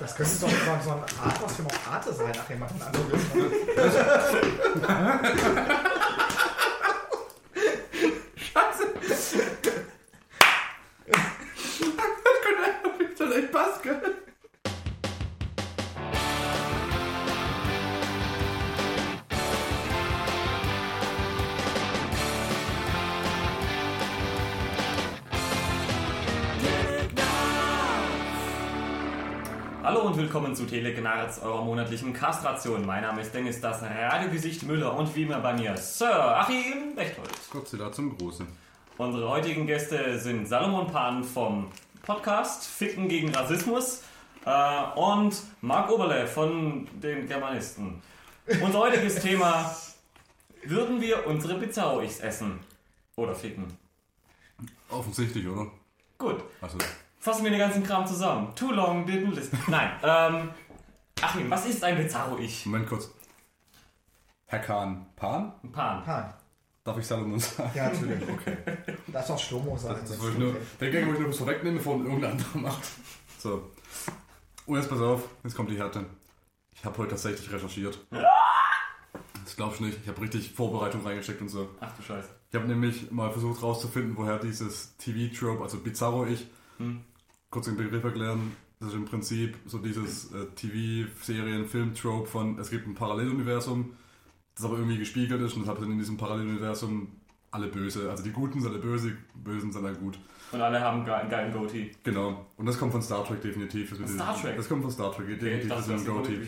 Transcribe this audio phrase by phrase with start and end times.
[0.00, 0.48] Das könnte doch
[0.82, 3.04] so ein Art, was für noch Arte sein, nachher machen andere
[30.20, 32.84] willkommen zu Telegnarz, eurer monatlichen Kastration.
[32.84, 37.48] Mein Name ist Dennis, das Radiogesicht Müller und wie immer bei mir Sir Achim Bechtholz.
[37.50, 38.46] Godzilla zum Großen.
[38.98, 41.70] Unsere heutigen Gäste sind Salomon Pan vom
[42.02, 44.02] Podcast Ficken gegen Rassismus
[44.44, 48.02] äh, und Marc Oberle von den Germanisten.
[48.62, 49.74] Unser heutiges Thema,
[50.64, 52.60] würden wir unsere Bizarro-Ichs essen?
[53.16, 53.64] Oder ficken?
[54.90, 55.70] Offensichtlich, oder?
[56.18, 56.76] Gut, Also,
[57.20, 58.52] fassen wir den ganzen Kram zusammen.
[58.56, 59.58] Too long didn't listen.
[59.68, 60.50] Nein, ähm,
[61.22, 62.66] Achim, was ist ein Bizarro-Ich?
[62.66, 63.10] Moment kurz.
[64.46, 65.52] Herr Kahn, Pan?
[65.72, 66.02] Pan.
[66.08, 66.34] Ah,
[66.82, 67.70] Darf ich Salomon sagen?
[67.74, 68.28] ja, natürlich.
[68.28, 68.56] Okay.
[69.08, 69.96] Das ist auch Schlomo sein.
[70.00, 72.82] Das wollte ich nur, der Gang wollte ich nur was vorwegnehmen, bevor irgendein anderer macht.
[73.38, 73.70] So.
[74.66, 76.06] Und jetzt pass auf, jetzt kommt die Härte.
[76.74, 77.98] Ich habe heute tatsächlich recherchiert.
[79.44, 79.98] Das glaubst du nicht.
[80.02, 81.68] Ich habe richtig Vorbereitung reingesteckt und so.
[81.80, 82.28] Ach du Scheiße.
[82.50, 86.46] Ich habe nämlich mal versucht rauszufinden, woher dieses TV-Trope, also Bizarro-Ich,
[86.78, 87.04] Hm.
[87.50, 88.56] Kurz den Begriff erklären.
[88.78, 93.92] Das ist im Prinzip so dieses äh, TV-Serien, Film-Trope von, es gibt ein Paralleluniversum,
[94.54, 97.08] das aber irgendwie gespiegelt ist und deshalb sind in diesem Paralleluniversum
[97.50, 98.10] alle böse.
[98.10, 100.18] Also die Guten sind alle böse, die Bösen sind alle gut.
[100.52, 101.90] Und alle haben einen geilen Goatee.
[102.02, 102.46] Genau.
[102.56, 103.96] Und das kommt von Star Trek definitiv.
[103.96, 104.56] Das, Star Trek?
[104.56, 105.64] Das kommt von Star Trek, Okay, definitiv.
[105.64, 106.38] ich das ist ein Goatee.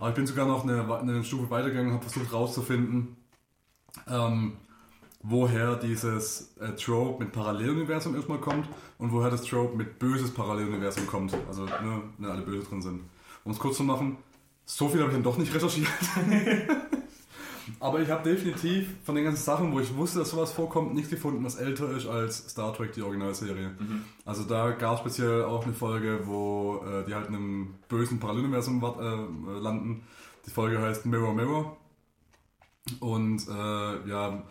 [0.00, 3.16] Aber ich bin sogar noch eine, eine Stufe weitergegangen und habe versucht rauszufinden,
[4.08, 4.54] ähm,
[5.24, 11.06] woher dieses äh, Trope mit Paralleluniversum erstmal kommt und woher das Trope mit böses Paralleluniversum
[11.06, 11.34] kommt.
[11.48, 13.00] Also, ne, wenn alle böse drin sind.
[13.42, 14.18] Um es kurz zu machen,
[14.66, 15.88] so viel habe ich dann doch nicht recherchiert.
[17.80, 21.08] Aber ich habe definitiv von den ganzen Sachen, wo ich wusste, dass sowas vorkommt, nichts
[21.08, 23.74] gefunden, was älter ist als Star Trek, die Originalserie.
[24.26, 28.20] Also da gab es speziell auch eine Folge, wo äh, die halt in einem bösen
[28.20, 30.02] Paralleluniversum äh, landen.
[30.44, 31.76] Die Folge heißt Mirror Mirror.
[33.00, 34.42] Und äh, ja,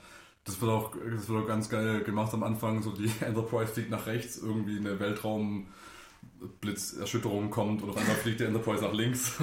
[0.45, 2.81] das wird, auch, das wird auch ganz geil gemacht am Anfang.
[2.83, 8.45] So die Enterprise fliegt nach rechts, irgendwie eine Weltraumblitzerschütterung kommt und auf einmal fliegt die
[8.45, 9.33] Enterprise nach links.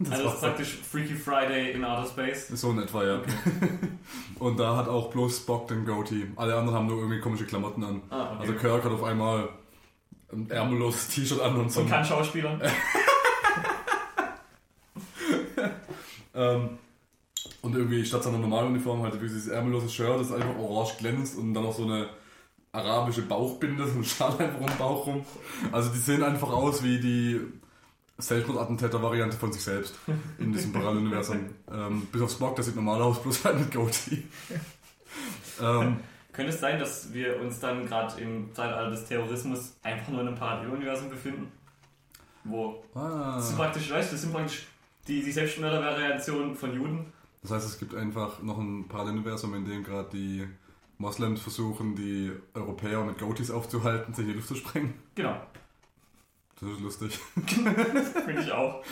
[0.00, 2.48] Das Also ist praktisch Freaky Friday in Outer Space.
[2.48, 3.22] so in etwa, ja.
[4.38, 6.26] Und da hat auch bloß Spock den Goatee.
[6.36, 8.02] Alle anderen haben nur irgendwie komische Klamotten an.
[8.10, 8.40] Ah, okay.
[8.40, 9.48] Also Kirk hat auf einmal
[10.32, 11.80] ein ärmelloses T-Shirt an und so.
[11.80, 12.60] Und kann Schauspieler.
[16.34, 16.70] Ähm,
[17.64, 21.38] und irgendwie statt seiner normalen Uniform halt wie dieses ärmellose Shirt, das einfach orange glänzt
[21.38, 22.08] und dann noch so eine
[22.72, 25.24] arabische Bauchbinde, so ein Schal einfach um den Bauch rum.
[25.72, 27.40] Also die sehen einfach aus wie die
[28.18, 29.94] Selbstmordattentäter-Variante von sich selbst
[30.38, 31.40] in diesem Paralleluniversum.
[31.72, 34.22] Ähm, bis auf Spock, der sieht normal aus, bloß halt mit Goatee.
[35.60, 35.96] ähm,
[36.32, 40.28] Könnte es sein, dass wir uns dann gerade im Zeitalter des Terrorismus einfach nur in
[40.28, 41.50] einem Paralleluniversum befinden?
[42.44, 43.36] Wo ah.
[43.36, 44.66] das sind praktisch, weißt du, das sind praktisch
[45.08, 47.12] die, die Selbstmörder-Variation von Juden.
[47.44, 50.44] Das heißt, es gibt einfach noch ein Paralleluniversum, in dem gerade die
[50.98, 54.94] Moslems versuchen, die Europäer mit Goatees aufzuhalten, sich in die Luft zu sprengen.
[55.14, 55.36] Genau,
[56.60, 57.18] Das ist lustig.
[57.46, 58.82] finde ich auch.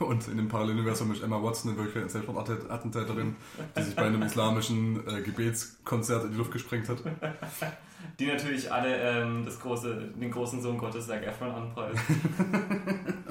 [0.00, 3.36] Und in dem Paralleluniversum ist Emma Watson in Wirklichkeit eine Selbstmordattentäterin,
[3.78, 6.98] die sich bei einem islamischen äh, Gebetskonzert in die Luft gesprengt hat.
[8.18, 11.98] Die natürlich alle ähm, das große, den großen Sohn Gottes, Zac Efron, anpreisen.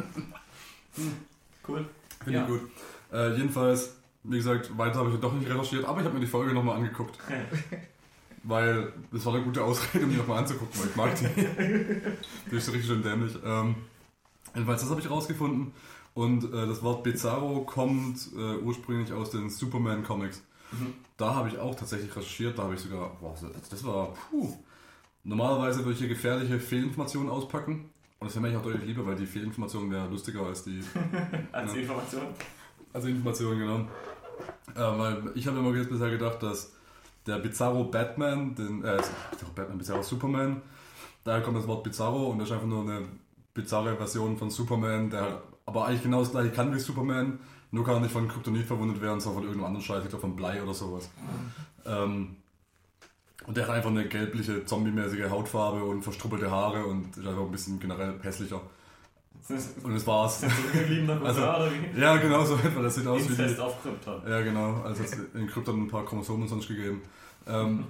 [1.68, 1.86] cool.
[2.24, 2.44] Finde Ja.
[2.44, 2.62] ich gut.
[3.14, 3.96] Äh, jedenfalls,
[4.28, 6.78] wie gesagt, weiter habe ich doch nicht recherchiert, aber ich habe mir die Folge nochmal
[6.78, 7.18] angeguckt.
[8.44, 12.52] Weil das war eine gute Ausrede, um die nochmal anzugucken, weil ich mag die.
[12.52, 13.36] die ist richtig schön dämlich.
[13.44, 13.76] Ähm,
[14.54, 15.72] jedenfalls, das habe ich rausgefunden.
[16.14, 20.44] Und äh, das Wort Bizarro kommt äh, ursprünglich aus den Superman-Comics.
[20.72, 20.94] Mhm.
[21.18, 23.36] Da habe ich auch tatsächlich recherchiert, da habe ich sogar, boah,
[23.70, 24.54] das, war, puh.
[25.24, 27.90] Normalerweise würde ich hier gefährliche Fehlinformationen auspacken.
[28.20, 30.82] Und das wäre mir auch deutlich lieber, weil die Fehlinformation wäre lustiger als die
[31.52, 31.80] Als Ja.
[31.82, 32.22] Information.
[32.94, 33.88] also Informationen, genau.
[34.76, 36.74] Äh, weil ich habe immer bisher gedacht, dass
[37.26, 38.98] der Bizarro Batman, den, äh,
[39.32, 40.62] Bizarro Batman, Bizarro Superman,
[41.24, 43.02] daher kommt das Wort Bizarro und das ist einfach nur eine
[43.54, 47.40] bizarre Version von Superman, der halt aber eigentlich genau das gleiche kann wie Superman,
[47.72, 50.22] nur kann er nicht von Kryptonit verwundet werden, sondern von irgendeinem anderen Scheiß, ich glaube
[50.22, 51.10] von Blei oder sowas.
[51.86, 52.36] Ähm,
[53.48, 57.52] und der hat einfach eine gelbliche, zombie-mäßige Hautfarbe und verstruppelte Haare und ist einfach ein
[57.52, 58.62] bisschen generell hässlicher.
[59.84, 60.42] Und das war's.
[60.42, 62.00] zurückgebliebener Also, oder wie?
[62.00, 62.82] Ja, genau so etwa.
[62.82, 64.22] Das sieht aus wie die, Inzest auf Krypton.
[64.28, 64.82] Ja, genau.
[64.82, 67.02] Also hat es in Krypton ein paar Chromosomen sonst gegeben.
[67.48, 67.86] Ähm,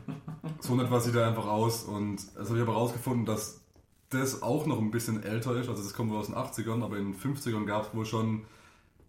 [0.59, 1.83] so etwa sieht er einfach aus.
[1.83, 3.61] Und das habe ich aber rausgefunden, dass
[4.09, 6.97] das auch noch ein bisschen älter ist, also das kommt wohl aus den 80ern, aber
[6.97, 8.45] in den 50ern gab es wohl schon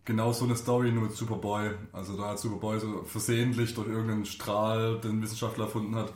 [0.05, 1.73] genau so eine Story nur mit Superboy.
[1.93, 6.12] Also da hat Superboy so versehentlich durch irgendeinen Strahl, den ein Wissenschaftler erfunden hat,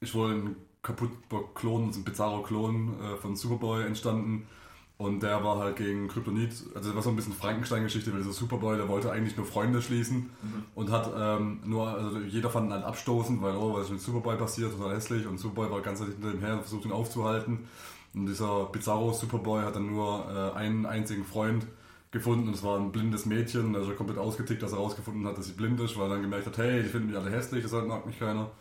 [0.00, 4.46] ist wohl ein kaputter Klon, also ein bizarrer Klon äh, von Superboy entstanden.
[4.96, 8.32] Und der war halt gegen Kryptonit, also das war so ein bisschen Frankenstein-Geschichte, weil dieser
[8.32, 10.30] Superboy, der wollte eigentlich nur Freunde schließen
[10.76, 14.00] und hat ähm, nur, also jeder fand ihn halt abstoßend, weil, oh, was ist mit
[14.00, 17.66] Superboy passiert, total hässlich und Superboy war ganz hinter ihm her und versucht ihn aufzuhalten.
[18.14, 21.66] Und dieser bizarro Superboy hat dann nur äh, einen einzigen Freund
[22.12, 24.78] gefunden und es war ein blindes Mädchen und er ist ja komplett ausgetickt, dass er
[24.78, 27.16] herausgefunden hat, dass sie blind ist, weil er dann gemerkt hat, hey, die finden mich
[27.16, 28.52] alle hässlich, deshalb mag mich keiner.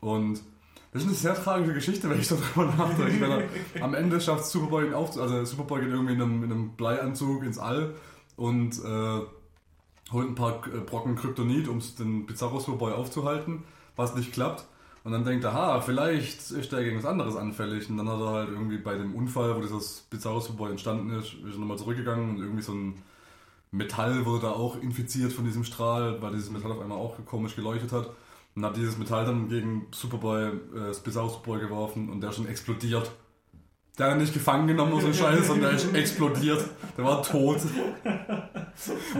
[0.00, 0.40] Und
[0.92, 3.48] das ist eine sehr tragische Geschichte, wenn ich darüber nachdenke.
[3.80, 7.44] Am Ende schafft Superboy ihn auf, also Superboy geht irgendwie in einem, in einem Bleianzug
[7.44, 7.94] ins All
[8.36, 9.20] und äh,
[10.12, 13.64] holt ein paar äh, Brocken Kryptonit, um den Bizarro Superboy aufzuhalten,
[13.96, 14.64] was nicht klappt.
[15.04, 17.88] Und dann denkt er, ha, vielleicht ist er gegen was anderes anfällig.
[17.88, 21.34] Und dann hat er halt irgendwie bei dem Unfall, wo dieses Bizarro Superboy entstanden ist,
[21.34, 23.02] ist er nochmal zurückgegangen und irgendwie so ein
[23.70, 27.54] Metall wurde da auch infiziert von diesem Strahl, weil dieses Metall auf einmal auch komisch
[27.54, 28.10] geleuchtet hat.
[28.58, 32.48] Und hat dieses Metall dann gegen Superboy, äh, Bizarro Superboy geworfen und der ist schon
[32.48, 33.08] explodiert.
[33.96, 36.64] Der hat nicht gefangen genommen oder so ein Scheiß, sondern der ist explodiert.
[36.96, 37.60] Der war tot.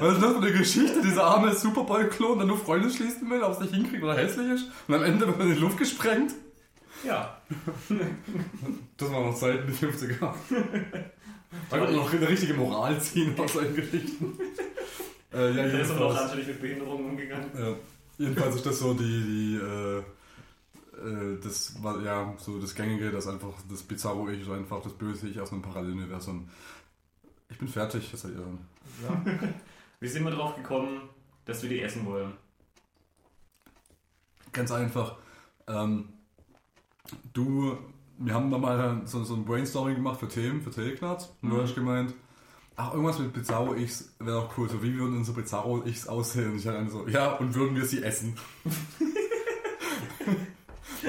[0.00, 1.00] Was ist das für eine Geschichte?
[1.02, 4.64] Dieser arme Superboy-Klon, der nur Freunde schließen will, ob es nicht hinkriegt oder hässlich ist.
[4.88, 6.32] Und am Ende wird er in die Luft gesprengt.
[7.06, 7.40] Ja.
[8.96, 10.35] Das war noch Zeit in den 50er.
[11.70, 14.37] Da kommt noch eine richtige Moral ziehen aus solchen Geschichten.
[15.32, 17.50] Äh, ja, Der ist aber auch natürlich mit Behinderungen umgegangen.
[17.56, 17.75] ja,
[18.19, 23.26] jedenfalls ist das so die, die äh, äh, das war ja so das Gängige, dass
[23.26, 26.49] einfach das Bizarro Ich ist einfach das Böse Ich aus einem Paralleluniversum.
[27.49, 28.59] Ich bin fertig, das seid ihr dann.
[29.03, 29.55] Ja.
[30.00, 31.09] Wie sind wir drauf gekommen,
[31.44, 32.32] dass wir die essen wollen?
[34.53, 35.17] Ganz einfach.
[35.67, 36.09] Ähm,
[37.32, 37.76] du,
[38.19, 41.32] wir haben da mal so, so ein Brainstorming gemacht für Themen, für Teleknarz.
[41.43, 41.61] Und du Mhm.
[41.62, 42.14] hast gemeint,
[42.79, 44.69] ach, irgendwas mit Bizarro-Ichs wäre doch cool.
[44.69, 46.53] So, wie würden unsere Bizarro-Ichs aussehen?
[46.53, 48.35] Und ich hatte so, ja, und würden wir sie essen?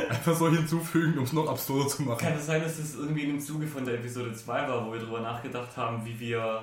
[0.09, 2.19] Einfach so hinzufügen, um es noch absurder zu machen.
[2.19, 4.91] Kann es sein, dass es irgendwie in dem Zuge von der Episode 2 war, wo
[4.91, 6.61] wir darüber nachgedacht haben, wie wir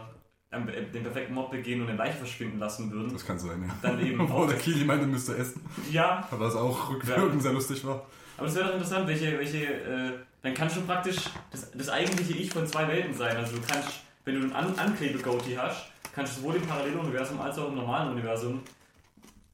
[0.51, 0.61] äh,
[0.93, 3.13] den perfekten Mob begehen und eine Leiche verschwinden lassen würden?
[3.13, 3.75] Das kann sein, ja.
[3.83, 5.61] Dann eben Obwohl der Kili meinte, müsste essen.
[5.91, 7.41] Ja, Aber das auch rückwirkend Ja.
[7.41, 8.07] sehr lustig war.
[8.37, 10.13] aber es wäre doch interessant, welche, welche, äh,
[10.43, 11.17] dann kannst du praktisch
[11.51, 13.37] das, das eigentliche Ich von zwei Welten sein.
[13.37, 13.89] Also du kannst,
[14.27, 18.11] wenn du einen An Anklebe-Goatee hast, kannst du sowohl im Paralleluniversum als auch im normalen
[18.11, 18.61] Universum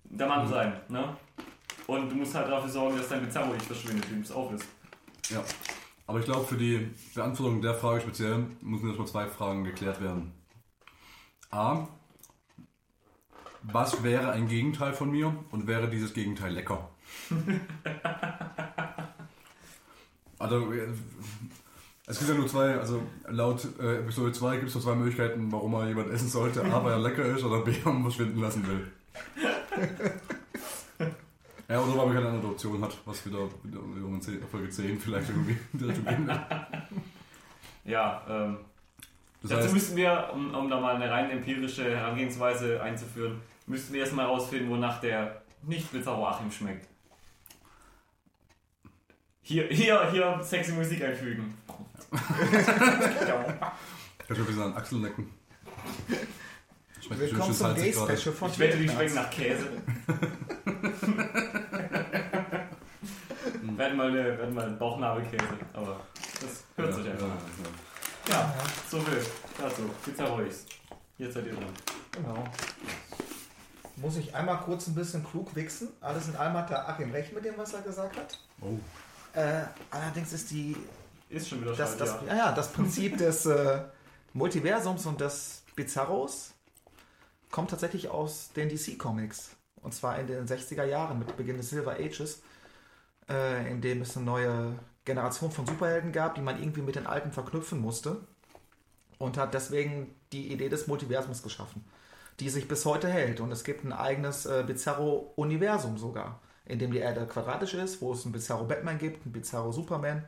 [0.05, 0.51] der Mann Mhm.
[0.51, 0.73] sein.
[0.89, 1.17] Ne?
[1.87, 4.65] Und du musst halt dafür sorgen, dass dein Bizarro-Ich verschwindet, wie es auch ist.
[5.29, 5.45] Ja.
[6.07, 10.33] Aber ich glaube, für die Beantwortung der Frage speziell müssen erstmal zwei Fragen geklärt werden.
[11.51, 11.87] A.
[13.65, 16.89] Was wäre ein Gegenteil von mir und wäre dieses Gegenteil lecker?
[20.39, 20.73] also,
[22.07, 25.51] es gibt ja nur zwei, also laut äh, Episode 2 gibt es nur zwei Möglichkeiten,
[25.53, 26.65] warum man jemand essen sollte.
[26.65, 28.91] A, weil er lecker ist oder B, weil man verschwinden lassen will.
[31.69, 35.31] Ja, oder weil man keine andere Option hat, was wieder, wieder in Folge 10 vielleicht
[35.31, 36.41] irgendwie in die Richtung gehen wird.
[37.85, 38.59] Ja, ähm,
[39.41, 43.95] Das Dazu heißt, müssten wir, um, um da mal eine rein empirische Herangehensweise einzuführen, müssten
[43.95, 46.87] wir erstmal herausfinden, wonach der nicht Bizarro Achim schmeckt.
[49.41, 51.55] Hier, hier, hier sexy Musik einfügen.
[52.13, 52.19] ich
[54.29, 55.31] will bisschen an Achseln lecken.
[57.01, 58.17] Schmeckt Willkommen zum salzig Gay gerade.
[58.19, 59.69] Special von Ich wette, die schmecken nach Käse.
[63.79, 66.01] hatten mal, eine, wir hatten mal einen Bauchnabelkäse, aber
[66.41, 67.33] das hört Ja, sich ja, einfach ja.
[67.33, 67.39] an.
[68.29, 68.55] Ja,
[68.91, 69.23] so viel.
[69.59, 69.91] Dazu.
[70.05, 70.67] Bizarro Ichs.
[71.19, 71.65] Jetzt seid ihr dran.
[72.13, 72.45] Genau.
[73.97, 75.89] Muss ich einmal kurz ein bisschen klug wichsen.
[76.01, 78.39] Alles in allem hat der Achim recht mit dem, was er gesagt hat.
[78.61, 78.79] Oh,
[79.35, 80.77] Äh, allerdings ist die,
[81.33, 83.81] Ist schon wieder das, das, ja, ja, das Prinzip des äh,
[84.35, 86.53] Multiversums und des Bizarros
[87.51, 89.57] kommt tatsächlich aus den DC-Comics.
[89.81, 92.43] Und zwar in den 60er Jahren mit Beginn des Silver Ages,
[93.31, 97.07] äh, in dem es eine neue Generation von Superhelden gab, die man irgendwie mit den
[97.07, 98.19] alten verknüpfen musste.
[99.19, 101.83] Und hat deswegen die Idee des Multiversums geschaffen,
[102.41, 103.41] die sich bis heute hält.
[103.41, 106.41] Und es gibt ein eigenes äh, Bizarro-Universum sogar,
[106.73, 110.25] in dem die Erde quadratisch ist, wo es einen Bizarro Batman gibt, einen Bizarro Superman,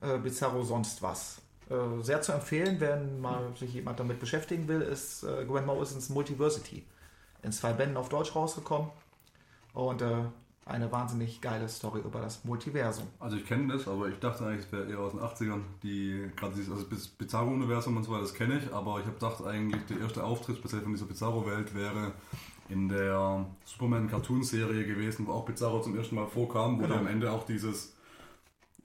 [0.00, 1.42] äh, Bizarro sonst was.
[1.68, 6.08] Äh, sehr zu empfehlen, wenn mal sich jemand damit beschäftigen will, ist äh, Grant Morrisons
[6.08, 6.84] Multiversity.
[7.42, 8.90] In zwei Bänden auf Deutsch rausgekommen.
[9.74, 10.24] Und äh,
[10.66, 13.06] eine wahnsinnig geile Story über das Multiversum.
[13.20, 15.60] also ich kenne das, aber ich dachte eigentlich, es wäre eher aus den 80ern.
[15.82, 19.14] Die, gerade dieses also das Bizarro-Universum und so weiter, das kenne ich, aber ich habe
[19.16, 22.12] gedacht eigentlich, der erste Auftritt speziell von dieser Bizarro-Welt wäre
[22.68, 26.88] in der Superman-Cartoon-Serie gewesen, wo auch Bizarro zum ersten Mal vorkam, wo Genau.
[26.94, 27.92] der am Ende auch dieses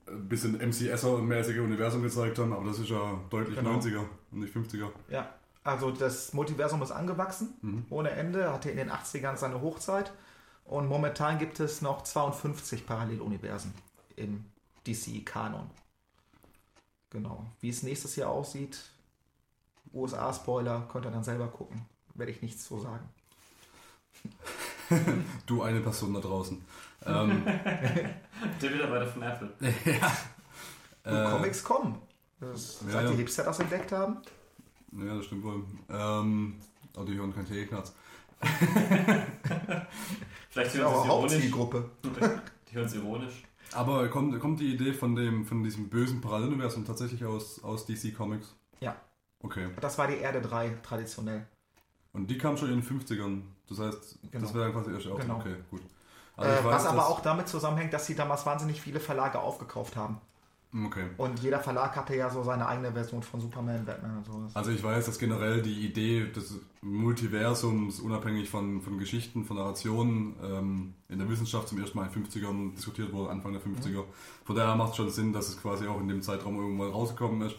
[0.07, 3.71] ein bisschen MCSer-mäßige Universum gezeigt haben, aber das ist ja deutlich Genau.
[3.77, 4.89] 90er und nicht 50er.
[5.09, 5.29] Ja,
[5.63, 7.85] also das Multiversum ist angewachsen, Mhm.
[7.89, 10.11] ohne Ende, hatte in den 80ern seine Hochzeit
[10.65, 13.71] und momentan gibt es noch 52 Paralleluniversen
[14.15, 14.45] im
[14.87, 15.69] DC-Kanon.
[17.11, 17.45] Genau.
[17.61, 18.79] Wie es nächstes Jahr aussieht,
[19.93, 21.85] USA-Spoiler, könnt ihr dann selber gucken.
[22.15, 23.07] Werde ich nichts zu sagen.
[25.45, 26.61] Du eine Person da draußen.
[27.05, 27.43] ähm,
[28.61, 29.49] Der Mitarbeiter von Apple.
[31.05, 31.99] Und äh, Comics kommen.
[32.39, 33.11] Das, ja, seit ja.
[33.11, 34.17] die Hipster das entdeckt haben.
[34.91, 35.63] Ja, das stimmt wohl.
[35.89, 36.55] Ähm,
[36.95, 37.93] aber die hören kein Teeknatz.
[40.49, 41.33] Vielleicht hören auch sie es ironisch.
[41.33, 41.89] Hauptzielgruppe.
[42.69, 43.43] Die hören es ironisch.
[43.73, 48.15] Aber kommt, kommt die Idee von dem von diesem bösen Paralleluniversum tatsächlich aus, aus DC
[48.15, 48.55] Comics?
[48.79, 48.95] Ja.
[49.41, 49.69] Okay.
[49.79, 51.45] Das war die Erde 3 traditionell.
[52.13, 53.41] Und die kam schon in den 50ern.
[53.67, 54.45] Das heißt, Genau.
[54.45, 55.19] das wäre quasi erst auch.
[55.19, 55.37] Genau.
[55.37, 55.81] Okay, gut.
[56.37, 59.39] Äh, Also ich weiß, was aber auch damit zusammenhängt, dass sie damals wahnsinnig viele Verlage
[59.39, 60.17] aufgekauft haben.
[60.85, 61.05] Okay.
[61.17, 64.51] Und jeder Verlag hatte ja so seine eigene Version von Superman, Batman und sowas.
[64.55, 70.35] Also ich weiß, dass generell die Idee des Multiversums unabhängig von, von Geschichten, von Narrationen
[70.43, 74.03] ähm, in der Wissenschaft zum ersten Mal in den 50ern diskutiert wurde, Anfang der 50er.
[74.45, 77.41] Von daher macht es schon Sinn, dass es quasi auch in dem Zeitraum irgendwann rausgekommen
[77.47, 77.55] ist.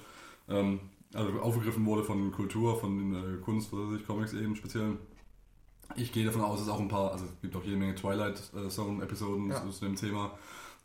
[0.48, 0.78] Ähm,
[1.14, 4.96] also aufgegriffen wurde von Kultur, von äh, Kunst, oder sich Comics eben speziell.
[5.96, 9.48] Ich gehe davon aus, dass auch ein paar, also es gibt auch jede Menge Twilight-Zone-Episoden
[9.50, 9.68] Ja.
[9.70, 10.32] zu dem Thema.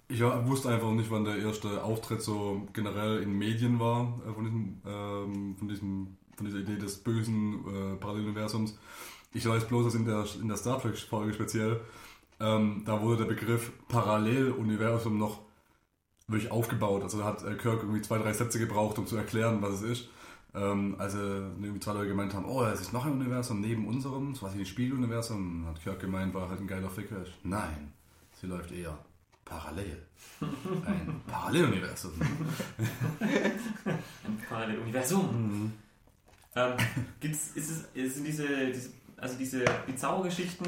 [0.08, 4.34] Ich war- wusste einfach nicht, wann der erste Auftritt so generell in Medien war äh,
[4.34, 8.78] von, diesem, ähm, von, diesem, von dieser Idee des bösen äh, Paralleluniversums.
[9.34, 11.82] Ich weiß bloß, dass in der, in der Star Trek-Folge speziell,
[12.40, 15.40] ähm, da wurde der Begriff Paralleluniversum noch
[16.28, 17.04] wirklich aufgebaut.
[17.04, 19.82] Also da hat äh, Kirk irgendwie zwei, drei Sätze gebraucht, um zu erklären, was es
[19.82, 20.10] ist.
[20.54, 24.34] Ähm, also irgendwie zwei Leute gemeint haben, oh, es ist noch ein Universum neben unserem,
[24.34, 25.66] so was wie ein Spiegeluniversum.
[25.68, 27.24] Hat Kirk gemeint, war halt ein geiler Ficker.
[27.44, 27.94] Nein,
[28.40, 28.98] sie läuft eher
[29.44, 30.02] parallel.
[30.42, 32.14] Ein Paralleluniversum.
[33.20, 35.74] Ein Paralleluniversum.
[36.56, 36.74] Ähm,
[37.20, 38.90] gibt's, ist es, ist diese, diese,
[39.26, 40.66] also diese Bizarro-Geschichten,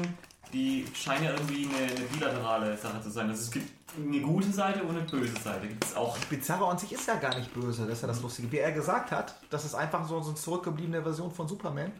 [0.52, 3.28] die scheinen ja irgendwie eine, eine bilaterale Sache zu sein.
[3.28, 5.66] Also es gibt eine gute Seite und eine böse Seite.
[5.68, 6.16] Gibt es auch.
[6.30, 8.50] Bizarro an sich ist ja gar nicht böse, das ist ja das Lustige.
[8.52, 11.92] Wie er gesagt hat, das ist einfach so, so eine zurückgebliebene Version von Superman,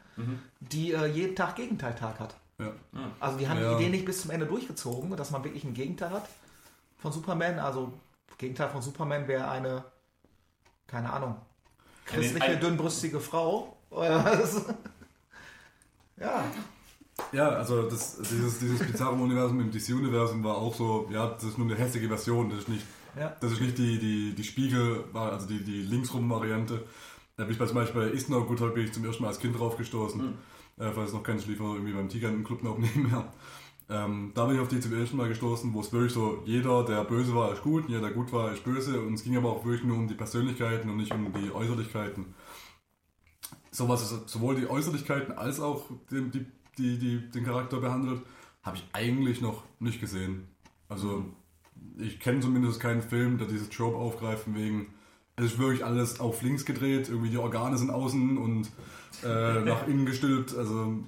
[0.61, 2.35] die äh, jeden Tag Gegenteiltag hat.
[2.59, 2.73] Ja.
[3.21, 3.71] Also die haben Ja.
[3.77, 6.29] die Idee nicht bis zum Ende durchgezogen, dass man wirklich ein Gegenteil hat
[6.99, 7.59] von Superman.
[7.59, 7.93] Also
[8.39, 9.85] Gegenteil von Superman wäre eine,
[10.87, 11.37] keine Ahnung,
[12.07, 13.77] christliche, ein- dünnbrüstige Frau.
[13.91, 14.65] Oder was?
[16.21, 16.45] Ja,
[17.33, 21.59] Ja, also das, dieses, dieses bizarre Universum im DC-Universum war auch so, ja, das ist
[21.59, 22.85] nur eine hässliche Version, das ist nicht,
[23.19, 23.35] Ja.
[23.41, 26.85] das ist nicht die, die, die Spiegel, also die, die Linksrum-Variante.
[27.37, 29.39] Da bin ich zum Beispiel bei Is No Good bin ich zum ersten Mal als
[29.39, 30.35] Kind drauf gestoßen.
[30.79, 33.33] Äh, falls es noch kein Schliefer irgendwie beim Tigerentenclub noch nebenher.
[33.91, 36.85] Ähm, da bin ich auf die zum ersten Mal gestoßen, wo es wirklich so, jeder,
[36.85, 39.01] der böse war, ist gut, jeder, der gut war, ist böse.
[39.01, 42.27] Und es ging aber auch wirklich nur um die Persönlichkeiten und nicht um die Äußerlichkeiten.
[43.71, 46.47] Sowas sowohl die Äußerlichkeiten als auch die, die,
[46.79, 48.23] die, die, den Charakter behandelt,
[48.63, 50.49] habe ich eigentlich noch nicht gesehen.
[50.89, 51.25] Also
[51.99, 54.87] ich kenne zumindest keinen Film, der dieses Trope aufgreift, wegen,
[55.37, 58.69] es ist wirklich alles auf links gedreht, irgendwie die Organe sind außen und
[59.25, 60.57] äh, nach innen gestülpt.
[60.57, 61.05] Also,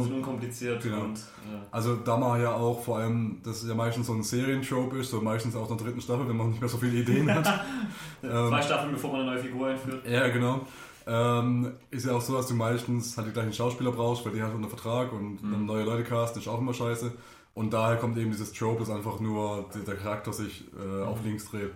[0.00, 1.04] sind unkompliziert Genau.
[1.04, 1.18] und.
[1.18, 4.98] äh, also da man ja auch vor allem, das ist ja meistens so ein Serientrope
[4.98, 7.32] ist, so meistens auch in der dritten Staffel, wenn man nicht mehr so viele Ideen
[7.32, 7.64] hat.
[8.22, 10.08] Ähm, zwei Staffeln, bevor man eine neue Figur einführt.
[10.08, 10.66] Ja, genau.
[11.06, 14.42] Ähm, ist ja auch so, dass du meistens halt die gleichen Schauspieler brauchst, weil die
[14.42, 17.12] halt unter Vertrag und dann neue Leute casten, ist auch immer scheiße.
[17.52, 21.48] Und daher kommt eben dieses Trope, dass einfach nur der Charakter sich äh, auf links
[21.50, 21.72] dreht.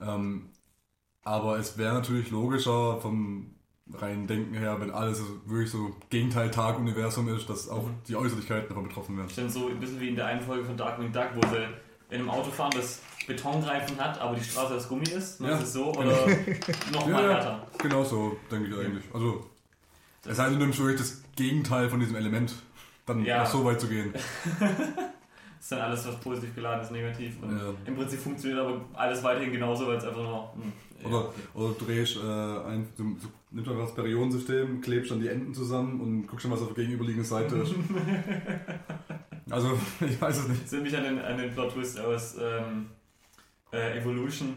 [0.00, 0.50] Ähm,
[1.22, 3.56] aber es wäre natürlich logischer vom
[3.92, 9.16] reinen Denken her, wenn alles wirklich so Gegenteil-Tag-Universum ist, dass auch die Äußerlichkeiten davon betroffen
[9.16, 9.28] werden.
[9.28, 11.64] Stimmt so ein bisschen wie in der einen Folge von Darkwing Duck, wo sie
[12.10, 15.40] in einem Auto fahren, das Betongreifen hat, aber die Straße aus Gummi ist.
[15.40, 15.56] Ja.
[15.56, 15.92] Ist es so?
[15.92, 16.06] Oder
[16.92, 17.66] nochmal Ja, härter?
[17.78, 19.04] genau so, denke ich eigentlich.
[19.12, 19.44] Also,
[20.24, 22.54] es sei denn, du nimmst wirklich das Gegenteil von diesem Element,
[23.06, 23.44] dann Ja.
[23.46, 24.12] so weit zu gehen.
[25.60, 27.34] ist dann alles, was positiv geladen ist, negativ.
[27.42, 27.72] Und Ja.
[27.84, 30.52] Im Prinzip funktioniert aber alles weiterhin genauso, weil es einfach nur.
[30.54, 31.40] Hm, ja, Oder, okay.
[31.54, 35.52] oder du drehst äh, ein, du, du nimmst einfach das Periodensystem, klebst dann die Enden
[35.52, 37.74] zusammen und guckst dann, was auf der gegenüberliegenden Seite ist.
[39.50, 40.64] also, ich weiß es nicht.
[40.64, 42.86] Das erinnert mich an den, an den Plot-Twist aus ähm,
[43.76, 44.56] äh, Evolution.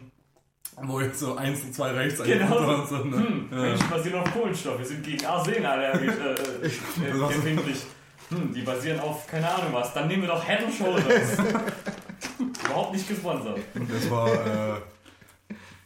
[0.81, 2.79] Wo jetzt so eins und zwei rechts Genau.
[2.79, 3.17] und so, ne?
[3.17, 3.57] Hm, ja.
[3.57, 4.79] Menschen basieren auf Kohlenstoff.
[4.79, 7.83] Wir sind gegen Arsen allergisch äh, äh, empfindlich.
[8.29, 9.93] Hm, die basieren auf keine Ahnung was.
[9.93, 11.38] Dann nehmen wir doch Head and Shoulders.
[12.65, 13.59] Überhaupt nicht gesponsert.
[13.73, 14.75] Das war, äh,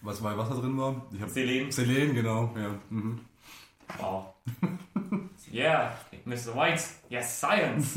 [0.01, 1.01] was war, was da drin war?
[1.11, 1.71] Ich hab, Selen.
[1.71, 2.69] Selen, genau, ja.
[2.89, 3.19] Mhm.
[3.97, 4.25] Wow.
[5.51, 5.93] Yeah,
[6.25, 6.55] Mr.
[6.55, 6.81] White.
[7.09, 7.93] Yes, science.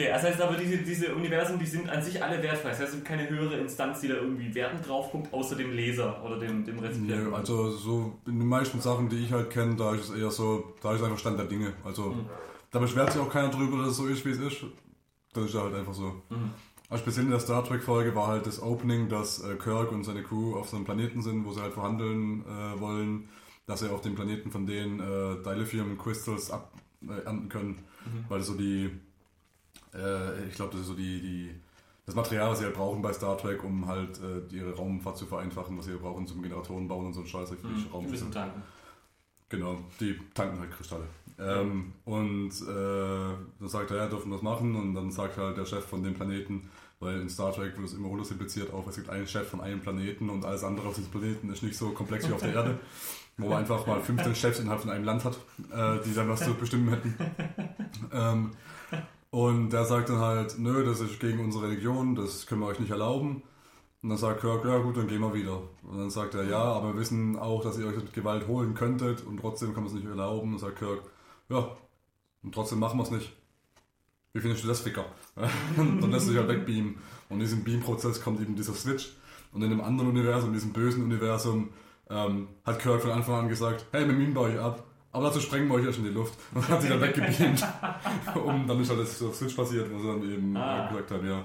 [0.00, 2.70] Okay, das heißt aber, diese, diese Universen, die sind an sich alle wertfrei.
[2.70, 5.72] Das heißt, es gibt keine höhere Instanz, die da irgendwie Werten drauf guckt, außer dem
[5.72, 7.30] Leser oder dem, dem Rezipienten.
[7.30, 10.30] Nö, also so in den meisten Sachen, die ich halt kenne, da ist es eher
[10.30, 11.74] so, da ist einfach Stand der Dinge.
[11.84, 12.14] Also
[12.70, 14.64] da beschwert sich auch keiner drüber, dass es so ist, wie es ist.
[15.34, 16.22] Das ist halt einfach so.
[16.88, 20.04] Also speziell in der Star Trek Folge war halt das Opening, dass äh, Kirk und
[20.04, 23.28] seine Crew auf so einem Planeten sind, wo sie halt verhandeln äh, wollen,
[23.66, 26.72] dass sie auf dem Planeten von denen äh, Dilithium Crystals ab,
[27.06, 27.84] äh, ernten können,
[28.28, 28.90] weil das so die,
[29.94, 31.54] äh, ich glaube, das ist so die, die
[32.06, 35.26] das Material, was sie halt brauchen bei Star Trek, um halt äh, ihre Raumfahrt zu
[35.26, 38.32] vereinfachen, was sie halt brauchen zum Generatoren bauen und so ein Scheiß, für die müssen
[38.32, 38.62] tanken.
[39.48, 41.04] Genau, die tanken halt Kristalle.
[41.38, 44.76] Ähm, und äh, dann sagt er, ja, dürfen das machen.
[44.76, 46.68] Und dann sagt halt der Chef von dem Planeten,
[47.00, 49.80] weil in Star Trek wird es immer untersimpliziert auf, es gibt einen Chef von einem
[49.80, 52.78] Planeten und alles andere auf diesem Planeten ist nicht so komplex wie auf der Erde.
[53.38, 55.38] Wo man einfach mal 15 Chefs innerhalb von einem Land hat,
[55.72, 57.14] äh, die dann was zu bestimmen hätten.
[58.12, 58.50] Ähm,
[59.30, 62.80] und der sagt dann halt, nö, das ist gegen unsere Religion, das können wir euch
[62.80, 63.42] nicht erlauben.
[64.02, 65.60] Und dann sagt Kirk, ja gut, dann gehen wir wieder.
[65.82, 68.74] Und dann sagt er, ja, aber wir wissen auch, dass ihr euch mit Gewalt holen
[68.74, 70.54] könntet und trotzdem kann man es nicht erlauben.
[70.54, 71.02] Und sagt Kirk,
[71.50, 71.76] ja,
[72.42, 73.32] und trotzdem machen wir es nicht.
[74.32, 75.04] Wie findest du das, Ficker?
[75.76, 76.96] Dann lässt sich halt wegbeamen.
[77.28, 79.16] Und in diesem Beam-Prozess kommt eben dieser Switch.
[79.52, 81.70] Und in einem anderen Universum, in diesem bösen Universum,
[82.08, 84.84] ähm, hat Kirk von Anfang an gesagt, hey, wir beamen bei euch ab.
[85.12, 86.34] Aber dazu sprengen wir euch erst in die Luft.
[86.54, 87.66] Und hat sich dann weggebeamt.
[88.44, 90.86] und dann ist halt das auf Switch passiert, wo sie dann eben Ah.
[90.86, 91.44] äh, gesagt haben, ja,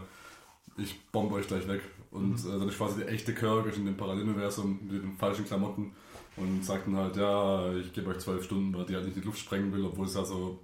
[0.78, 1.82] ich bombe euch gleich weg.
[2.12, 5.94] Und äh, dann ist quasi der echte Kirk in dem Paralleluniversum mit den falschen Klamotten
[6.38, 9.22] und sagt dann halt, ja, ich gebe euch zwölf Stunden, weil die halt nicht in
[9.22, 10.60] die Luft sprengen will, obwohl es ja so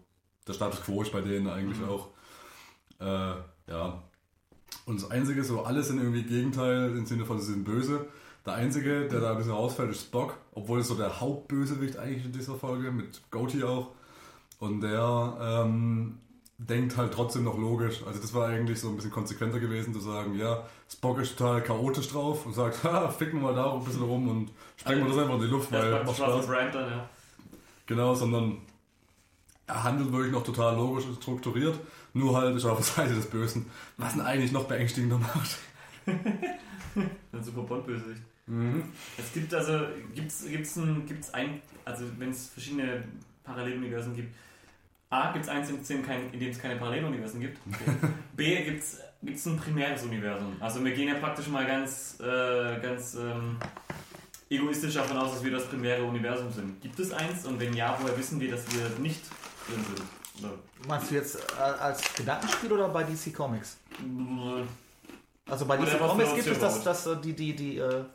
[0.48, 2.10] der Status quo ist bei denen eigentlich auch.
[3.00, 3.34] Äh,
[3.72, 4.04] ja.
[4.86, 8.08] Und das Einzige, so alle sind irgendwie Gegenteil im Sinne von, sie sind böse.
[8.46, 12.26] Der Einzige, der da ein bisschen rausfällt, ist Spock, obwohl es so der Hauptbösewicht eigentlich
[12.26, 13.92] in dieser Folge, mit Goatee auch.
[14.60, 16.18] Und der ähm,
[16.58, 18.02] denkt halt trotzdem noch logisch.
[18.06, 21.62] Also das war eigentlich so ein bisschen konsequenter gewesen, zu sagen, ja, Spock ist total
[21.62, 25.24] chaotisch drauf und sagt, ha, ficken wir da ein bisschen rum und sprengen wir das
[25.24, 26.48] einfach in die Luft, weil macht Spaß.
[26.48, 27.10] Brand dann, ja.
[27.86, 28.58] Genau, sondern
[29.68, 31.80] er handelt wirklich noch total logisch und strukturiert,
[32.14, 35.58] nur halt ist er auf der Seite des Bösen, was ihn eigentlich noch beängstigender macht.
[37.32, 38.22] Ein super Bond-Bösewicht.
[39.18, 39.80] Es gibt also,
[40.14, 43.04] gibt's, gibt's ein, gibt's ein, also wenn es verschiedene
[43.44, 44.34] Paralleluniversen gibt,
[45.10, 46.02] A, gibt es eins, in
[46.40, 47.60] dem, es keine Paralleluniversen gibt.
[48.36, 50.56] B, gibt es ein primäres Universum.
[50.60, 53.58] Also wir gehen ja praktisch mal ganz, äh, ganz ähm,
[54.50, 56.82] egoistisch davon aus, dass wir das primäre Universum sind.
[56.82, 57.46] Gibt es eins?
[57.46, 59.22] Und wenn ja, woher wissen wir, dass wir nicht
[59.68, 60.46] drin sind?
[60.46, 63.78] Oder, Meinst du jetzt äh, als Gedankenspiel oder bei DC Comics?
[65.50, 68.06] Also bei DC Comics gibt es das, das, äh, die, die, die äh,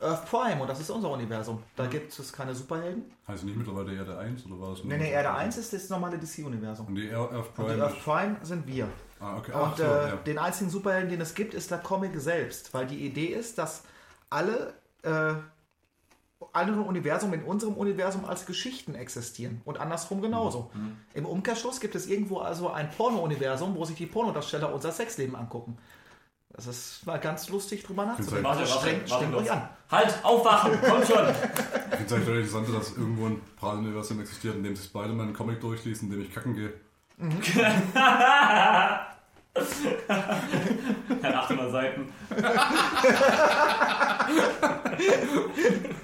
[0.00, 1.56] Earth Prime und das ist unser Universum.
[1.56, 1.62] Mhm.
[1.76, 3.04] Da gibt es keine Superhelden.
[3.26, 4.92] Heißt nicht mittlerweile Erde 1 oder war es nur?
[4.92, 6.86] Nee, nee, Erde 1 ist das normale DC-Universum.
[6.88, 7.74] Und die Earth Und Prime.
[7.74, 8.88] die Earth Prime sind wir.
[9.20, 9.52] ah, okay.
[9.54, 10.16] Ach, Und so, äh, ja.
[10.16, 12.74] den einzigen Superhelden, den es gibt, ist der Comic selbst.
[12.74, 13.84] Weil die Idee ist, dass
[14.30, 15.34] alle, äh,
[16.52, 19.62] alle Universum in unserem Universum als Geschichten existieren.
[19.64, 20.70] Und andersrum genauso.
[20.74, 20.96] Mhm.
[21.14, 25.78] Im Umkehrschluss gibt es irgendwo also ein Porno-Universum, wo sich die Pornodarsteller unser Sexleben angucken.
[26.56, 28.44] Das ist mal ganz lustig drüber nachzudenken.
[28.44, 29.42] Warte, Also warte, strengt, warte strengt noch.
[29.42, 29.68] euch an.
[29.90, 31.28] Halt, aufwachen, komm schon!
[31.28, 31.34] Ich
[31.96, 35.34] finde es eigentlich total interessant, dass irgendwo ein Paralleluniversum existiert, in dem sich Spider-Man einen
[35.34, 36.72] Comic durchliest, in dem ich kacken gehe.
[41.22, 42.12] Ja, 800 Seiten.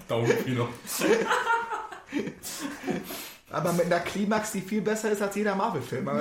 [0.09, 0.69] Daumen Kino.
[3.51, 6.09] Aber mit einer Klimax, die viel besser ist als jeder Marvel-Film.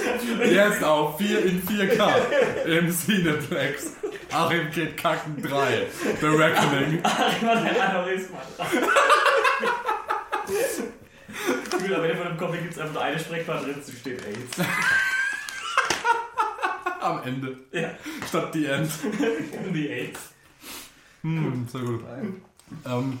[0.44, 3.92] Jetzt auf 4 in 4K im Cineplex.
[4.32, 5.86] Achim geht kacken 3.
[6.20, 7.00] The Reckoning.
[7.02, 8.38] Was ein Aneurysma.
[11.70, 14.58] Gut, aber von dem Comic gibt es einfach nur eine Sprechbare drin, zu steht AIDS.
[17.00, 17.56] Am Ende.
[17.72, 17.90] Ja,
[18.28, 18.90] Statt die End.
[19.74, 20.20] die AIDS.
[21.22, 22.04] Hm, sehr gut.
[22.86, 23.18] Ähm,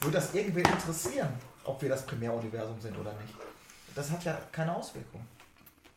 [0.00, 1.28] Würde das irgendwen interessieren,
[1.64, 3.34] ob wir das Primäruniversum sind oder nicht?
[3.94, 5.26] Das hat ja keine Auswirkung.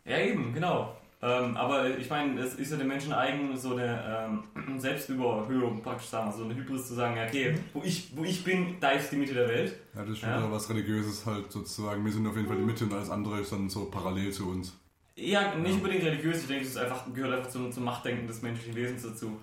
[0.08, 0.96] Ja, eben, genau.
[1.20, 6.08] Ähm, aber ich meine, es ist ja den Menschen eigen, so eine ähm, Selbstüberhöhung praktisch
[6.10, 9.12] sagen, so eine Hybris zu sagen, ja, okay, wo ich, wo ich bin, da ist
[9.12, 9.76] die Mitte der Welt.
[9.96, 10.38] ja, das ist schon Ja.
[10.38, 12.06] wieder was Religiöses halt sozusagen.
[12.06, 14.50] Wir sind auf jeden Fall die Mitte und alles andere ist dann so parallel zu
[14.50, 14.78] uns.
[15.16, 18.76] Ja, nicht unbedingt religiös, ich denke, es einfach, gehört einfach zum, zum Machtdenken des menschlichen
[18.76, 19.40] Wesens dazu.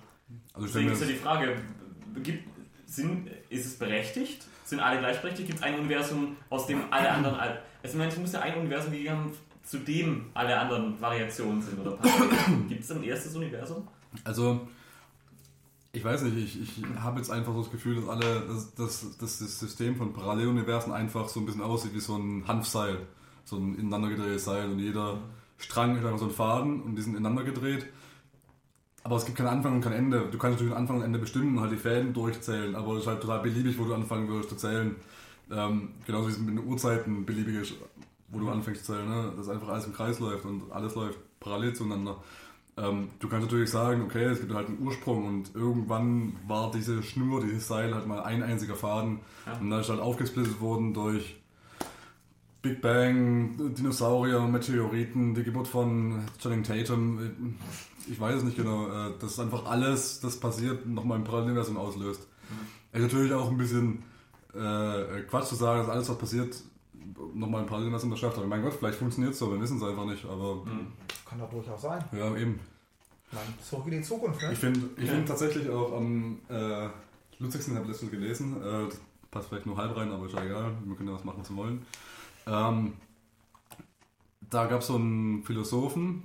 [0.53, 1.57] Also Deswegen ist ja die Frage,
[2.23, 2.47] gibt,
[2.85, 4.45] sind, ist es berechtigt?
[4.63, 5.47] Sind alle gleichberechtigt?
[5.49, 7.35] Gibt es ein Universum, aus dem alle anderen...
[7.37, 9.31] al- Also ich meine, es muss ja ein Universum gegeben haben,
[9.65, 11.97] zu dem alle anderen Variationen sind oder.
[12.69, 13.87] Gibt es ein erstes Universum?
[14.23, 14.67] Also,
[15.91, 19.17] ich weiß nicht, ich, ich habe jetzt einfach so das Gefühl, dass alle, dass, dass,
[19.17, 22.99] dass das System von Paralleluniversen einfach so ein bisschen aussieht wie so ein Hanfseil.
[23.43, 25.19] So ein ineinander gedrehtes Seil und jeder
[25.57, 27.85] Strang ist einfach so ein Faden und die sind ineinander gedreht.
[29.03, 30.27] Aber es gibt keinen Anfang und kein Ende.
[30.31, 33.07] Du kannst natürlich Anfang und Ende bestimmen und halt die Fäden durchzählen, aber es ist
[33.07, 34.95] halt total beliebig, wo du anfangen würdest zu zählen.
[35.51, 37.73] Ähm, genauso wie es mit den Uhrzeiten beliebig ist,
[38.35, 39.33] wo du anfängst zu zählen, ne?
[39.37, 42.17] dass einfach alles im Kreis läuft und alles läuft parallel zueinander.
[42.77, 47.01] Ähm, du kannst natürlich sagen, okay, es gibt halt einen Ursprung und irgendwann war diese
[47.03, 49.53] Schnur, dieses Seil halt mal ein einziger Faden Ja.
[49.59, 51.37] und dann ist halt aufgesplittet worden durch
[52.61, 57.55] Big Bang, Dinosaurier, Meteoriten, die Geburt von Channing Tatum.
[58.09, 58.87] Ich weiß es nicht genau.
[58.87, 62.27] äh, Das ist einfach alles, das passiert, nochmal im Paralleluniversum auslöst.
[62.91, 64.03] Es ist natürlich auch ein bisschen
[64.53, 66.55] äh, Quatsch zu sagen, dass alles, was passiert,
[67.33, 68.37] nochmal im Paralleluniversum das schafft.
[68.37, 70.25] Aber mein Gott, vielleicht funktioniert es so, wir wissen es einfach nicht.
[70.25, 70.63] Aber
[71.27, 72.03] Kann doch durchaus sein.
[72.11, 72.59] ja, eben.
[73.27, 74.53] Ich meine, zurück in die Zukunft, ne?
[74.53, 76.89] Ich finde ich find tatsächlich auch am äh,
[77.39, 80.43] lustigsten, habe ich letztens gelesen, äh, das passt vielleicht nur halb rein, aber ist ja
[80.43, 81.85] egal, wir können ja was machen, was wir wollen.
[82.47, 82.93] Ähm,
[84.49, 86.23] da gab es so einen Philosophen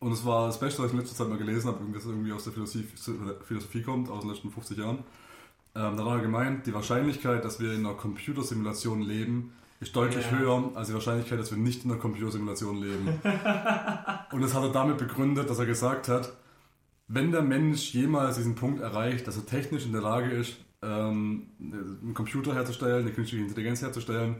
[0.00, 2.32] und es war das Beste, was ich in letzter Zeit mal gelesen habe, das irgendwie
[2.32, 2.86] aus der Philosophie,
[3.44, 4.98] Philosophie kommt, aus den letzten 50 Jahren.
[5.74, 10.24] Ähm, da hat er gemeint, die Wahrscheinlichkeit, dass wir in einer Computersimulation leben, ist deutlich
[10.30, 10.38] Ja.
[10.38, 13.08] höher als die Wahrscheinlichkeit, dass wir nicht in einer Computersimulation leben.
[14.32, 16.32] und das hat er damit begründet, dass er gesagt hat,
[17.06, 21.48] wenn der Mensch jemals diesen Punkt erreicht, dass er technisch in der Lage ist, ähm,
[21.60, 24.36] einen Computer herzustellen, eine künstliche Intelligenz herzustellen,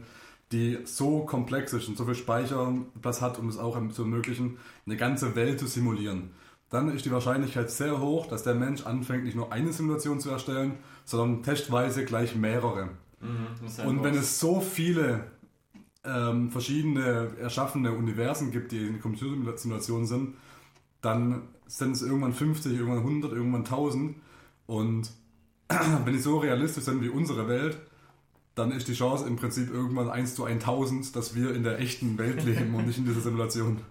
[0.51, 4.97] die so komplex ist und so viel Speicherplatz hat, um es auch zu ermöglichen, eine
[4.97, 6.31] ganze Welt zu simulieren,
[6.69, 10.29] dann ist die Wahrscheinlichkeit sehr hoch, dass der Mensch anfängt, nicht nur eine Simulation zu
[10.29, 10.73] erstellen,
[11.05, 12.89] sondern testweise gleich mehrere.
[13.21, 15.25] Mhm, Und wenn es so viele
[16.03, 20.35] ähm, verschiedene erschaffene Universen gibt, die in Computersimulationen sind,
[21.01, 24.15] dann sind es irgendwann 50, irgendwann 100, irgendwann 1000.
[24.67, 25.11] Und
[25.69, 27.77] wenn die so realistisch sind wie unsere Welt,
[28.55, 32.17] dann ist die Chance im Prinzip irgendwann 1 zu 1000, dass wir in der echten
[32.17, 33.81] Welt leben und nicht in dieser Simulation.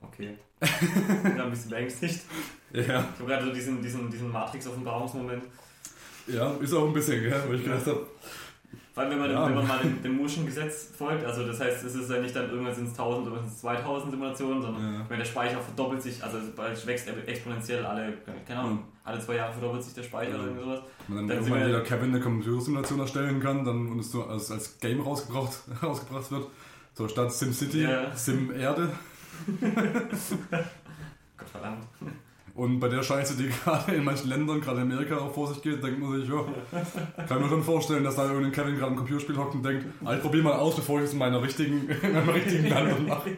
[0.00, 0.38] Okay.
[0.60, 2.20] Ich bin da ein bisschen beängstigt.
[2.72, 5.44] Ja, Ich habe gerade so diesen, diesen, diesen Matrix-Offenbarungsmoment.
[6.26, 8.06] Ja ist auch ein bisschen, gell, wo ich gedacht habe,
[8.94, 9.46] Vor allem, wenn man, Ja.
[9.48, 12.34] wenn man mal dem, dem Moore'schen Gesetz folgt, also das heißt, es ist ja nicht
[12.36, 15.00] dann irgendwann sind es 1000, irgendwann sind es 2000 Simulationen, sondern Ja.
[15.08, 18.12] wenn der Speicher verdoppelt sich, also bald wächst er exponentiell alle,
[18.46, 20.36] keine Ahnung, alle zwei Jahre verdoppelt sich der Speicher Ja.
[20.36, 20.80] oder irgendwie sowas.
[21.08, 24.24] wenn dann, Dann sind irgendwann wieder Kevin eine Computersimulation erstellen kann, dann und es so
[24.26, 26.46] als, als Game rausgebracht, rausgebracht wird,
[26.94, 27.88] so statt SimCity.
[28.14, 28.90] Sim Erde.
[31.36, 31.84] Gott verdammt.
[32.54, 35.60] Und bei der Scheiße, die gerade in manchen Ländern, gerade in Amerika auch vor sich
[35.60, 36.44] geht, denkt man sich, ja,
[37.26, 40.14] kann mir schon vorstellen, dass da irgendein Kevin gerade im Computerspiel hockt und denkt, ah,
[40.14, 43.36] ich probiere mal aus, bevor ich es in meiner richtigen, in meinem richtigen Land mache.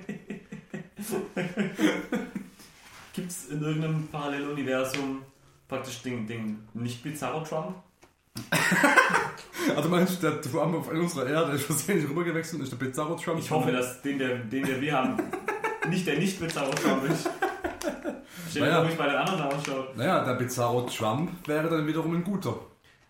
[3.15, 5.23] Gibt es in irgendeinem Paralleluniversum
[5.67, 7.77] praktisch den, den nicht bizarro Trump?
[9.75, 13.15] Also meinst du, der Trump auf unserer Erde ist versehentlich rübergewechselt und ist der Bizarro
[13.15, 13.39] Trump?
[13.39, 15.17] Ich hoffe, dass den, der, den der wir haben,
[15.89, 17.29] nicht der nicht bizarro Trump ist.
[18.51, 18.89] Stell dir Naja.
[18.91, 19.97] ich bei den anderen ausschaut.
[19.97, 22.55] Naja, der Bizarro Trump wäre dann wiederum ein guter.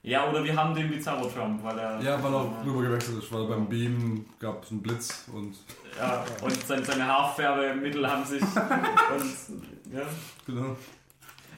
[0.03, 2.01] Ja, oder wir haben den bizarro Trump, weil er.
[2.01, 5.57] Ja, weil er rübergewechselt ist, weil beim Beam gab es einen Blitz und
[5.99, 8.41] Ja, und seine, seine Haarfärbemittel haben sich.
[8.43, 10.03] Und, ja.
[10.47, 10.77] genau.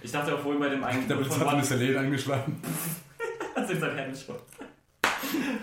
[0.00, 2.60] Ich dachte auch vorhin bei dem einen Der Blitz hat eine Selene eingeschlagen.
[3.54, 4.40] das ist sein Headshot.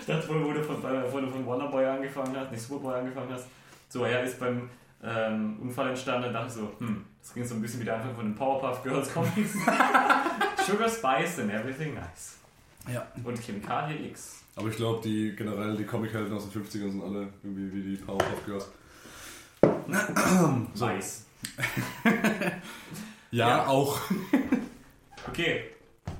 [0.00, 3.00] Ich dachte vorhin, wo du von, bei- wo du von Wonderboy angefangen hast, nicht Superboy
[3.00, 3.46] angefangen hast.
[3.88, 4.68] So, er ist beim
[5.02, 8.14] ähm, Unfall entstanden und dachte so, hm, das ging so ein bisschen wie der Anfang
[8.16, 9.52] von den Powerpuff Girls Comics.
[10.66, 12.36] Sugar Spice and everything nice.
[12.92, 13.06] Ja.
[13.22, 14.42] Und Chemikalie X.
[14.56, 17.96] Aber ich glaube, die generell die Comichelden aus den 50ern sind alle irgendwie wie die
[18.02, 18.68] Powerpuff Girls.
[20.74, 20.86] So.
[20.86, 21.26] Weiß.
[23.30, 23.66] Ja, Ja.
[23.66, 23.98] auch.
[25.28, 25.64] Okay.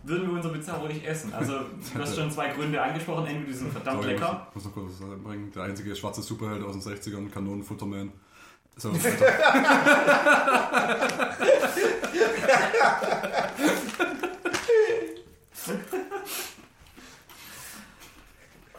[0.02, 1.32] Würden wir unser Bizarro nicht essen?
[1.32, 1.52] Also,
[1.94, 3.26] du hast schon zwei Gründe angesprochen.
[3.26, 4.46] Entweder die sind verdammt Sorry, lecker.
[4.50, 5.50] Ich muss, muss noch kurz was anbringen.
[5.52, 8.12] Der einzige schwarze Superheld aus den 60ern, Kanonenfutterman.
[8.78, 8.92] So.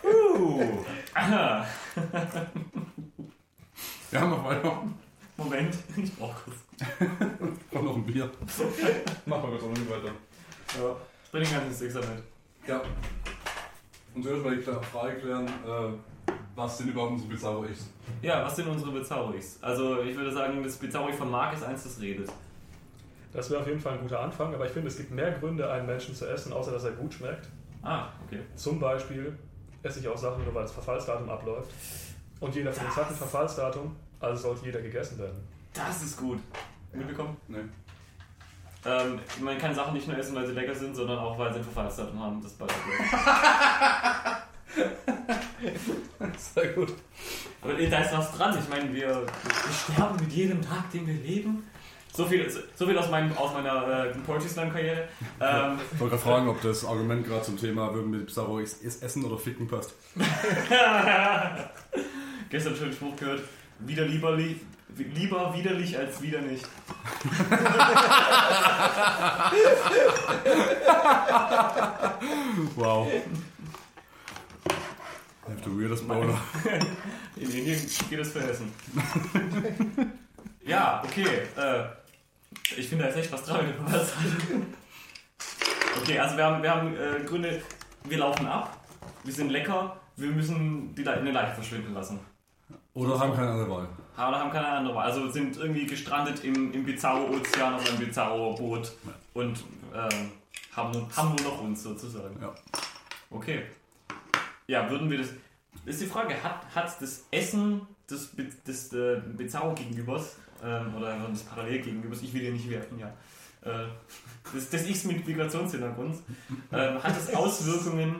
[0.04, 0.84] Uh.
[4.12, 4.84] Ja, mach weiter.
[5.36, 6.58] Moment, ich brauch kurz.
[7.72, 8.30] Brauch noch ein Bier.
[9.26, 10.12] Mach mal kurz noch nicht weiter.
[10.78, 10.96] Ja.
[11.26, 12.24] Ich bring den ganzen Sixer mit.
[12.68, 12.82] Ja.
[14.16, 15.92] Und zuerst mal die Kla- Frage klären, äh,
[16.58, 17.88] was denn überhaupt unsere Bizarro ist.
[18.22, 19.58] Ja, was sind unsere Bizarrois?
[19.62, 22.30] Also, ich würde sagen, das Bizarro von Marc ist eins, das redet.
[23.32, 25.70] Das wäre auf jeden Fall ein guter Anfang, aber ich finde, es gibt mehr Gründe,
[25.70, 27.48] einen Menschen zu essen, außer dass er gut schmeckt.
[27.84, 28.40] Ah, okay.
[28.56, 29.38] Zum Beispiel
[29.84, 31.72] esse ich auch Sachen nur, weil das Verfallsdatum abläuft.
[32.40, 35.38] Und jeder von uns hat ein Verfallsdatum, also sollte jeder gegessen werden.
[35.74, 36.40] Das ist gut.
[36.92, 37.38] Mitbekommen?
[37.48, 37.60] Nee.
[38.86, 41.60] Ähm, man kann Sachen nicht nur essen, weil sie lecker sind, sondern auch, weil sie
[41.60, 42.42] ein Verfallsdatum haben.
[42.42, 42.74] Das Butter
[46.54, 46.94] Sehr gut.
[47.62, 48.58] Aber da ist was dran.
[48.62, 51.64] Ich meine, wir, wir sterben mit jedem Tag, den wir leben.
[52.14, 55.08] So viel, so viel aus, meinem, aus meiner äh, Poetry Slam Karriere.
[55.40, 58.84] Ähm, Ich wollte gerade fragen, ob das Argument gerade zum Thema würden mit Bizarro ist
[58.84, 59.94] Essen oder Ficken passt.
[62.50, 63.42] gestern schon einen Spruch gehört.
[63.80, 64.60] Wieder lieber, li
[65.14, 66.66] lieber widerlich als wieder nicht.
[72.76, 73.08] Wow.
[75.48, 76.38] Have the weirdest Bowler.
[77.38, 77.80] In Indien
[78.10, 78.72] geht es für Essen.
[80.66, 81.44] ja, okay.
[81.56, 81.86] Äh,
[82.78, 83.74] ich finde da ist echt was dran.
[86.02, 87.62] okay, also wir haben, wir haben äh, Gründe.
[88.04, 88.78] Wir laufen ab.
[89.24, 89.96] Wir sind lecker.
[90.18, 92.20] Wir müssen die Le in der Leiche verschwinden lassen.
[92.94, 93.88] Oder haben keine andere Wahl.
[94.18, 95.06] Aber haben keine andere Wahl.
[95.06, 98.92] Also sind irgendwie gestrandet im, im Bizarro-Ozean auf einem Bizarro-Boot
[99.34, 100.32] und ähm,
[100.76, 102.36] haben, nur, haben nur noch uns sozusagen.
[102.42, 102.54] Ja.
[103.30, 103.64] Okay.
[104.68, 105.30] Ja, würden wir das.
[105.86, 108.32] Ist die Frage, hat, hat das Essen des,
[108.66, 113.14] des äh, Bizarro-Gegenübers ähm, oder des Parallel-Gegenübers, ich will dir nicht werfen, ja,
[113.62, 113.88] äh,
[114.54, 116.18] des, des Ichs mit Migrationshintergrund,
[116.72, 118.16] ähm, hat es Auswirkungen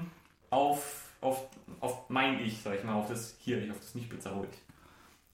[0.50, 1.48] auf, auf,
[1.82, 4.62] auf mein Ich, sag ich mal, auf das hier Ich, auf das nicht-Bizarro-Ich?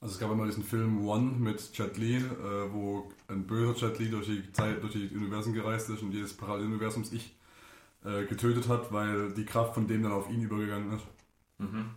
[0.02, 2.22] Also es gab immer diesen Film One mit Jet Li, äh,
[2.72, 6.34] wo ein böser Jet Li durch die Zeit, durch die Universen gereist ist und jedes
[6.34, 7.36] Paralleluniversums Ich
[8.06, 11.06] äh, getötet hat, weil die Kraft von dem dann auf ihn übergegangen ist.
[11.58, 11.92] Mhm.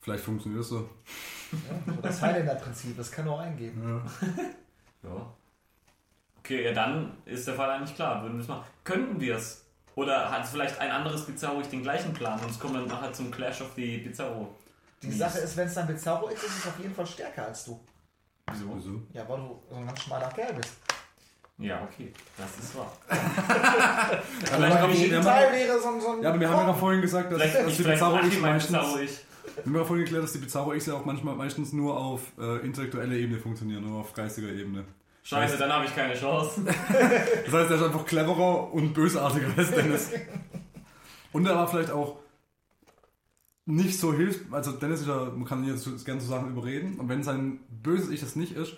[0.00, 0.88] Vielleicht funktioniert das so.
[1.52, 3.82] Ja, das Highlander-Prinzip, das kann auch eingeben.
[3.86, 4.28] Ja.
[5.04, 5.34] Ja.
[6.38, 8.22] Okay, ja, dann ist der Fall eigentlich klar.
[8.22, 8.64] Würden wir es machen.
[8.84, 9.64] Könnten wir es?
[9.96, 13.12] Oder hat vielleicht ein anderes Bizarro ich den gleichen Plan und es kommt dann nachher
[13.12, 14.54] zum Clash of the Bizarro?
[15.02, 17.64] Die Sache ist, wenn es dann Bizarro ist, ist es auf jeden Fall stärker als
[17.64, 17.80] du.
[18.50, 18.76] Wieso?
[18.76, 19.02] Wieso?
[19.12, 20.76] Ja, weil du so ein ganz schmaler Kerl bist.
[21.58, 22.92] Ja, okay, das ist wahr.
[23.08, 26.00] Haben- im wir Gegenteil haben- wäre so ein...
[26.00, 28.00] So ein ja, aber wir haben ja vorhin gesagt, dass, Vielleicht, dass ich, die vielleicht
[28.00, 29.18] Bizarro Ich ich meistens, ich.
[29.56, 32.22] wir haben ja vorhin geklärt, dass die Bizarro Ich ja auch manchmal meistens nur auf
[32.38, 34.84] äh, intellektueller Ebene funktionieren, nur auf geistiger Ebene.
[35.24, 36.62] Scheiße, dann habe ich keine Chance.
[37.44, 40.10] Das heißt, er ist einfach cleverer und bösartiger als Dennis.
[41.32, 42.16] Und er war vielleicht auch
[43.66, 47.08] nicht so hilft, also Dennis ist ja, man kann jetzt gerne so Sachen überreden, und
[47.08, 48.72] wenn sein böses Ich das nicht ist,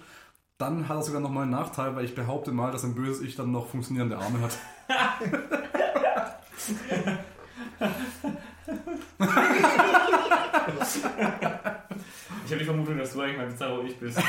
[0.64, 3.36] dann hat er sogar nochmal einen Nachteil, weil ich behaupte mal, dass ein böses Ich
[3.36, 4.58] dann noch funktionierende Arme hat.
[12.44, 14.20] Ich habe die Vermutung, dass du eigentlich mein Bizarro ich bist.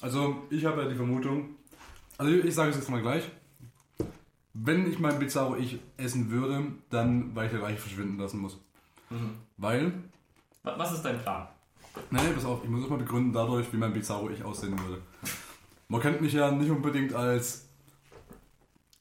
[0.00, 1.50] Also, ich habe ja die Vermutung,
[2.18, 3.28] also ich sage es jetzt mal gleich,
[4.54, 8.58] wenn ich mein Bizarro Ich essen würde, dann, weil ich der Leiche verschwinden lassen muss.
[9.10, 9.36] Mhm.
[9.56, 9.92] Weil
[10.62, 11.48] Wa- Was ist dein Plan?
[12.10, 14.78] Nein, nee, pass auf, ich muss das mal begründen dadurch, wie mein Bizarro ich aussehen
[14.78, 15.02] würde.
[15.88, 17.68] Man kennt mich ja nicht unbedingt als,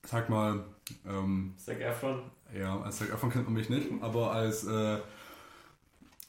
[0.04, 0.64] sag mal,
[1.08, 2.22] ähm, Zac Efron?
[2.58, 4.98] ja, als Zac Efron kennt man mich nicht, aber als äh,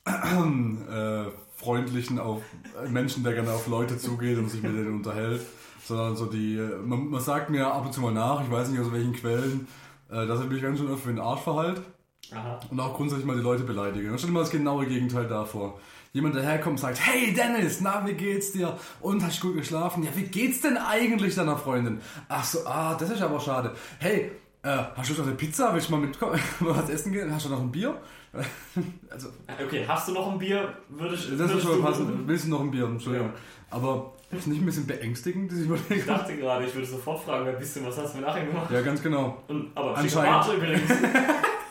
[0.06, 2.42] äh, freundlichen auf,
[2.82, 5.42] äh, Menschen, der gerne auf Leute zugeht und sich mit denen unterhält,
[5.84, 8.80] sondern so die, man, man sagt mir ab und zu mal nach, ich weiß nicht
[8.80, 9.66] aus welchen Quellen,
[10.10, 11.82] äh, dass ich mich ganz schön oft für den Arsch verhalte.
[12.32, 12.60] Aha.
[12.70, 14.10] Und auch grundsätzlich mal die Leute beleidigen.
[14.10, 15.80] Und stell dir mal das genaue Gegenteil davor.
[16.18, 18.76] Jemand daherkommt und sagt, hey Dennis, na, wie geht's dir?
[19.00, 20.02] Und hast du gut geschlafen?
[20.02, 22.00] Ja, wie geht's denn eigentlich deiner Freundin?
[22.28, 23.72] Ach so, ah, das ist aber schade.
[24.00, 24.32] Hey,
[24.64, 25.72] äh, hast du noch eine Pizza?
[25.72, 26.40] Willst du mal mitkommen?
[26.58, 27.32] Mal was essen gehen?
[27.32, 27.94] Hast du noch ein Bier?
[29.10, 29.28] also,
[29.64, 30.72] Okay, hast du noch ein Bier?
[30.88, 32.22] Würdest, das ist würdest schon du- passen.
[32.26, 32.86] Willst du noch ein Bier?
[32.86, 33.28] Entschuldigung.
[33.28, 33.34] Ja.
[33.70, 36.06] Aber ist nicht ein bisschen beängstigend, diese Ich Überlegung?
[36.08, 38.68] dachte gerade, ich würde sofort fragen, wer bist du, was hast du mir nachher gemacht?
[38.72, 39.40] Ja, ganz genau.
[39.46, 40.48] Und, aber Anscheinend.
[40.52, 40.90] Übrigens.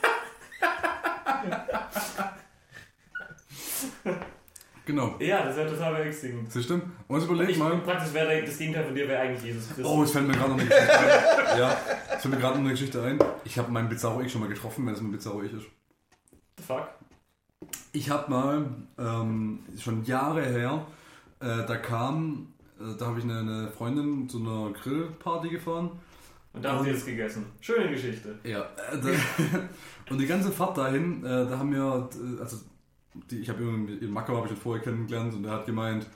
[4.87, 5.15] Genau.
[5.19, 6.49] Ja, das wäre total beängstigend.
[6.49, 6.75] Siehst du?
[6.75, 7.77] Und jetzt überleg Ich, mal.
[7.79, 9.85] praktisch wäre das Gegenteil von dir wäre eigentlich Jesus Christus.
[9.85, 11.59] Oh, es fällt mir gerade noch eine Geschichte ein.
[11.59, 11.77] Ja,
[12.15, 13.19] es fällt mir gerade noch eine Geschichte ein.
[13.43, 15.65] Ich habe meinen Bizarro Ich schon mal getroffen, wenn es ein Bizarro Ich ist.
[16.57, 16.87] The fuck?
[17.91, 18.65] Ich habe mal,
[18.97, 20.85] ähm, schon Jahre her,
[21.41, 25.91] äh, da kam, äh, da habe ich eine, eine Freundin zu einer Grillparty gefahren.
[26.53, 27.45] Und da haben sie jetzt gegessen.
[27.59, 28.35] Schöne Geschichte.
[28.45, 28.61] Ja.
[28.61, 29.09] Äh, da,
[30.09, 32.57] und die ganze Fahrt dahin, äh, da haben wir, äh, also
[33.29, 36.07] die, ich habe in Makau habe ich ihn vorher kennengelernt und der hat gemeint,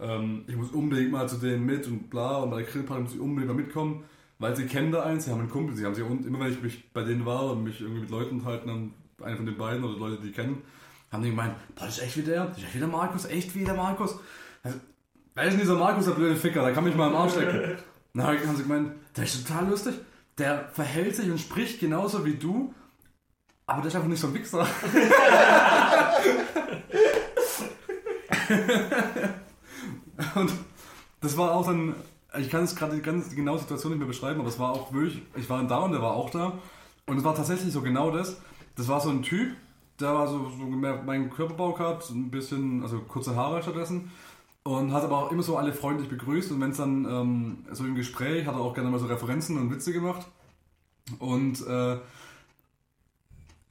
[0.00, 3.14] ähm, ich muss unbedingt mal zu denen mit und bla und bei der Grillparty muss
[3.14, 4.04] ich unbedingt mal mitkommen,
[4.38, 6.62] weil sie kennen da eins, sie haben einen Kumpel, sie haben sich immer wenn ich
[6.62, 9.84] mich bei denen war und mich irgendwie mit Leuten unterhalten haben, einer von den beiden
[9.84, 10.62] oder Leute, die kennen,
[11.12, 13.24] haben die gemeint, boah, das ist echt wie der, das ist echt wie der Markus,
[13.26, 14.18] echt wie der Markus.
[14.62, 14.78] Also,
[15.34, 17.76] wer ist denn dieser Markus, der blöde Ficker, der kann mich mal am Arsch lecken.
[18.14, 19.94] Dann haben sie gemeint, der ist total lustig,
[20.38, 22.72] der verhält sich und spricht genauso wie du,
[23.66, 24.60] aber der ist einfach nicht so ein Wichser.
[30.34, 30.52] und
[31.20, 31.94] das war auch dann,
[32.38, 34.72] ich kann es gerade die ganz die genaue Situation nicht mehr beschreiben, aber es war
[34.72, 36.58] auch wirklich, ich war da und der war auch da.
[37.06, 38.40] Und es war tatsächlich so genau das.
[38.76, 39.56] Das war so ein Typ,
[40.00, 44.10] der war so, so mehr meinen Körperbau gehabt, ein bisschen, also kurze Haare stattdessen.
[44.64, 46.50] Und hat aber auch immer so alle freundlich begrüßt.
[46.50, 49.58] Und wenn es dann ähm, so im Gespräch, hat er auch gerne mal so Referenzen
[49.58, 50.26] und Witze gemacht.
[51.18, 51.98] Und äh,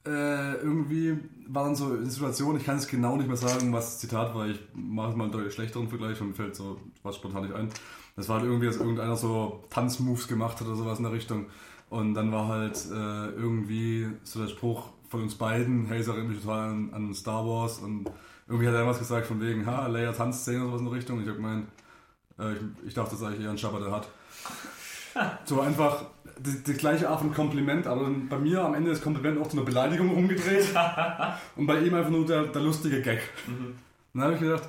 [0.05, 3.85] äh, irgendwie war dann so eine Situation, ich kann es genau nicht mehr sagen, was
[3.85, 4.47] das Zitat war.
[4.47, 7.69] Ich mache mal einen deutlich schlechteren Vergleich und fällt so was spontan nicht ein.
[8.15, 11.47] Das war halt irgendwie, dass irgendeiner so Tanzmoves gemacht hat oder sowas in der Richtung.
[11.89, 16.29] Und dann war halt äh, irgendwie so der Spruch von uns beiden, hey, es erinnert
[16.29, 17.79] mich total an, an Star Wars.
[17.79, 18.09] Und
[18.47, 21.17] irgendwie hat er was gesagt von wegen, ha, Leia Tanzszene oder sowas in der Richtung.
[21.17, 21.67] Und ich habe gemeint,
[22.39, 24.07] äh, ich, ich dachte, das eigentlich eher ein Schabber, der hat.
[25.45, 26.05] So einfach
[26.39, 29.47] die, die gleiche Art von Kompliment, aber dann bei mir am Ende das Kompliment auch
[29.47, 30.67] zu einer Beleidigung umgedreht.
[31.55, 33.21] und bei ihm einfach nur der, der lustige Gag.
[33.47, 33.75] Und
[34.13, 34.63] dann habe ich gedacht,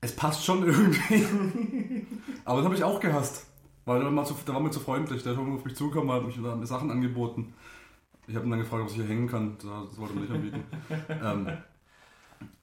[0.00, 1.26] es passt schon irgendwie.
[2.44, 3.46] aber das habe ich auch gehasst.
[3.84, 5.22] Weil der war, zu, der war mir zu freundlich.
[5.22, 7.54] Der ist auf mich zugekommen, hat mich da Sachen angeboten.
[8.26, 9.56] Ich habe ihn dann gefragt, ob ich hier hängen kann.
[9.56, 10.64] Das wollte er mir nicht anbieten.
[11.08, 11.58] ähm,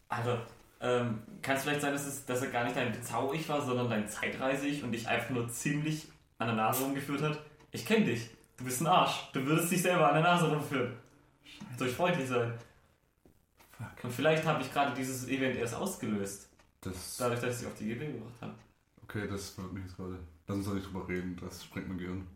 [0.08, 0.38] Also,
[0.82, 3.90] ähm, kann es vielleicht sein, dass, es, dass er gar nicht dein Bezauber-Ich war, sondern
[3.90, 7.42] dein Zeitreise-Ich und dich einfach nur ziemlich an der Nase rumgeführt hat?
[7.72, 8.30] Ich kenne dich.
[8.58, 9.30] Du bist ein Arsch.
[9.34, 10.94] Du würdest dich selber an der Nase rumführen.
[11.78, 12.54] Durch freundlich sein.
[14.04, 16.48] Und vielleicht habe ich gerade dieses Event erst ausgelöst.
[16.82, 18.54] das, Dadurch, dass ich dich auf die Idee gebracht habe.
[19.04, 20.18] okay, das verwirrt mich jetzt gerade.
[20.48, 21.38] Lass uns da nicht drüber reden.
[21.42, 22.28] Das sprengt mein Gehirn.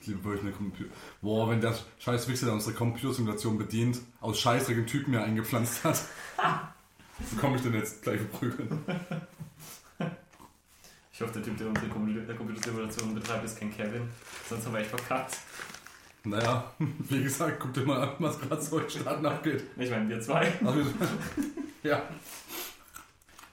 [0.00, 0.90] Ich liebe wirklich eine Computer.
[1.20, 6.00] Boah, wenn der scheiß Wichser, der unsere Computersimulation bedient, aus scheißdreckigen Typen mir eingepflanzt hat.
[7.18, 8.84] Wo komme ich denn jetzt gleich verprügeln?
[11.18, 14.02] Ich hoffe, der Typ, der unsere der Computersimulation betreibt, ist kein Kevin.
[14.48, 15.36] Sonst haben wir echt verkackt.
[16.22, 19.64] Naja, wie gesagt, guck dir mal an, was gerade so in Staaten abgeht.
[19.76, 20.52] Ich meine, wir zwei.
[20.64, 20.80] Also,
[21.82, 22.04] ja.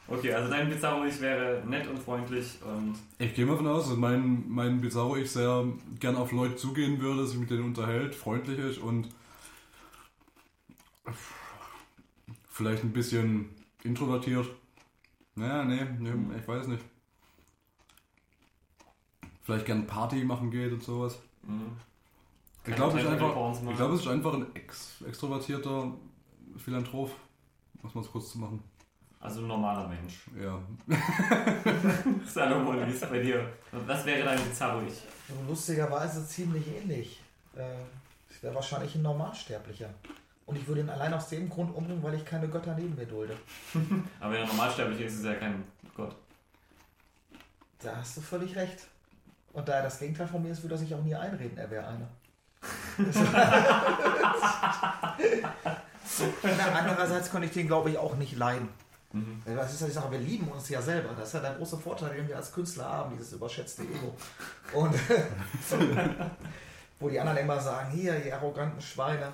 [0.08, 3.97] Okay, also dein Bizarro-Ich wäre nett und freundlich und Ich gehe mal davon aus, dass
[3.97, 5.65] mein, mein Bizarro ich sehr
[5.99, 9.10] gern auf Leute zugehen würde, sich mit denen unterhält, freundlich ist und
[12.47, 13.49] vielleicht ein bisschen
[13.84, 14.47] introvertiert.
[15.34, 16.84] Naja, nee, nee, ich weiß nicht.
[19.46, 21.20] Vielleicht gern Party machen geht und sowas.
[21.44, 21.78] mhm.
[22.68, 25.92] Ich glaube, es ich glaube, es ist einfach ein ex extrovertierter
[26.58, 27.12] Philanthrop,
[27.84, 28.64] um es mal kurz zu machen.
[29.20, 30.24] also ein normaler Mensch.
[30.42, 30.60] Ja.
[32.26, 33.48] Salomon, wie ist es bei dir?
[33.72, 35.04] Was wäre dein Bizarro-Ich?
[35.48, 37.22] Lustigerweise ziemlich ähnlich.
[37.56, 37.62] Äh,
[38.32, 39.94] Ich wäre wahrscheinlich ein Normalsterblicher.
[40.48, 43.06] Und ich würde ihn allein aus dem Grund umbringen, weil ich keine Götter neben mir
[43.06, 43.36] dulde.
[44.20, 45.64] Aber wenn er normalsterblich ist, ist er ja kein
[45.96, 46.16] Gott.
[47.80, 48.88] Da hast du völlig recht.
[49.56, 51.72] Und da er das Gegenteil von mir ist, würde er sich auch nie einreden, er
[51.72, 52.10] wäre einer.
[56.78, 58.68] Andererseits könnte ich den, glaube ich, auch nicht leiden.
[59.13, 59.41] Mhm.
[59.46, 61.12] Das ist ja die Sache, wir lieben uns ja selber.
[61.18, 64.13] Das ist ja der große Vorteil, den wir als Künstler haben, dieses überschätzte Ego.
[64.74, 64.94] Und
[67.00, 69.32] wo die anderen immer sagen, hier, ihr arroganten Schweine.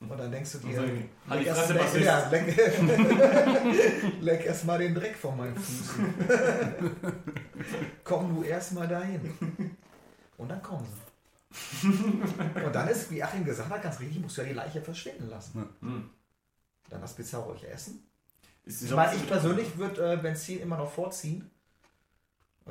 [0.00, 0.82] Und dann denkst du dir,
[1.28, 2.56] leck, erst, leck, ja, leck,
[4.20, 6.14] leck erst mal den Dreck von meinen Füßen.
[8.04, 9.34] Komm du erst mal dahin.
[10.38, 11.10] Und dann kommen sie.
[12.64, 15.28] Und dann ist, wie Achim gesagt hat, ganz richtig, musst du ja die Leiche verschwinden
[15.28, 15.68] lassen.
[15.80, 16.10] Mhm.
[16.88, 18.02] Dann das Bizarro euch essen.
[18.64, 21.50] Ich meine, ich persönlich würde äh, Benzin immer noch vorziehen.
[22.66, 22.70] Äh,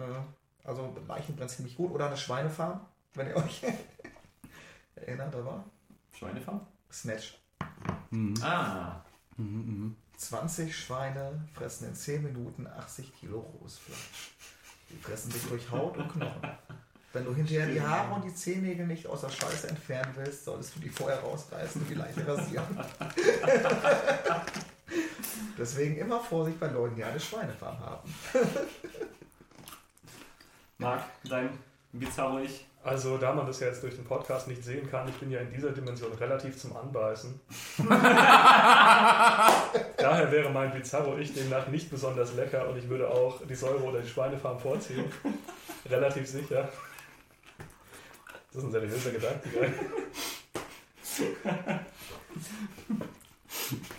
[0.64, 1.92] also Leichen brennt ziemlich gut.
[1.92, 3.62] Oder eine Schweinefarm, wenn ihr euch
[4.96, 5.66] erinnert, da war
[6.12, 6.66] Schweinefarm?
[6.92, 7.38] Snatch.
[8.12, 8.34] Mhm.
[8.42, 9.04] Ah.
[9.38, 9.96] Mhm, mhm.
[10.18, 14.34] 20 Schweine fressen in 10 Minuten 80 Kilo rohes Fleisch.
[14.90, 16.50] Die fressen sich durch Haut und Knochen.
[17.14, 20.76] Wenn du hinterher die Haare und die Zehennägel nicht aus der Scheiße entfernen willst, solltest
[20.76, 22.66] du die vorher rausreißen und die Leiche rasieren.
[25.58, 28.14] Deswegen immer Vorsicht bei Leuten, die eine Schweinefarm haben.
[30.78, 31.50] Marc, dein
[31.92, 32.69] Bizarro-Ich?
[32.82, 35.42] Also, da man das ja jetzt durch den Podcast nicht sehen kann, ich bin ja
[35.42, 37.38] in dieser Dimension relativ zum Anbeißen.
[39.98, 44.00] Daher wäre mein Bizarro-Ich demnach nicht besonders lecker und ich würde auch die Säure oder
[44.00, 45.12] die Schweinefarm vorziehen.
[45.90, 46.70] relativ sicher.
[48.54, 49.74] Das ist ein seriöser Gedanke, gell?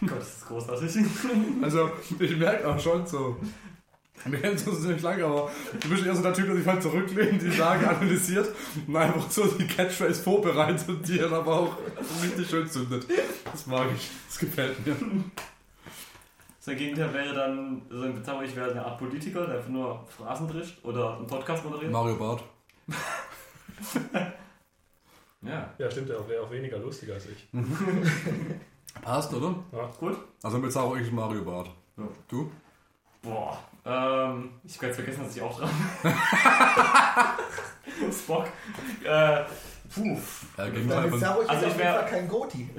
[0.00, 0.96] Gott, das ist großartig.
[1.62, 3.36] Also, ich merke auch schon so.
[4.26, 5.50] Wir kennen uns nicht lange, aber
[5.80, 8.54] du bist eher so der Typ, der sich halt zurücklehnt, die Lage analysiert
[8.86, 11.76] und einfach so die Catchphrase vorbereitet und die dann aber auch
[12.22, 13.06] richtig schön zündet.
[13.50, 14.10] Das mag ich.
[14.28, 14.96] Das gefällt mir.
[16.58, 20.46] Sein Gegenteil wäre dann, so ein Bizarro-Ich wäre eine Art Politiker, der einfach nur Phrasen
[20.46, 21.90] drischt oder einen Podcast moderiert.
[21.90, 22.44] Mario Bart.
[25.42, 27.48] Ja, Ja, stimmt, er wäre auch weniger lustiger als ich.
[29.02, 29.54] Passt, oder?
[29.98, 30.18] gut.
[30.42, 31.70] Also mit Bizarro ich Mario Bart.
[31.96, 32.04] Ja.
[32.28, 32.50] Du?
[33.22, 33.58] Boah.
[33.84, 35.70] Ähm, ich habe ganz vergessen, dass ich auch dran
[36.02, 36.12] bin.
[38.12, 38.46] Spock.
[39.04, 39.40] Äh,
[39.94, 40.18] puh.
[40.56, 42.68] Ja, Also also ich auf wär- jeden Fall kein Goti.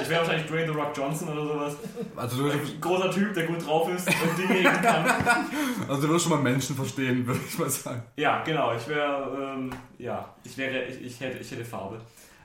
[0.00, 1.76] Ich wäre wahrscheinlich Dwayne The Rock Johnson oder sowas.
[2.16, 5.06] also, du, Ein großer Typ, der gut drauf ist und Dinge heben kann.
[5.88, 8.02] also du wirst schon mal Menschen verstehen, würde ich mal sagen.
[8.16, 8.74] Ja, genau.
[8.74, 12.00] Ich wäre, ähm, ja, ich wäre, ich, ich, hätte, ich hätte Farbe.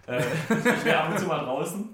[0.07, 1.93] Äh, ich wäre ab und zu mal draußen.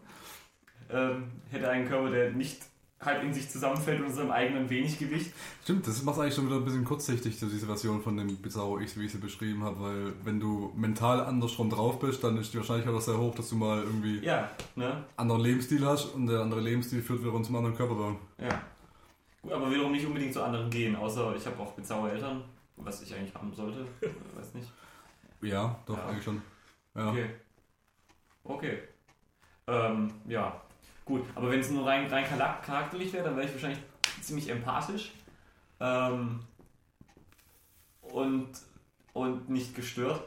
[0.91, 2.61] Ähm, hätte einen Körper, der nicht
[3.01, 5.31] halb in sich zusammenfällt und seinem eigenen wenig Gewicht.
[5.63, 8.79] Stimmt, das macht eigentlich schon wieder ein bisschen kurzsichtig, so diese Version von dem Bizarro
[8.79, 12.53] X, wie ich sie beschrieben habe, weil wenn du mental andersrum drauf bist, dann ist
[12.53, 15.03] die Wahrscheinlichkeit auch sehr hoch, dass du mal irgendwie Ja, ne?
[15.17, 18.15] anderen Lebensstil hast und der andere Lebensstil führt wiederum zum anderen Körperbau.
[18.39, 18.61] Ja.
[19.41, 22.43] Gut, aber wiederum nicht unbedingt zu anderen gehen, außer ich habe auch bizarre Eltern,
[22.77, 23.85] was ich eigentlich haben sollte.
[24.35, 24.71] Weiß nicht.
[25.41, 26.05] Ja, doch, Ja.
[26.07, 26.41] eigentlich schon.
[26.95, 27.09] Ja.
[27.11, 27.29] Okay.
[28.45, 28.77] Okay.
[29.67, 30.61] Ähm, ja.
[31.05, 33.79] Gut, aber wenn es nur rein, rein charak- charakterlich wäre, dann wäre ich wahrscheinlich
[34.21, 35.11] ziemlich empathisch.
[35.79, 36.39] Ähm,
[38.01, 38.49] und,
[39.13, 40.23] und nicht gestört.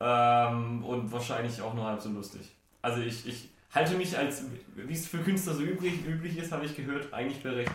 [0.00, 2.54] Ähm, und wahrscheinlich auch nur halb so lustig.
[2.82, 6.66] Also ich, ich halte mich als, wie es für Künstler so üblich, üblich ist, habe
[6.66, 7.72] ich gehört, eigentlich für recht.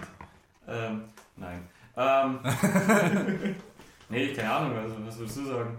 [0.68, 1.06] Ähm,
[1.38, 1.68] nein.
[1.96, 2.40] Ähm,
[4.10, 5.78] nee, keine Ahnung, also, was würdest du sagen?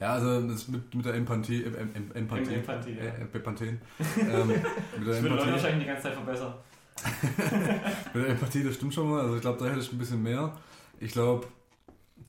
[0.00, 3.24] Ja, also mit, mit der Empathie, em, em, Empathie, Empathie, ja.
[3.32, 3.80] Bepanthen.
[4.20, 6.54] ähm, mit, der Das würde Leute wahrscheinlich die ganze Zeit verbessern.
[8.14, 9.22] mit der Empathie, das stimmt schon mal.
[9.22, 10.56] Also ich glaube, da hätte ich ein bisschen mehr.
[11.00, 11.48] Ich glaube,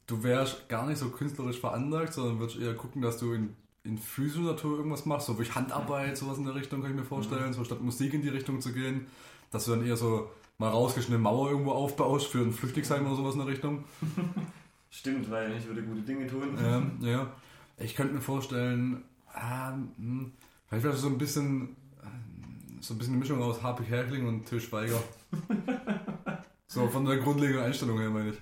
[0.07, 3.99] du wärst gar nicht so künstlerisch veranlagt, sondern würdest eher gucken, dass du in, in
[3.99, 7.53] physischer Natur irgendwas machst, so durch Handarbeit, sowas in der Richtung, kann ich mir vorstellen,
[7.53, 9.05] so statt Musik in die Richtung zu gehen,
[9.51, 13.35] dass du dann eher so mal rausgeschnittene Mauer irgendwo aufbaust für ein Flüchtlingsheim oder sowas
[13.35, 13.85] in der Richtung.
[14.89, 16.57] Stimmt, weil ich würde gute Dinge tun.
[16.59, 17.31] Ähm, ja.
[17.79, 19.03] Ich könnte mir vorstellen,
[19.33, 20.33] ah, hm,
[20.67, 24.45] vielleicht wäre so ein bisschen äh, so ein bisschen eine Mischung aus Harpe Kerkeling und
[24.45, 25.01] Till Schweiger.
[26.67, 28.37] so von der grundlegenden Einstellung her, meine ich.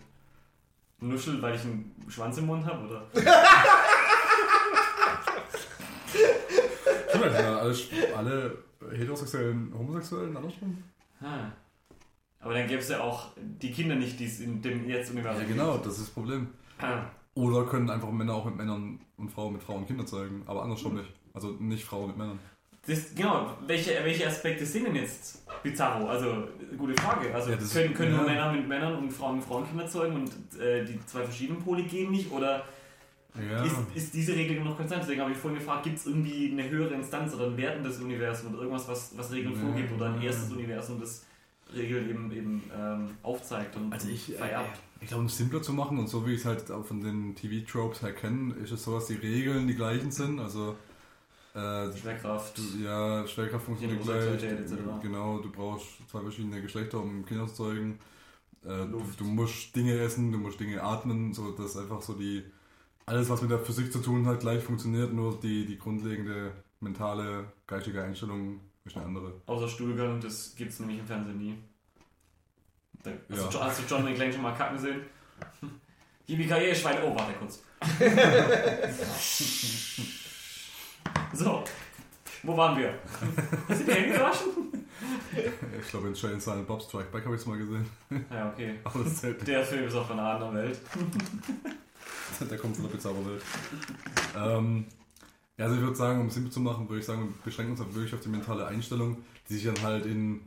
[1.00, 3.06] Nuschel, weil ich einen Schwanz im Mund habe, oder?
[7.10, 7.76] Stimmt, ja, alle,
[8.16, 8.58] alle
[8.92, 10.84] heterosexuellen Homosexuellen andersrum?
[11.22, 11.52] Ah.
[12.40, 15.48] Aber dann gäbe es ja auch die Kinder nicht, die es in dem Jetzt-Universum Ja,
[15.48, 16.48] genau, das ist das Problem.
[16.80, 17.06] Ah.
[17.38, 20.96] Oder können einfach Männer auch mit Männern und Frauen mit Frauen Kinder zeigen, aber andersrum
[20.96, 21.10] nicht.
[21.36, 22.40] Also nicht Frauen mit Männern.
[22.88, 26.08] Das, genau, welche, welche Aspekte sind denn jetzt Bizarro?
[26.08, 27.34] Also, gute Frage.
[27.36, 28.32] Also, Ja, das- können, können nur ja.
[28.34, 32.10] Männer mit Männern und Frauen mit Frauenkinder zeugen und äh, die zwei verschiedenen Pole gehen
[32.12, 32.32] nicht?
[32.32, 32.64] Oder
[33.52, 33.62] Ja.
[33.64, 35.04] ist, ist diese Regel noch konstant?
[35.04, 38.52] Deswegen habe ich vorhin gefragt, gibt es irgendwie eine höhere Instanz oder ein wertendes Universum
[38.54, 39.60] oder irgendwas, was, was Regeln Ja.
[39.60, 41.24] vorgibt oder ein erstes Universum, das
[41.76, 44.80] Regeln eben, eben ähm, aufzeigt und Also ich, äh, vererbt?
[45.00, 47.02] Ich glaube, um es simpler zu machen und so wie ich es halt auch von
[47.02, 50.40] den TV-Tropes her kenne, ist es so, dass die Regeln die gleichen sind.
[50.40, 50.76] Also
[51.54, 52.60] äh, Schwerkraft.
[52.84, 54.42] ja, Schwerkraft funktioniert gleich.
[55.02, 58.00] Genau, du brauchst zwei verschiedene Geschlechter, um Kinder zu zeugen.
[58.64, 62.44] Äh, du, du musst Dinge essen, du musst Dinge atmen, so dass einfach so die
[63.08, 67.46] alles, was mit der Physik zu tun hat, gleich funktioniert, nur die, die grundlegende mentale,
[67.66, 69.42] geistige Einstellung ist eine andere.
[69.46, 71.58] Außer Stuhlgang, das gibt es nämlich im Fernsehen nie.
[73.30, 73.48] Hast, Ja.
[73.50, 75.02] du, hast du John McClane schon mal kacken sehen?
[76.28, 77.04] Yippie Schweine.
[77.06, 77.62] Oh, warte kurz.
[81.34, 81.64] so,
[82.44, 82.94] wo waren wir?
[83.70, 84.48] Hast du die Hände gewaschen?
[85.80, 87.86] Ich glaube, in Shane Silent Bob Strike Back habe ich es mal gesehen.
[88.32, 88.80] Ja, okay.
[88.84, 89.48] Aber das zählt.
[89.48, 90.80] Der Film ist auch von einer anderen Welt.
[92.50, 93.42] Der kommt von der Bizarro-Welt.
[94.36, 94.86] Ähm,
[95.58, 97.72] ja, also ich würde sagen, um es simpel zu machen, würde ich sagen, wir beschränken
[97.74, 99.18] uns halt wirklich auf die mentale Einstellung,
[99.50, 100.42] die sich dann halt in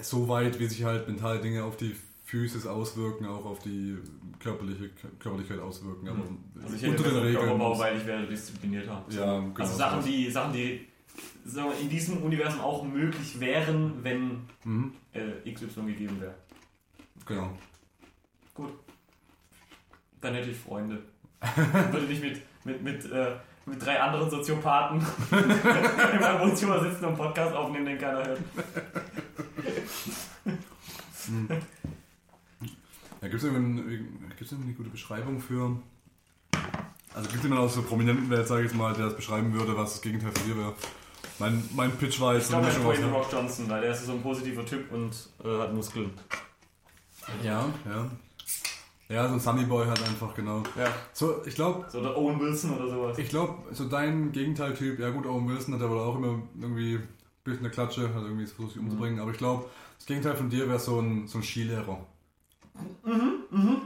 [0.00, 3.96] so weit, wie sich halt mentale Dinge auf die Physis auswirken, auch auf die
[4.38, 6.08] körperliche Körperlichkeit auswirken.
[6.08, 6.22] Aber
[6.62, 7.34] Also ich hätte unter den.
[7.34, 9.04] Körperbau, weil ich wäre disziplinierter.
[9.08, 9.54] Ja, genau.
[9.58, 10.86] Also Sachen, die, Sachen, die
[11.46, 16.34] sagen wir, in diesem Universum auch möglich wären, wenn Mhm, äh, XY gegeben wäre.
[17.26, 17.50] genau.
[20.20, 21.02] Dann hätte ich Freunde.
[21.92, 23.36] Würde nicht mit, mit, mit, äh,
[23.66, 24.98] mit drei anderen Soziopathen
[25.30, 28.40] in meinem Wohnzimmer sitzen und einen Podcast aufnehmen, den keiner hört.
[33.20, 34.04] Ja, gibt es irgendwie,
[34.64, 35.76] eine gute Beschreibung für.
[37.14, 39.52] Also gibt es jemanden aus so Prominenten, der jetzt, sage ich mal, der das beschreiben
[39.52, 40.74] würde, was das Gegenteil von dir wäre?
[41.38, 44.06] Mein, mein Pitch war Ich jetzt eine glaube, er The Rock Johnson, weil der ist
[44.06, 45.12] so ein positiver Typ und
[45.44, 46.10] äh, hat Muskeln.
[47.42, 48.10] Ja, ja.
[49.08, 50.62] Ja, so ein Sunny Boy halt einfach, genau.
[50.76, 50.92] Ja.
[51.12, 53.18] So, ich glaube, So der Owen Wilson oder sowas.
[53.18, 57.00] ich glaube, so dein Gegenteiltyp, ja gut, Owen Wilson hat ja wohl auch immer irgendwie
[57.48, 60.68] bisschen eine Klatsche, hat irgendwie versucht, sich umzubringen, aber ich glaube, das Gegenteil von dir
[60.68, 61.98] wäre so ein, so ein Skilehrer.
[63.04, 63.76] Mhm, mhm.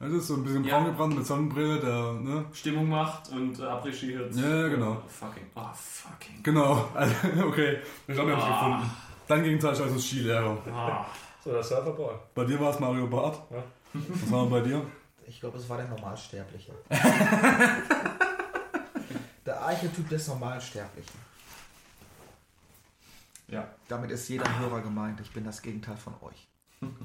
[0.00, 0.78] Das ist so ein bisschen Ja.
[0.80, 2.44] braun gebrannt mit Sonnenbrille, der, ne?
[2.52, 4.96] Stimmung macht und äh, Après-Ski Ja, genau.
[5.04, 5.44] Oh, fucking.
[5.54, 6.42] Oh, fucking.
[6.42, 7.14] Genau, also,
[7.46, 8.66] okay, ich glaube, wir haben es Ah.
[8.78, 8.90] gefunden.
[9.28, 10.58] Dein Gegenteil ist also ein Skilehrer.
[10.72, 11.06] Ah.
[11.44, 12.14] So, der Surferboy.
[12.34, 13.38] Bei dir war es Mario Barth.
[13.50, 13.62] Ja.
[13.94, 14.82] Was war bei dir?
[15.28, 16.72] Ich glaube, es war der Normalsterbliche.
[19.46, 21.31] der Archetyp des Normalsterblichen.
[23.52, 23.68] Ja.
[23.86, 25.20] Damit ist jeder Hörer gemeint.
[25.20, 26.48] Ich bin das Gegenteil von euch.
[26.80, 26.96] Und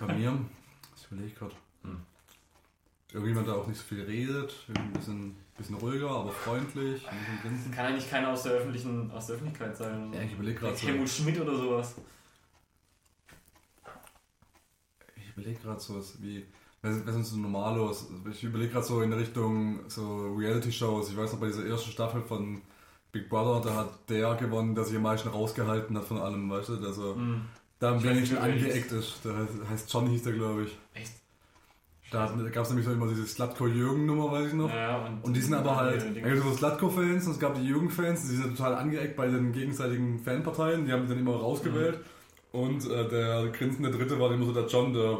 [0.00, 0.36] bei mir,
[0.96, 1.54] ich überlege gerade.
[1.82, 2.00] Hm.
[3.12, 7.18] Irgendjemand, der auch nicht so viel redet, irgendwie ein bisschen, bisschen ruhiger, aber freundlich, ein
[7.18, 7.72] bisschen grinsen.
[7.72, 10.12] Kann eigentlich keiner aus der, öffentlichen, aus der Öffentlichkeit sein.
[10.12, 10.86] Ja, ich überlege gerade so.
[10.88, 11.94] Helmut Schmidt oder sowas.
[15.14, 16.46] Ich überlege gerade so was wie.
[16.80, 18.08] Was was sind so normalos?
[18.28, 21.10] Ich überlege gerade so in Richtung so Reality-Shows.
[21.10, 22.60] Ich weiß noch bei dieser ersten Staffel von
[23.12, 26.70] Big Brother, da hat der gewonnen, der sich am meisten rausgehalten hat von allem, weißt
[26.70, 26.76] du?
[26.76, 27.42] Der so, Hm.
[27.78, 29.22] da am wenigsten angeeckt ist.
[29.24, 30.78] Der heißt, heißt John hieß der, glaube ich.
[30.94, 31.12] Echt?
[32.10, 34.68] Da gab es nämlich so immer diese Slatko-Jürgen-Nummer, weiß ich noch.
[34.70, 37.54] Ja, und, Und die sind aber halt, die- es gab so Slatko-Fans und es gab
[37.54, 41.36] die Jürgen-Fans, die sind total angeeckt bei den gegenseitigen Fanparteien, die haben die dann immer
[41.36, 42.00] rausgewählt.
[42.52, 45.18] Und äh, der grinsende Dritte war immer so der John, der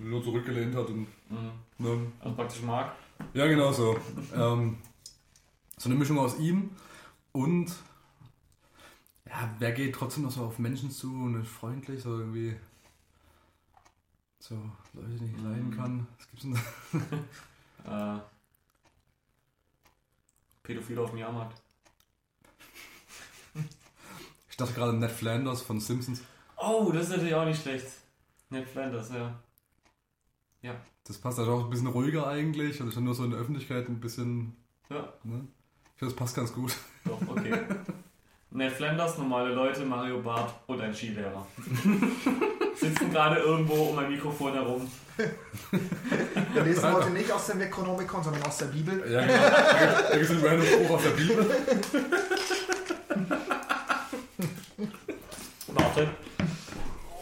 [0.00, 1.50] nur zurückgelehnt hat und Mhm.
[1.78, 2.92] ne, Also praktisch Mark.
[3.34, 3.96] Ja, genau so.
[4.34, 4.76] ähm,
[5.78, 6.70] so eine Mischung aus ihm
[7.32, 7.72] und
[9.26, 12.56] ja, wer geht trotzdem noch so auf Menschen zu und ist freundlich, so irgendwie
[14.38, 14.54] so
[14.92, 16.06] Leute, die ich leiden kann.
[16.18, 17.18] Was gibt's denn da?
[17.84, 18.20] Äh,
[20.62, 21.60] Pädophile auf dem Jahrmarkt.
[24.48, 26.22] Ich dachte gerade Ned Flanders von Simpsons.
[26.56, 27.88] Oh, das ist natürlich auch nicht schlecht.
[28.50, 29.34] Ned Flanders, ja.
[31.04, 33.40] Das passt halt auch ein bisschen ruhiger eigentlich und ist dann nur so in der
[33.40, 34.56] Öffentlichkeit ein bisschen,
[34.88, 35.46] Ja, ne?
[36.02, 36.74] Ich finde, das passt ganz gut.
[37.04, 37.60] doch, okay.
[38.50, 41.46] Ned Flanders, normale Leute, Mario Barth und ein Skilehrer.
[42.74, 44.90] Sitzen gerade irgendwo um ein Mikrofon herum.
[45.16, 48.98] Wir lesen heute nicht aus dem Necronomicon, sondern aus der Bibel.
[49.08, 50.08] Ja, genau.
[50.10, 51.50] Da gibt es einen random Spruch aus der Bibel.
[55.68, 56.08] Warte.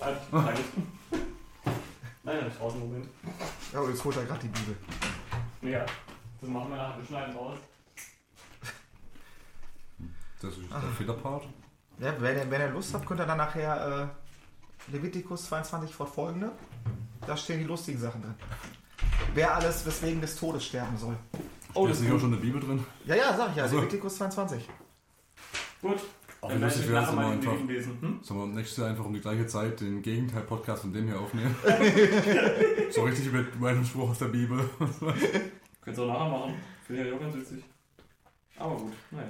[0.00, 0.60] Halt, danke.
[2.22, 3.08] Nein, nicht raus im Moment.
[3.74, 4.74] Ja, jetzt holt er gerade die Bibel.
[5.70, 5.84] Ja,
[6.40, 6.96] das machen wir nachher.
[6.96, 7.58] Wir schneiden raus.
[10.40, 11.46] Das ist der Fehlerpart.
[11.98, 14.10] Ja, wenn, ihr, wenn ihr Lust habt, könnt ihr dann nachher
[14.88, 16.52] äh, Leviticus 22 fortfolgende.
[17.26, 18.34] Da stehen die lustigen Sachen drin.
[19.34, 21.16] Wer alles weswegen des Todes sterben soll.
[21.74, 22.84] Oh, ist das ist nicht auch schon in der Bibel drin?
[23.04, 23.64] Ja, ja, sag ich ja.
[23.64, 23.76] Ach so.
[23.76, 24.66] Leviticus 22.
[25.82, 26.00] Gut.
[26.40, 28.00] Auch werde lustig wäre nachher wenn wir einfach.
[28.00, 28.20] Hm?
[28.22, 31.54] sollen wir nächstes Jahr einfach um die gleiche Zeit den Gegenteil-Podcast von dem hier aufnehmen?
[32.90, 34.58] so richtig mit random Spruch aus der Bibel.
[35.82, 36.54] Könnt ihr auch nachher machen.
[36.86, 37.62] Finde ich ja auch ganz witzig.
[38.56, 39.28] Aber gut, naja.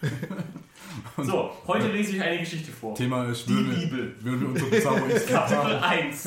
[1.16, 2.94] So, heute lese ich eine Geschichte vor.
[2.94, 4.16] Thema ist, Die würden wir, Bibel.
[4.20, 6.24] würden wir unsere Bizarro X Kapitel 1.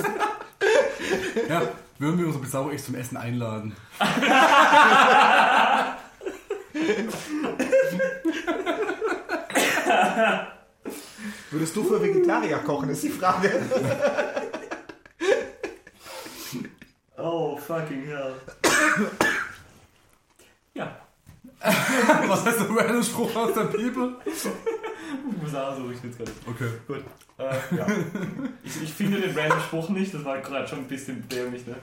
[1.50, 1.62] ja,
[2.00, 3.76] würden wir unsere Bizarro X zum Essen einladen?
[11.52, 13.52] Würdest du für Vegetarier kochen, ist die Frage.
[17.18, 18.34] Oh, fucking hell.
[20.74, 20.96] Ja,
[22.28, 24.16] Was heißt der random Spruch aus der Bibel?
[24.26, 26.32] ich muss auch so, ich jetzt gerade.
[26.46, 26.70] Okay.
[26.88, 27.04] Gut.
[27.38, 27.88] Äh, ja.
[28.64, 31.76] ich, ich finde den random Spruch nicht, das war gerade schon ein bisschen dämlich, ne?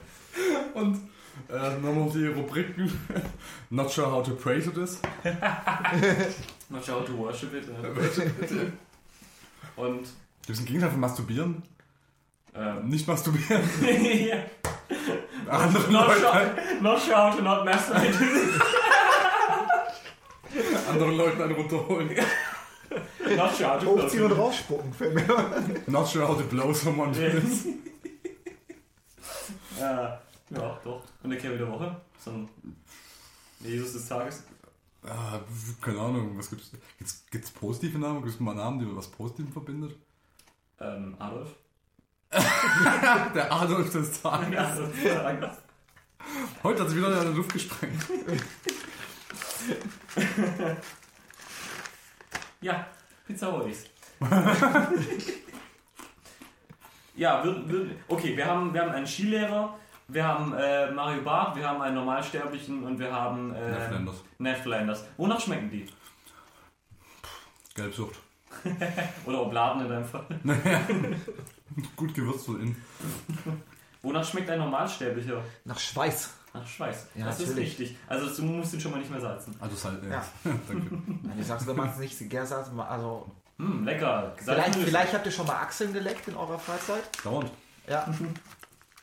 [0.74, 1.00] Und
[1.48, 2.92] äh, nochmal auf die Rubriken.
[3.70, 5.00] Not sure how to pray to this.
[6.68, 7.64] Not sure how to worship it.
[7.68, 7.88] Ja.
[9.76, 10.02] Und,
[10.46, 11.62] Gibt es einen Gegenteil von masturbieren?
[12.54, 13.62] ähm, Nicht masturbieren.
[14.28, 14.36] ja.
[15.48, 18.14] Andere not, Leute, sure, not sure how to not masturbate.
[20.88, 22.08] anderen Leuten einen runterholen.
[23.36, 24.92] not sure how to Hochziehen und rausspucken.
[24.92, 25.82] fällt mir.
[25.86, 27.12] Not sure how to blow someone.
[27.12, 27.42] it.
[29.78, 31.02] Ja, ja, doch.
[31.22, 32.00] Und der Kerl der Woche.
[32.24, 32.48] So ein
[33.58, 34.44] Jesus des Tages.
[35.02, 35.40] Ah,
[35.82, 36.70] keine Ahnung, was gibt's?
[36.96, 38.22] Gibt's, gibt's positive Namen?
[38.22, 39.96] Gibt es mal Namen, die man was Positivem verbindet?
[40.80, 41.50] Ähm, Adolf.
[42.32, 44.58] Der Adolf des Tages.
[44.58, 45.50] Adolf des Tages.
[46.62, 48.00] Heute hat sich wieder in der Luft gesprengt.
[52.64, 52.86] Ja,
[53.26, 53.84] Pizza Boys.
[57.14, 61.56] ja, wir, wir, okay, wir haben, wir haben einen Skilehrer, wir haben äh, Mario Barth,
[61.56, 64.24] wir haben einen Normalsterblichen und wir haben äh, Ned Flanders.
[64.38, 65.04] Ned Flanders.
[65.18, 65.86] Wonach schmecken die?
[67.74, 68.18] Gelbsucht.
[69.26, 70.24] Oder Obladen in deinem Fall.
[71.96, 72.82] Gut gewürzt von innen.
[74.04, 75.42] Wonach schmeckt ein Normalsterblicher?
[75.64, 76.30] Nach Schweiß.
[76.52, 77.06] Nach Schweiß.
[77.16, 77.72] Ja, das natürlich.
[77.72, 77.96] ist richtig.
[78.06, 79.56] Also du musst ihn schon mal nicht mehr salzen.
[79.58, 80.10] Also Salt, ja.
[80.10, 80.24] Ja.
[80.44, 80.96] Danke.
[81.22, 83.26] Nein, ich sag's, wenn man es nicht Gersalz, also
[83.58, 84.32] Hm, lecker.
[84.36, 87.02] vielleicht, Salzen- vielleicht habt ihr schon mal Achseln geleckt in eurer Freizeit.
[87.24, 87.50] Dauernd.
[87.88, 88.06] Ja.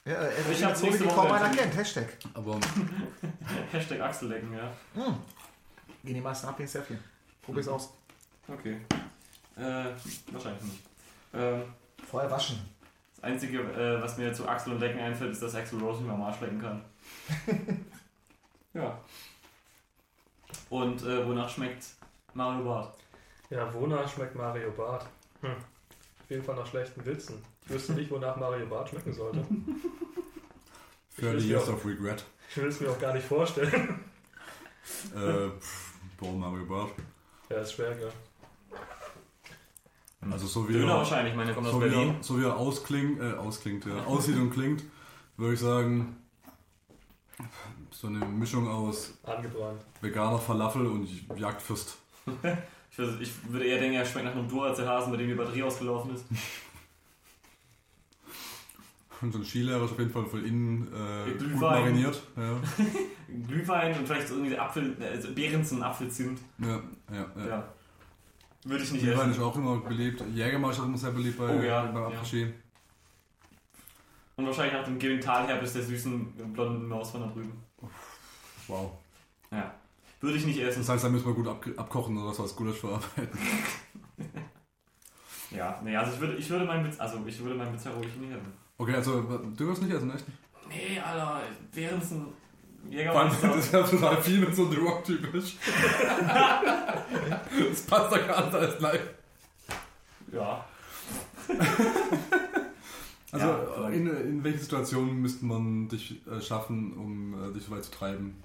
[0.03, 1.75] Ja, äh, Ich hab's so nächste Woche kaum einer kennt.
[1.77, 2.07] Hashtag.
[2.33, 2.59] Aber
[3.71, 4.71] Hashtag Achsellecken, ja.
[6.03, 6.97] Gehen die meisten ab wie ein Selfie.
[7.43, 7.93] Probier's aus.
[8.47, 8.77] Okay.
[9.55, 9.61] Äh,
[10.31, 10.79] wahrscheinlich nicht.
[11.35, 11.61] Ähm,
[12.09, 12.57] Vorher waschen.
[13.21, 16.07] Das Einzige, äh, was mir zu Axel und Lecken einfällt, ist, dass Axel Rose nicht
[16.07, 16.81] mehr am Arsch lecken kann.
[18.73, 18.99] ja.
[20.69, 21.85] Und äh, wonach schmeckt
[22.33, 22.97] Mario Bart?
[23.49, 25.05] Ja, wonach schmeckt Mario Bart?
[25.41, 25.51] Hm.
[25.51, 27.43] Auf jeden Fall nach schlechten Witzen.
[27.65, 29.45] Ich wüsste nicht, wonach Mario Bart schmecken sollte.
[31.15, 32.25] Ich will 30 es mir Years auch- of Regret.
[32.49, 33.99] Ich will es mir auch gar nicht vorstellen.
[35.15, 36.89] Äh, pff, warum Mario Bart?
[37.49, 38.11] Ja, ist schwer, gell?
[40.29, 42.15] Also so wie Döner er, wahrscheinlich, meine kommt aus so wie Berlin.
[42.17, 44.83] er, so wie er ausklingt, äh, ausklingt, ja, aussieht und klingt,
[45.37, 46.15] würde ich sagen,
[47.89, 49.81] so eine Mischung aus Angebrannt.
[50.01, 51.07] veganer Falafel und
[51.37, 51.97] Jagdfürst.
[52.93, 55.63] Ich würde, ich würde eher denken, er schmeckt nach einem Duracell-Hasen, bei dem die Batterie
[55.63, 56.25] ausgelaufen ist.
[59.21, 61.51] Und so ein Skilehrer ist auf jeden Fall von innen äh, Glühwein.
[61.51, 62.21] gut mariniert.
[62.35, 62.59] Ja,
[63.47, 66.39] Glühwein und vielleicht so irgendwie Apfel, also Behrensen, Apfelzimt.
[66.57, 66.81] ja,
[67.13, 67.25] ja.
[67.37, 67.47] ja.
[67.47, 67.73] Ja.
[68.63, 69.41] Würde ich nicht Glühwein essen.
[69.41, 70.23] ist auch immer beliebt.
[70.33, 72.07] Jägermeister ist immer sehr beliebt bei, Oh ja, beim ja.
[72.09, 72.53] Après-Ski.
[74.35, 77.63] Und wahrscheinlich nach dem Genitalherpes der süßen blonden Maus von da drüben.
[78.67, 78.91] Wow.
[79.51, 79.73] Ja.
[80.19, 80.79] Würde ich nicht essen.
[80.81, 83.29] Das heißt, da müssen wir gut ab, abkochen oder was als Gulasch verarbeiten.
[85.51, 88.15] Ja, nee, also ich würde, ich würde meinen Witz, also ich würde meinen Witz ruhig
[88.15, 88.53] nicht essen.
[88.77, 90.23] Okay, also du wirst nicht essen, echt?
[90.69, 91.41] Nee, Alter,
[92.89, 93.47] Behrensen, Vor allem, Jägermeister.
[93.55, 95.55] das ist ja total viel mit so einem Rock-Typ ist.
[97.69, 99.09] das passt doch gar nicht alles live.
[100.31, 100.65] ja.
[103.33, 107.71] Also, Ja, in, in welchen Situationen müsste man dich äh, schaffen, um äh, dich so
[107.71, 108.35] weit zu treiben?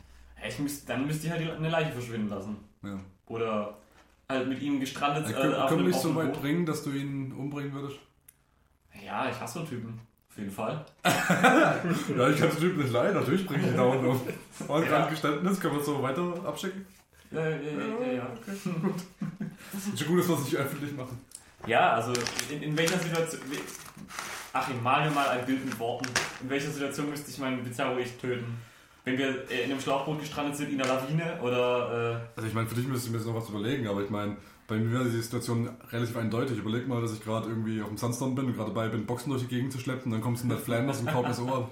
[0.41, 2.57] Ja, Ich müsst, dann müsste ich halt eine Leiche verschwinden lassen.
[2.85, 3.01] Ja.
[3.27, 3.79] Oder
[4.29, 7.33] halt mit ihm gestrandet Äh, äh, können wir dich so weit bringen, dass du ihn
[7.33, 7.99] umbringen würdest?
[9.05, 9.99] Ja, ich hasse so Typen.
[10.37, 10.85] Auf jeden Fall.
[11.05, 14.21] Ja, ich kann den Typ nicht leiden, natürlich bringe ich ihn dauernd um.
[14.69, 14.89] Und Ja.
[14.89, 16.85] gerade Geständnis, können wir es so weiter abschicken?
[17.31, 18.27] Ja, ja, ja, ja, ja.
[18.47, 21.19] Ist schon gut, dass wir es nicht öffentlich machen.
[21.67, 22.13] Ja, also
[22.51, 23.41] in, in welcher Situation.
[23.51, 23.57] we-
[24.53, 26.07] Achim, mal mir mal ein Bild mit Worten.
[26.43, 28.59] In welcher Situation müsste ich meinen Bizarro ich töten?
[29.05, 32.29] Wenn wir äh, in einem Schlauchboot gestrandet sind, in einer Lawine oder.
[32.37, 34.37] Also ich meine, für dich müsste ich mir jetzt noch was überlegen, aber ich meine,
[34.69, 36.59] bei mir wäre die Situation relativ eindeutig.
[36.59, 39.31] Überleg mal, dass ich gerade irgendwie auf dem Sandstorm bin und gerade dabei bin, Boxen
[39.31, 41.59] durch die Gegend zu schleppen dann kommst du mit Flanders und kaut mir das Ohr
[41.59, 41.71] ab.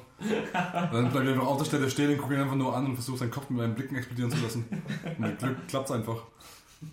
[0.93, 2.95] Dann bleib ich einfach auf der Stelle stehen und gucke ihn einfach nur an und
[2.95, 4.65] versuche seinen Kopf mit meinen Blicken explodieren zu lassen.
[5.05, 6.23] Und mit Glück klappt's einfach.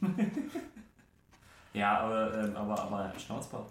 [0.02, 3.70] Äh, ja, aber, ähm, aber, aber Schnauzbart.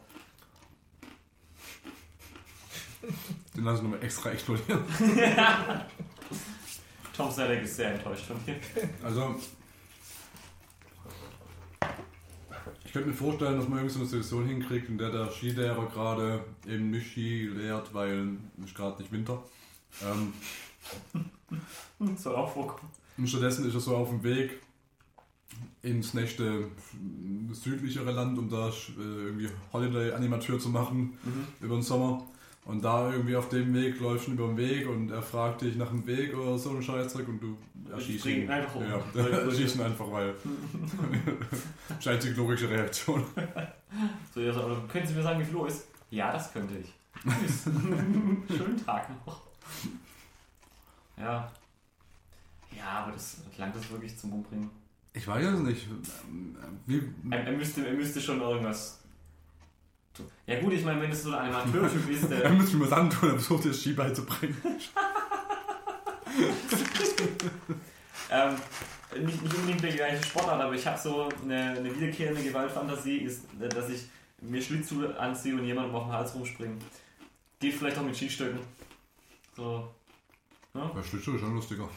[3.57, 4.85] Den lasse ich nochmal extra explodieren.
[7.17, 8.57] Tom Selleck ist sehr enttäuscht von dir.
[9.03, 9.35] Also,
[12.91, 15.87] ich könnte mir vorstellen, dass man irgendwie so eine Situation hinkriegt, in der der Skilehrer
[15.87, 19.41] gerade eben nicht Ski lehrt, weil es gerade nicht Winter.
[20.03, 20.33] Ähm,
[22.17, 22.91] Soll auch vorkommen.
[23.17, 24.59] und stattdessen ist er so auf dem Weg
[25.83, 26.67] ins nächste
[27.53, 31.47] südlichere Land, um da äh, irgendwie Holiday-Animateur zu machen Mhm.
[31.61, 32.27] über den Sommer.
[32.67, 35.77] Und da irgendwie auf dem Weg läufst du über den Weg und er fragt dich
[35.77, 37.57] nach dem Weg oder so einen Scheißdreck und du
[37.91, 38.51] erschießt ihn.
[38.51, 38.83] einfach um.
[38.85, 40.35] Ja, erschießt ihn einfach, weil.
[42.01, 43.25] Scheint die logische Reaktion.
[44.35, 45.87] So, ja, so, aber können Sie mir sagen, wie viel Uhr ist?
[46.11, 46.93] Ja, das könnte ich.
[47.23, 47.65] Tschüss.
[47.65, 49.41] Schönen Tag noch.
[51.17, 51.51] Ja.
[52.77, 54.71] Ja, aber das langt das wirklich zum Umbringen.
[55.13, 55.89] Ich weiß es nicht.
[56.87, 59.00] Wie, Er, er, müsste, er müsste schon irgendwas.
[60.47, 62.51] Ja gut, ich meine, wenn es so ein Animateurtyp ist, er der...
[62.51, 64.57] müsste mir was antun, er versucht dir das Ski beizubringen.
[68.31, 68.57] ähm,
[69.25, 73.45] nicht, nicht unbedingt der gleiche Sportart, aber ich habe so eine, eine wiederkehrende Gewaltfantasie, ist,
[73.59, 74.03] dass ich
[74.41, 76.77] mir Schlittschuhe anziehe und jemandem auf den Hals rumspringe.
[77.59, 78.61] Geht vielleicht auch mit Skistöcken.
[79.57, 79.89] So.
[80.75, 81.89] Ja, Schlittschuh ist schon lustiger.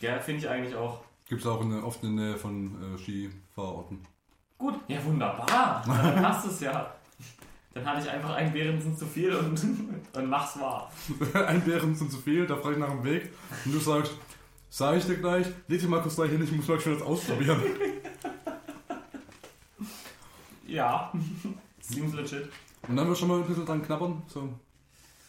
[0.00, 1.00] Ja, finde ich eigentlich auch.
[1.28, 4.06] Gibt es auch in, oft in der Nähe von äh, Skifahrorten.
[4.58, 5.82] Gut, ja wunderbar.
[5.86, 6.94] Dann passt es ja.
[7.74, 9.60] Dann hatte ich einfach einen Behrensen zu viel und,
[10.12, 10.90] und mach's wahr.
[11.46, 13.30] Ein Bären sind zu viel, da frage ich nach dem Weg.
[13.64, 14.12] Und du sagst,
[14.68, 17.02] sag ich dir gleich, leg dich mal kurz da hin, ich muss gleich schon das
[17.02, 17.60] ausprobieren.
[20.64, 21.12] Ja,
[21.80, 22.48] seems legit.
[22.88, 24.22] Und dann wirst du schon mal ein bisschen dran knabbern.
[24.26, 24.48] So,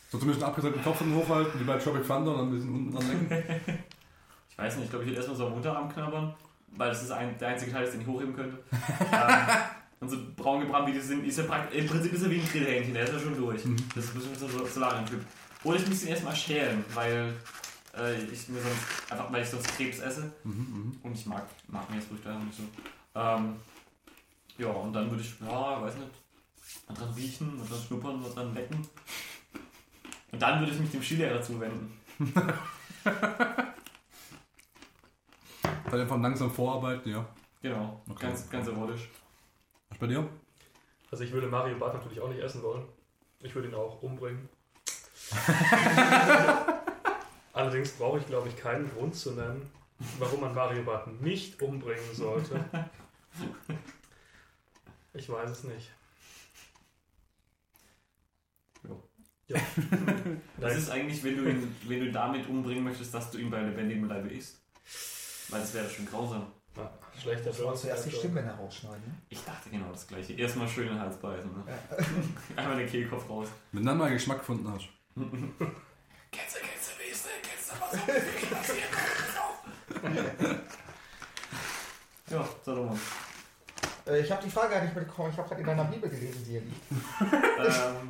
[0.10, 2.94] so zumindest einen abgetrennten Kopf hochhalten, wie bei Tropic Thunder und dann ein bisschen unten
[2.94, 3.84] dran lecken.
[4.50, 4.78] Ich weiß
[10.04, 12.30] ein, und so braun gebrannt wie die sind, ist ja praktisch, im Prinzip ist er
[12.30, 13.64] wie ein Grillhähnchen, der ist ja schon durch.
[13.66, 13.78] Mhm.
[13.96, 15.22] Das ist ein bisschen so Solarien-Typ.
[15.64, 17.34] Oder ich muss ihn erstmal schälen, weil
[17.98, 20.32] äh, ich mir sonst, einfach weil ich sonst Krebs esse.
[20.44, 21.00] Mhm, mhm.
[21.04, 22.64] Und ich mag, mag Meeresfrüchte einfach nicht so.
[23.16, 23.56] Ähm,
[24.58, 26.10] ja, und dann würde ich, ja, weiß nicht,
[26.88, 28.88] mal dran riechen, mal dran schnuppern, mal dran lecken.
[30.32, 31.98] Und dann würde ich mich dem Skilehrer zuwenden.
[35.92, 37.24] Dann einfach langsam vorarbeiten, ja.
[37.62, 38.26] Genau, Okay.
[38.28, 39.10] ganz, ganz erotisch.
[39.94, 40.28] Was bei dir?
[41.12, 42.84] Also ich würde Mario Bart natürlich auch nicht essen wollen.
[43.42, 44.50] Ich würde ihn auch umbringen.
[47.54, 49.70] Allerdings brauche ich, glaube ich, keinen Grund zu nennen,
[50.18, 52.66] warum man Mario Bart nicht umbringen sollte.
[55.14, 55.92] Ich weiß es nicht.
[59.48, 59.62] Ja.
[60.58, 63.52] Was Nein, ist eigentlich, wenn du ihn, wenn du damit umbringen möchtest, dass du ihn
[63.52, 64.60] bei lebendigem Leibe isst?
[65.50, 66.52] Weil das wäre schon grausam.
[66.78, 68.20] Ah, schlechter Du sollst zuerst die Joke.
[68.20, 69.02] Stimmbänder rausschneiden.
[69.06, 69.14] Ne?
[69.30, 70.34] Ich dachte genau das gleiche.
[70.34, 71.52] Erstmal schön in den Hals beißen.
[71.52, 71.64] Ne?
[71.68, 71.76] Ja.
[72.62, 73.48] Einmal den Kehlkopf raus.
[73.72, 74.88] Wenn dann mal Geschmack gefunden hast.
[75.16, 77.34] Kennst du, kennst du, wie ist der?
[77.44, 77.94] Kennst du was?
[82.30, 82.98] Ja, sag doch mal.
[84.08, 85.30] Äh, ich habe die Frage gar nicht mitbekommen.
[85.32, 86.82] Ich habe gerade in deiner Bibel gelesen, die hier liegt.
[87.60, 88.10] ähm,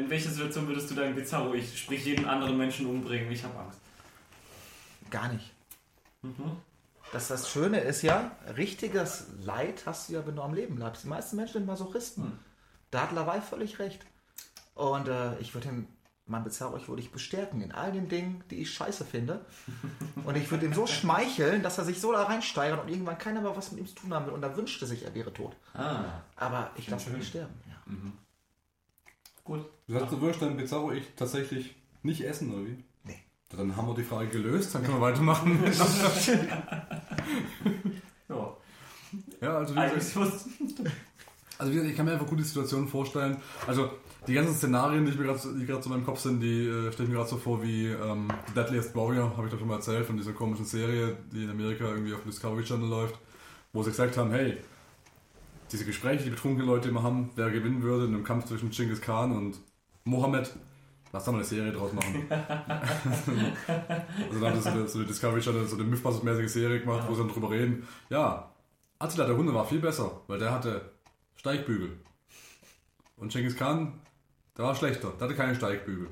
[0.00, 3.30] in welcher Situation würdest du deinen Bizarro, ich sprich jeden anderen Menschen umbringen?
[3.30, 3.78] Ich habe Angst.
[5.10, 5.52] Gar nicht.
[6.22, 6.56] Mhm.
[7.12, 11.04] Das, das Schöne ist ja, richtiges Leid hast du ja, wenn du am Leben bleibst.
[11.04, 12.24] Die meisten Menschen sind Masochisten.
[12.24, 12.38] Hm.
[12.90, 14.04] Da hat Lawai völlig recht.
[14.74, 15.88] Und äh, ich würde ihn,
[16.26, 19.44] mein Bizarro, ich würde ich bestärken in all den Dingen, die ich scheiße finde.
[20.24, 23.42] Und ich würde ihm so schmeicheln, dass er sich so da reinsteigert und irgendwann keiner
[23.42, 24.32] mehr was mit ihm zu tun haben will.
[24.32, 25.54] Und er wünschte sich, er wäre tot.
[25.74, 26.04] Ah,
[26.36, 27.52] Aber ich lasse ihn nicht sterben.
[27.68, 27.92] Ja.
[27.92, 28.12] mhm.
[29.44, 29.66] Gut.
[29.86, 32.82] Du sagst, du würdest dein Bizarro ich tatsächlich nicht essen, oder wie?
[33.56, 35.58] Dann haben wir die Frage gelöst, dann können wir weitermachen.
[38.26, 38.56] Ja,
[39.42, 40.32] ja, also wie gesagt.
[41.58, 43.36] Also wie gesagt, ich kann mir einfach gute Situationen vorstellen.
[43.66, 43.90] Also
[44.26, 47.16] die ganzen Szenarien, die gerade so in meinem Kopf sind, die äh, stelle ich mir
[47.16, 50.16] gerade so vor wie ähm, The Deadliest Warrior, habe ich doch schon mal erzählt, von
[50.16, 53.18] dieser komischen Serie, die in Amerika irgendwie auf dem Discovery Channel läuft,
[53.72, 54.56] wo sie gesagt haben, hey,
[55.70, 59.00] diese Gespräche, die betrunkene Leute immer haben, wer gewinnen würde in einem Kampf zwischen Genghis
[59.00, 59.58] Khan und
[60.04, 60.54] Mohammed,
[61.14, 62.26] lass da mal eine Serie draus machen.
[62.28, 62.40] also
[64.40, 67.14] da haben sie so eine, so eine Discovery Channel, so eine Mythbusters-mäßige Serie gemacht, wo
[67.14, 68.50] sie dann drüber reden, ja,
[68.98, 70.90] Attila der Hunde war viel besser, weil der hatte
[71.36, 71.92] Steigbügel.
[73.16, 73.92] Und Genghis Khan,
[74.58, 76.08] der war schlechter, der hatte keine Steigbügel.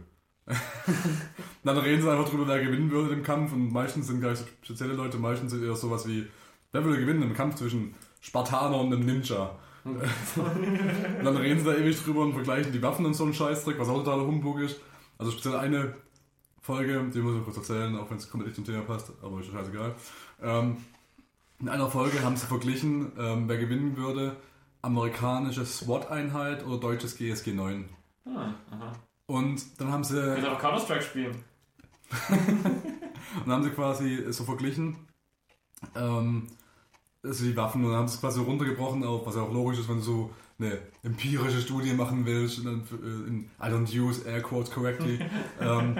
[1.64, 4.40] dann reden sie einfach drüber, wer gewinnen würde im Kampf und meistens sind gar nicht
[4.40, 6.28] so spezielle Leute, meistens sind eher sowas wie,
[6.70, 9.58] wer würde gewinnen im Kampf zwischen Spartaner und einem Ninja.
[9.84, 10.00] und
[11.24, 13.88] dann reden sie da ewig drüber und vergleichen die Waffen und so einen Scheißdreck, was
[13.88, 14.80] auch totaler Humbug ist.
[15.22, 15.94] Also speziell eine
[16.60, 19.38] Folge, die muss ich kurz erzählen, auch wenn es komplett nicht zum Thema passt, aber
[19.38, 19.94] ist scheißegal.
[20.42, 20.78] Ähm,
[21.60, 24.34] in einer Folge haben sie verglichen, ähm, wer gewinnen würde,
[24.80, 27.88] amerikanische SWAT-Einheit oder deutsches GSG 9.
[28.26, 28.92] Ah, aha.
[29.26, 31.44] Und dann haben sie, Ich will auch Counter-Strike spielen.
[32.28, 34.96] und dann haben sie quasi so verglichen,
[35.94, 36.48] ähm,
[37.22, 39.78] also die Waffen, und dann haben sie es quasi runtergebrochen auf, was ja auch logisch
[39.78, 43.92] ist, wenn du so eine empirische Studie machen willst, und dann, äh, in, I don't
[43.92, 45.18] use air quotes correctly,
[45.60, 45.98] ähm,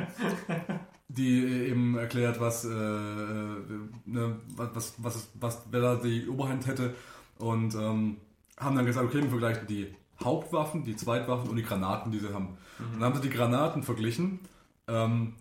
[1.09, 6.95] die eben erklärt, was, äh, ne, was, was, was, wer da die Oberhand hätte
[7.39, 8.17] und ähm,
[8.59, 12.33] haben dann gesagt, okay, wir vergleichen die Hauptwaffen, die Zweitwaffen und die Granaten, die sie
[12.33, 12.57] haben.
[12.79, 14.41] Und dann haben sie die Granaten verglichen,
[14.89, 15.35] ähm,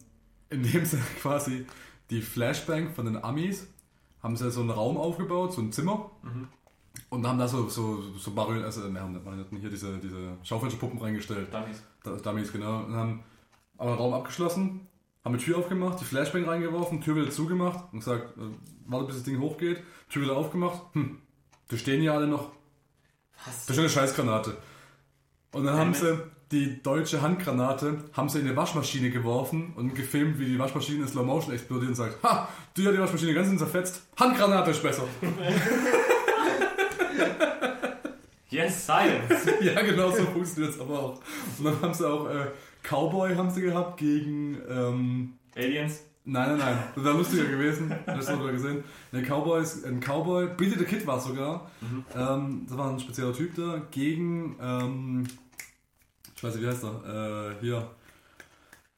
[0.50, 1.66] indem sie quasi
[2.10, 3.68] die Flashbang von den Amis,
[4.22, 6.12] haben sie so einen Raum aufgebaut, so ein Zimmer,
[7.10, 11.00] und haben da so, so, so Barrel, also, ne, haben nicht, hier diese, diese Schaufensterpuppen
[11.00, 11.54] reingestellt.
[11.54, 11.82] Dummies.
[12.04, 12.84] Da- Dummies, genau.
[12.86, 13.24] Und haben
[13.78, 14.88] aber den Raum abgeschlossen,
[15.24, 18.42] haben die Tür aufgemacht, die Flashbang reingeworfen, Tür wieder zugemacht und gesagt, äh,
[18.88, 21.18] warte bis das Ding hochgeht, Tür wieder aufgemacht, hm,
[21.70, 22.52] die stehen ja alle noch.
[23.46, 23.66] Was?
[23.66, 24.56] Das ist eine Scheißgranate.
[25.54, 26.18] Und dann haben sie
[26.52, 31.08] die deutsche Handgranate, haben sie in eine Waschmaschine geworfen und gefilmt, wie die Waschmaschine in
[31.08, 35.04] Slow Motion explodiert und sagt, ha, die hat die Waschmaschine ganz zerfetzt, Handgranate ist besser.
[38.92, 39.48] Science.
[39.62, 41.22] ja, genau so funktioniert es aber auch.
[41.58, 42.48] Und dann haben sie auch äh,
[42.84, 46.04] Cowboy haben sie gehabt gegen ähm, Aliens.
[46.24, 46.78] Nein, nein, nein.
[46.96, 47.92] Das wäre lustiger gewesen.
[48.06, 48.84] Das hast du gesehen.
[49.12, 51.70] Ein Cowboy, ist- ein Cowboy, Billy the Kid war es sogar.
[52.16, 53.82] Ähm, das war ein spezieller Typ da.
[53.90, 55.24] Gegen, ähm,
[56.36, 57.52] ich weiß nicht, wie heißt er?
[57.52, 57.88] Äh, hier.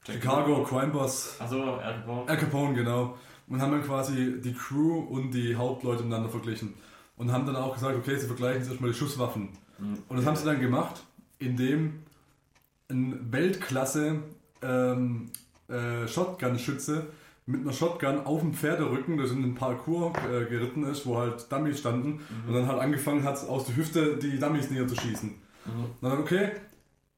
[0.06, 1.36] Chicago, Crime Boss.
[1.38, 3.16] Achso, Al Al Capone, genau.
[3.48, 6.74] Und haben dann quasi die Crew und die Hauptleute miteinander verglichen.
[7.16, 9.48] Und haben dann auch gesagt, okay, sie vergleichen jetzt erstmal die Schusswaffen.
[9.78, 11.02] Und das haben sie dann gemacht,
[11.38, 12.00] indem
[12.90, 14.20] ein Weltklasse
[14.62, 15.30] ähm,
[15.68, 17.06] äh, Shotgun-Schütze
[17.46, 21.50] mit einer Shotgun auf dem Pferderücken, das in den Parkour äh, geritten ist, wo halt
[21.52, 25.34] Dummies standen, und dann halt angefangen hat, aus der Hüfte die Dummies niederzuschießen.
[26.00, 26.52] Und dann, okay,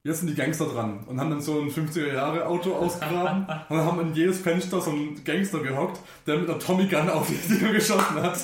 [0.02, 1.04] jetzt sind die Gangster dran.
[1.06, 5.60] Und haben dann so ein 50er-Jahre-Auto ausgegraben und haben in jedes Fenster so einen Gangster
[5.60, 8.38] gehockt, der mit einer Tommy Gun auf die Dinger geschossen hat.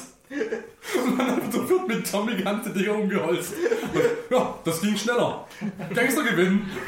[1.07, 3.55] Und dann hat sofort mit Tommy Gun die Dinger umgeholzt.
[4.30, 5.47] Ja, das ging schneller.
[5.95, 6.68] Gangster gewinnen.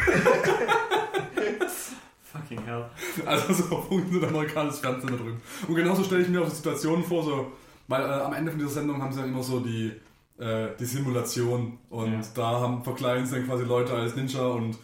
[2.32, 2.84] Fucking hell.
[3.26, 5.40] Also so funktioniert amerikanisches Fernsehen da drüben.
[5.68, 7.52] Und genauso stelle ich mir auch die Situationen vor, so,
[7.88, 9.92] weil äh, am Ende von dieser Sendung haben sie dann immer so die,
[10.38, 11.78] äh, die Simulation.
[11.90, 12.20] Und Ja.
[12.34, 14.76] da haben verkleiden sie dann quasi Leute als Ninja und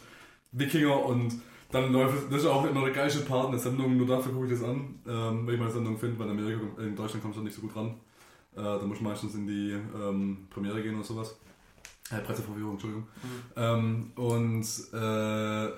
[0.52, 1.40] Wikinger und
[1.72, 4.32] dann läuft es, das ist auch immer der geilste Part in der Sendung, nur dafür
[4.32, 7.22] gucke ich das an, ähm, weil ich meine Sendung finde, weil in Amerika, in Deutschland
[7.22, 7.94] kommt es nicht so gut ran.
[8.56, 11.36] Äh, da muss ich meistens in die ähm, Premiere gehen oder sowas.
[12.10, 13.06] Äh, Presseverführung, Entschuldigung.
[13.56, 15.68] Ähm, und äh,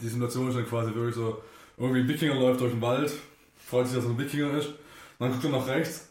[0.00, 1.42] die Simulation ist dann quasi wirklich so,
[1.78, 3.10] irgendwie ein Wikinger läuft durch den Wald,
[3.56, 4.70] freut sich, dass er ein Wikinger ist,
[5.18, 6.08] dann guckt er nach rechts,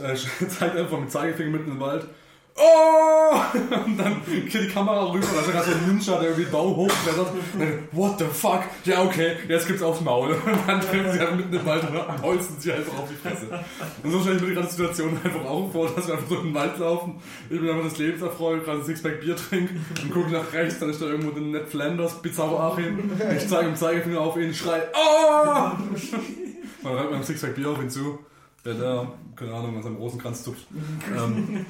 [0.00, 0.14] äh,
[0.48, 2.06] zeigt einfach mit dem Zeigefinger mitten im Wald,
[2.58, 3.36] Oh!
[3.84, 6.52] Und dann geht die Kamera rüber, da ist gerade so ein Ninja, der irgendwie den
[6.52, 7.28] Baum hochklettert.
[7.92, 8.62] What the fuck?
[8.84, 10.30] Ja, okay, jetzt gibt's aufs Maul.
[10.46, 13.46] Und dann treffen sie einfach mitten im Wald und holzen sich einfach auf die Fresse.
[14.02, 16.42] Und so stelle ich mir die ganze Situation einfach auch vor, dass wir einfach durch
[16.42, 17.20] den Wald laufen.
[17.50, 20.90] Ich bin einfach das Lebenserfreut, gerade ein Sixpack Bier trinken und gucke nach rechts, dann
[20.90, 23.10] ist da irgendwo der Ned Flanders, Bizarro Achim.
[23.36, 25.72] Ich zeige dem Zeigefinger auf ihn, schrei, Oh!
[26.82, 28.18] Dann rennt man ein Sixpack Bier auf ihn zu.
[28.66, 30.66] Der da, keine Ahnung, an seinem Rosenkranz zupft.
[31.16, 31.64] ähm,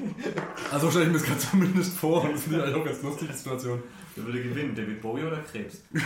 [0.71, 3.03] also stelle ich mir das gerade zumindest vor und das finde ich eigentlich auch ganz
[3.03, 3.83] lustige Situation.
[4.15, 5.81] Wer würde gewinnen, David Bowie oder Krebs?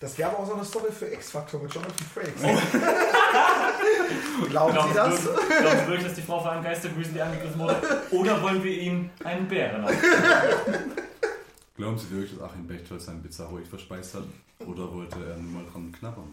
[0.00, 2.40] Das wäre aber auch so eine Story für X-Factor mit Jonathan Frakes.
[4.48, 5.22] Glauben Sie das?
[5.22, 7.82] Glauben Sie wirklich, dass die Frau von einem Geistergrüßel angegriffen wurde?
[8.12, 9.84] Oder wollen wir ihnen einen Bären?
[11.76, 14.22] Glauben Sie wirklich, dass Achim Bechtold seinen Bizarro nicht verspeist hat?
[14.60, 16.32] Oder wollte er nur mal dran knabbern?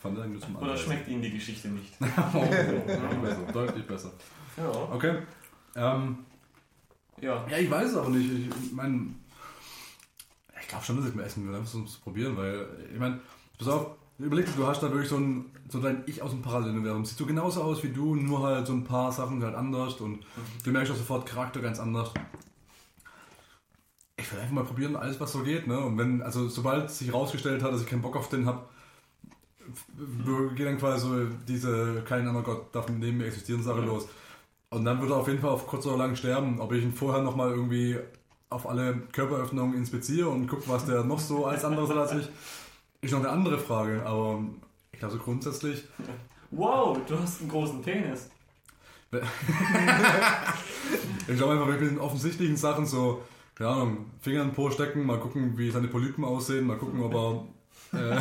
[0.00, 1.92] Fand nur zum Oder schmeckt Ihnen die Geschichte nicht?
[2.00, 4.10] Oh, deutlich besser, deutlich besser.
[4.56, 4.70] Ja.
[4.94, 5.18] Okay.
[5.76, 6.18] Ähm,
[7.20, 7.46] Ja.
[7.48, 8.50] Ja, ich weiß es aber nicht.
[8.64, 9.08] Ich meine,
[10.58, 12.98] ich glaube schon, dass ich mir essen will, einfach um es zu probieren, weil, ich
[12.98, 13.20] meine,
[13.58, 16.40] pass auf, überleg dir, du hast da wirklich so ein, so dein Ich aus dem
[16.40, 17.04] Paralleluniversum.
[17.04, 20.24] Sieht so genauso aus wie du, nur halt so ein paar Sachen halt anders und
[20.64, 22.10] du merkst auch sofort Charakter ganz anders.
[24.16, 25.78] Ich will einfach mal probieren, alles was so geht, ne?
[25.78, 28.66] Und wenn, also sobald sich rausgestellt hat, dass ich keinen Bock auf den habe,
[30.56, 33.86] geht dann quasi so diese kein anderer Gott darf neben mir existieren Sache Ja.
[33.86, 34.08] los.
[34.70, 36.60] Und dann wird er auf jeden Fall auf kurz oder lang sterben.
[36.60, 37.98] Ob ich ihn vorher nochmal irgendwie
[38.50, 42.28] auf alle Körperöffnungen inspiziere und gucke, was der noch so als anderes hat als ich,
[43.00, 44.04] ist noch eine andere Frage.
[44.04, 44.42] Aber
[44.92, 45.84] ich glaube so grundsätzlich,
[46.52, 48.28] Wow, du hast einen großen Penis.
[51.28, 53.22] ich glaube einfach mit den offensichtlichen Sachen so,
[53.54, 57.02] keine Ahnung, Finger in den Po stecken, mal gucken, wie seine Polypen aussehen, mal gucken,
[57.02, 57.44] ob er,
[57.98, 58.20] äh,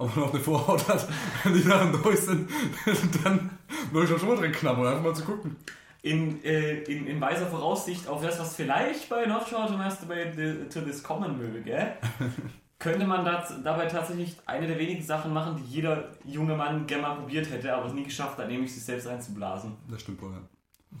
[0.00, 1.06] ob er noch eine Vorhaut hat.
[1.44, 2.50] Wenn die Sachen durch sind,
[3.24, 3.50] dann
[3.92, 5.56] würde ich auch schon mal drin knabbern, einfach mal zu gucken.
[6.02, 10.80] In, äh, in, in weiser Voraussicht auf das, was vielleicht bei Short to Masturbate to
[10.80, 11.92] This kommen möge, gell?
[12.78, 17.02] könnte man das, dabei tatsächlich eine der wenigen Sachen machen, die jeder junge Mann gerne
[17.02, 19.76] mal probiert hätte, aber es nie geschafft hat, nämlich sich selbst einzublasen.
[19.90, 20.40] Das stimmt wohl, ja.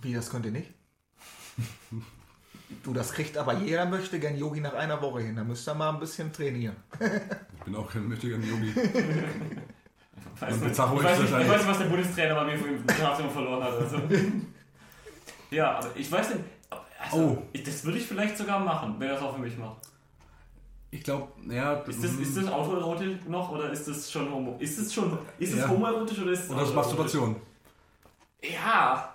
[0.02, 0.70] Wie, das könnt ihr nicht?
[2.82, 5.36] Du, das kriegt aber jeder möchte gern Yogi nach einer Woche hin.
[5.36, 6.76] Da müsst ihr mal ein bisschen trainieren.
[7.60, 8.70] Ich bin auch kein mächtiger Yogi.
[8.70, 12.44] Ich weiß, Und nicht, Bizarro ich, weiß nicht, ich weiß nicht, was der Bundestrainer bei
[12.44, 13.72] mir für den Gymnasium verloren hat.
[13.74, 14.00] Also.
[15.50, 16.44] Ja, aber ich weiß nicht.
[16.98, 17.42] Also, Oh.
[17.64, 19.76] das würde ich vielleicht sogar machen, wenn er das auch für mich macht.
[20.92, 21.74] Ich glaube, ja.
[21.80, 24.56] Ist das, ist das Autoerotik noch oder ist das schon Homo?
[24.60, 25.68] Ist das schon ist das Ja.
[25.68, 27.36] homoerotisch oder ist es Oder das ist Masturbation.
[28.42, 29.14] Ja,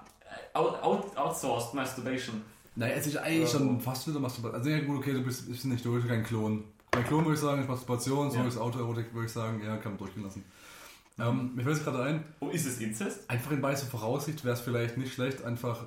[0.53, 2.41] out, out, outsourced Masturbation.
[2.75, 3.59] Naja, es ist eigentlich Ja.
[3.59, 4.59] schon fast wieder Masturbation.
[4.59, 6.63] Also ja gut, okay, du bist, bist nicht durch, kein Klon.
[6.91, 8.45] Bei Klon würde ich sagen, ist Masturbation, so Ja.
[8.47, 10.43] ist Autoerotik, würde ich sagen, ja, kann man durchgehen lassen.
[11.17, 13.29] Ähm, mir fällt es gerade ein, Oh, ist es Inzest?
[13.29, 15.85] einfach in weißer Voraussicht wäre es vielleicht nicht schlecht, einfach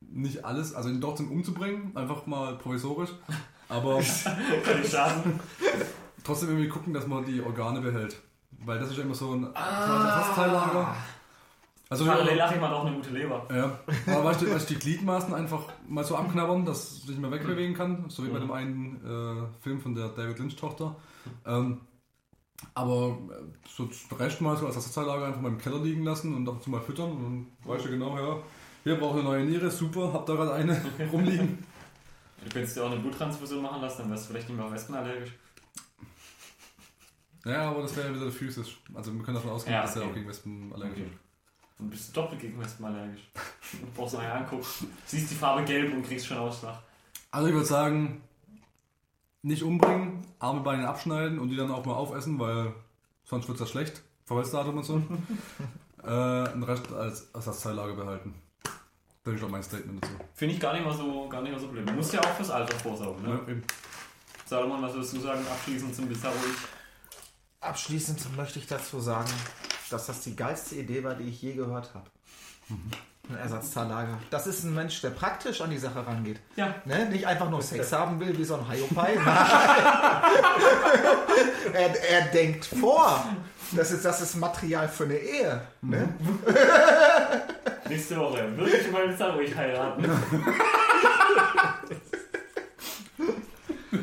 [0.00, 3.10] nicht alles, also ihn trotzdem umzubringen, einfach mal provisorisch,
[3.68, 4.00] aber
[4.64, 5.38] Kann nicht schaden.
[6.24, 8.16] trotzdem irgendwie gucken, dass man die Organe behält.
[8.64, 10.22] Weil das ist ja immer so ein Ah.
[10.22, 10.96] Fastteillager.
[11.92, 13.46] Also Parallel lache ich mal noch eine gute Leber.
[13.54, 17.30] Ja, aber weißt du, weißt die Gliedmaßen einfach mal so abknabbern, dass es sich mal
[17.30, 20.96] wegbewegen kann, so wie bei dem einen äh, Film von der David Lynch-Tochter.
[21.44, 21.82] Ähm,
[22.72, 26.34] aber äh, so den Rest mal so als Ersatzteillager einfach mal im Keller liegen lassen
[26.34, 28.38] und ab und zu mal füttern und dann weißt du genau, ja,
[28.84, 30.80] hier braucht eine neue Niere, super, hab da gerade eine
[31.12, 31.58] rumliegen.
[32.42, 34.72] Du könntest dir auch eine Bluttransfusion machen lassen, dann wärst du vielleicht nicht mehr auf
[34.72, 35.32] Wespen allergisch.
[37.44, 38.80] Ja, aber das wäre ja wieder physisch.
[38.94, 40.10] Also wir können davon ausgehen, Ja, dass er okay.
[40.10, 41.10] auch gegen Wespen allergisch Okay.
[41.82, 43.22] Dann bist du doppelt gegen Wespen allergisch.
[43.72, 44.64] Du brauchst mal angucken.
[45.04, 46.80] Siehst die Farbe gelb und kriegst schon Ausschlag.
[47.32, 48.22] Also ich würde sagen,
[49.42, 52.72] nicht umbringen, Arme, Beine abschneiden und die dann auch mal aufessen, weil
[53.24, 54.00] sonst wird es ja schlecht.
[54.26, 54.96] Verweisdatum und so.
[56.04, 58.32] äh, den Rest als Ersatzteillager behalten.
[59.24, 60.14] Das ist auch mein Statement dazu.
[60.34, 61.88] Finde ich gar nicht mal so, gar nicht mal so blöd.
[61.88, 63.40] Du musst ja auch fürs Alter vorsorgen, ne?
[63.44, 63.64] Ja, eben.
[64.46, 66.36] Salomon, was würdest du sagen, abschließend zum Bizarro?
[67.60, 69.30] Abschließend möchte ich dazu sagen,
[69.92, 72.06] dass das die geilste Idee war, die ich je gehört habe.
[73.28, 74.18] Ein Ersatzteillager.
[74.30, 76.40] Das ist ein Mensch, der praktisch an die Sache rangeht.
[76.56, 76.74] Ja.
[76.84, 77.06] Ne?
[77.06, 79.14] Nicht einfach nur Sex haben will wie so ein Hiopai.
[81.72, 83.24] er, er denkt vor.
[83.72, 85.62] Das ist, das ist Material für eine Ehe.
[85.82, 86.08] Ne?
[87.88, 88.56] Nächste Woche.
[88.56, 90.04] Würde ich mal Pizarro ich heiraten?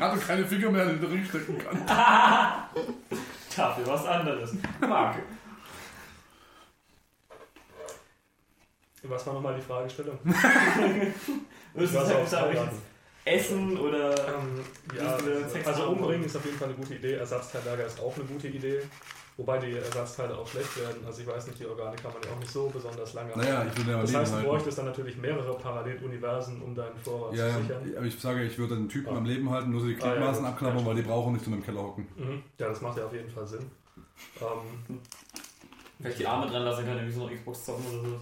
[0.00, 1.86] hatte keine Finger mehr, die drin stecken kann.
[3.56, 4.54] Dafür was anderes.
[4.80, 5.16] Marc.
[9.02, 10.18] Was war nochmal die Fragestellung?
[10.24, 12.78] Würdest du Was sagen, aufs Pizarro ich Heiraten?
[13.24, 14.10] essen oder.
[14.28, 14.60] Ähm,
[14.96, 15.16] ja,
[15.64, 15.94] also haben?
[15.94, 17.14] umbringen ist auf jeden Fall eine gute Idee.
[17.14, 18.80] Ersatzteillager ist auch eine gute Idee.
[19.36, 21.02] Wobei die Ersatzteile auch schlecht werden.
[21.06, 23.64] Also ich weiß nicht, die Organe kann man ja auch nicht so besonders lange Naja,
[23.70, 24.48] ich würde ja Das heißt, du halten.
[24.50, 27.90] bräuchtest dann natürlich mehrere Paralleluniversen, um deinen Vorrat Ja, zu sichern.
[27.90, 29.18] ja, aber ich sage, ich würde den Typen Ah.
[29.18, 31.46] am Leben halten, nur so die Ah, ja, Gliedmaßen abklappern, Ja, weil die brauchen nicht
[31.46, 32.06] in einem Keller hocken.
[32.16, 32.42] Mhm.
[32.58, 33.70] Ja, das macht ja auf jeden Fall Sinn.
[34.42, 34.98] Ähm,
[36.02, 38.20] Vielleicht die Arme dran lassen kann, wie so eine Xbox zocken oder so.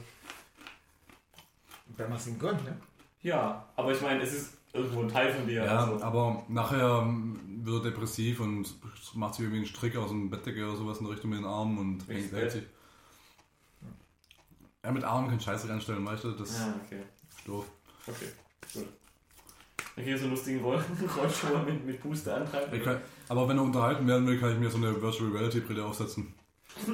[1.98, 2.76] Wenn man es ihm gönnt, ne?
[3.20, 5.64] Ja, aber ich meine, es ist irgendwo ein Teil von dir.
[5.64, 6.02] Ja, also.
[6.02, 8.72] aber nachher ähm, wird er depressiv und
[9.14, 11.76] macht sich irgendwie einen Strick aus dem Bettdecke oder sowas in Richtung mit den Armen
[11.78, 12.62] und hängt hält sich.
[14.84, 17.02] Ja, mit Armen keinen Scheiß anstellen, weißt du, das Ja, okay.
[17.28, 17.66] ist doof.
[18.06, 18.28] Okay,
[18.74, 18.86] gut.
[19.96, 20.84] Okay, so einen lustigen Roll-
[21.16, 22.82] Rollschuh mit, mit Booster antreiben.
[22.82, 25.84] Kann, aber wenn er unterhalten werden will, kann ich mir so eine Virtual Reality Brille
[25.84, 26.32] aufsetzen.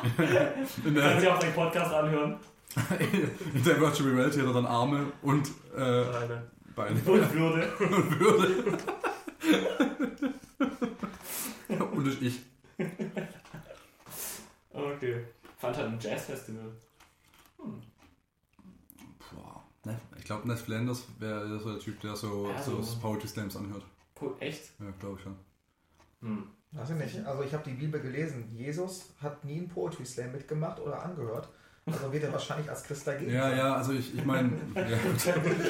[0.02, 2.36] in, Kannst der, du auch den Podcast anhören.
[3.54, 6.50] in der Virtual Reality hat er dann Arme und äh, alleine.
[6.76, 7.68] Beine Und Würde.
[7.80, 8.78] und Würde.
[11.92, 12.22] und ich.
[12.22, 12.40] ich.
[14.72, 15.24] Okay.
[15.58, 16.70] Fand halt ein Jazzfestival.
[17.58, 19.62] Boah.
[19.84, 23.28] Ne, ich glaube, Ned Flanders wäre so der Typ, der so, Ja, so so- Poetry
[23.28, 23.84] Slams anhört.
[24.14, 24.70] Po- Echt?
[24.78, 25.36] Ja, glaube ich schon.
[26.22, 26.46] Hm.
[26.72, 27.26] Weiß ich nicht.
[27.26, 28.48] Also ich habe die Bibel gelesen.
[28.54, 31.48] Jesus hat nie einen Poetry Slam mitgemacht oder angehört.
[31.92, 33.58] Also wird er wahrscheinlich als Christ dagegen Ja, sein.
[33.58, 34.82] ja, also ich, ich meine, ja,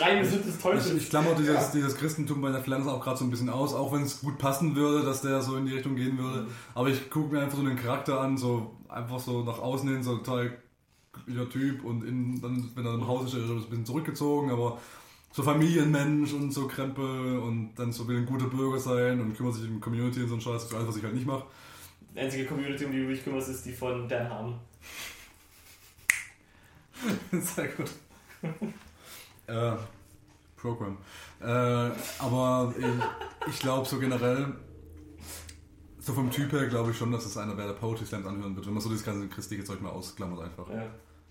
[0.01, 0.93] Reine des ich, Teufels.
[0.93, 1.71] ich klammer dieses, Ja.
[1.75, 4.39] dieses Christentum bei Ned Flanders auch gerade so ein bisschen aus, auch wenn es gut
[4.39, 6.47] passen würde, dass der so in die Richtung gehen würde.
[6.75, 10.03] Aber ich gucke mir einfach so den Charakter an, so einfach so nach außen hin,
[10.03, 10.57] so total
[11.13, 14.51] glücklicher Typ und in, dann, wenn er im Haus ist, ist er ein bisschen zurückgezogen,
[14.51, 14.79] aber
[15.33, 19.55] so Familienmensch und so Krempel und dann so will ein guter Bürger sein und kümmert
[19.55, 21.45] sich um Community und so ein Scheiß, für alles, was ich halt nicht mache.
[22.15, 24.55] Die einzige Community, um die du dich kümmerst, ist die von Dan Harmon.
[27.33, 27.91] Sehr gut.
[29.47, 29.77] äh,
[30.57, 30.99] Program.
[31.41, 34.53] Äh, aber ich, ich glaube so generell,
[35.99, 38.55] so vom Typ her glaube ich schon, dass es einer wäre, der Poetry Slams anhören
[38.55, 40.69] wird, wenn man so das ganze christliche Zeug mal ausklammert einfach.
[40.69, 40.87] Ja.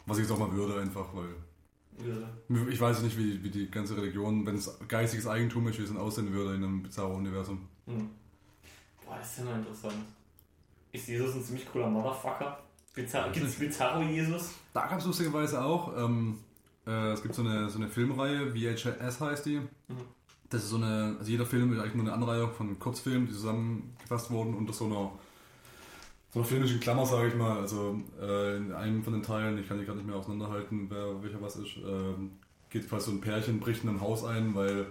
[0.06, 1.36] Was ich jetzt auch mal würde einfach, weil
[1.98, 2.72] Würde.
[2.72, 5.90] ich weiß nicht, wie, wie die ganze Religion, wenn es geistiges Eigentum ist, wie es
[5.90, 7.68] dann aussehen würde in einem bizarren Universum.
[7.86, 8.10] Hm.
[9.06, 9.96] Boah, das ist ja noch interessant.
[10.92, 12.64] Ist Jesus ein ziemlich cooler Motherfucker?
[13.00, 14.56] Bizarro, gibt's Bizarro Jesus?
[14.74, 16.40] Da gab es lustigerweise auch, ähm,
[16.86, 19.62] äh, es gibt so eine, so eine Filmreihe, VHS heißt die.
[20.50, 23.34] Das ist so eine, also jeder Film ist eigentlich nur eine Anreihung von Kurzfilmen, die
[23.34, 25.12] zusammengefasst wurden unter so einer,
[26.32, 27.60] so einer filmischen Klammer, sage ich mal.
[27.60, 31.22] Also äh, in einem von den Teilen, ich kann die gerade nicht mehr auseinanderhalten, wer
[31.24, 32.32] welcher was ist, ähm,
[32.70, 34.88] geht quasi so ein Pärchen, bricht in ein Haus ein, weil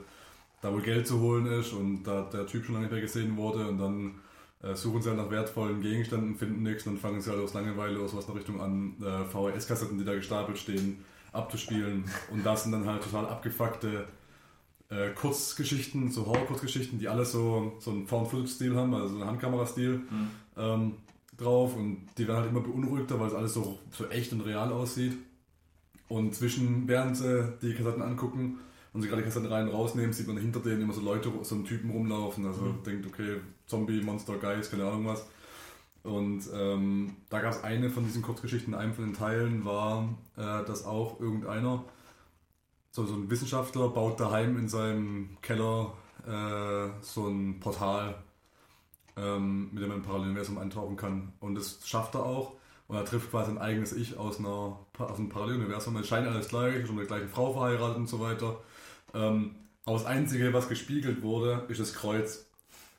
[0.63, 3.37] da wohl Geld zu holen ist und da der Typ schon lange nicht mehr gesehen
[3.37, 4.15] wurde und dann
[4.63, 7.55] äh, suchen sie halt nach wertvollen Gegenständen, finden nichts und dann fangen sie halt aus
[7.55, 12.05] Langeweile oder sowas in Richtung an, äh, VHS-Kassetten, die da gestapelt stehen, abzuspielen.
[12.31, 14.09] Und das sind dann halt total abgefuckte
[14.91, 20.01] äh, Kurzgeschichten, so Horror-Kurzgeschichten, die alle so, so einen Found-Footage-Stil haben, also so einen Handkamera-Stil
[20.57, 20.95] ähm,
[21.37, 21.77] drauf.
[21.77, 25.17] Und die werden halt immer beunruhigter, weil es alles so, so echt und real aussieht.
[26.09, 28.59] Und zwischen, während sie die Kassetten angucken
[28.93, 31.31] und sie gerade die Kassetten rein und rausnehmen, sieht man hinter denen immer so Leute,
[31.43, 32.47] so einen Typen rumlaufen.
[32.47, 35.27] Also denkt, okay, Zombie, Monster, Geist, keine Ahnung was.
[36.03, 40.09] Und ähm, da gab es eine von diesen Kurzgeschichten, in einem von den Teilen war,
[40.37, 41.85] äh, dass auch irgendeiner,
[42.91, 45.93] so, so ein Wissenschaftler, baut daheim in seinem Keller
[46.27, 48.15] äh, so ein Portal,
[49.17, 51.33] ähm, mit dem man im Paralleluniversum eintauchen kann.
[51.41, 52.55] Und das schafft er auch.
[52.87, 55.95] Und er trifft quasi ein eigenes Ich aus, einer, aus einem Paralleluniversum.
[55.97, 58.61] Es scheint alles gleich, ist schon mit der gleichen Frau verheiratet und so weiter.
[59.15, 59.55] Ähm,
[59.85, 62.47] aber das Einzige, was gespiegelt wurde, ist das Kreuz.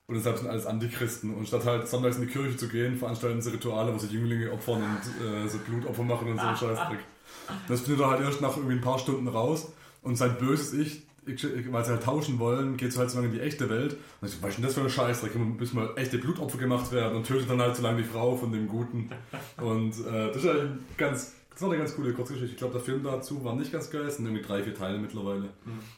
[0.08, 1.36] Und deshalb sind alles Antichristen.
[1.36, 4.52] Und statt halt sonntags in die Kirche zu gehen, veranstalten sie Rituale, wo sie Jünglinge
[4.52, 7.00] opfern und äh, so Blutopfer machen und so einen Scheißdreck.
[7.68, 9.72] Das findet er halt erst nach irgendwie ein paar Stunden raus.
[10.02, 11.04] Und sein böses Ich,
[11.72, 13.98] weil sie halt tauschen wollen, geht so halt so lange in die echte Welt.
[14.20, 15.58] Und ich so, was ist denn das für ein Scheißdreck?
[15.60, 18.52] Bis mal echte Blutopfer gemacht werden und tötet dann halt so lange die Frau von
[18.52, 19.12] dem Guten.
[19.58, 22.54] Und äh, das ist halt ein ganz, das war eine ganz coole Kurzgeschichte.
[22.54, 24.04] Ich glaube, der Film dazu war nicht ganz geil.
[24.04, 25.50] Es sind irgendwie drei, vier Teile mittlerweile.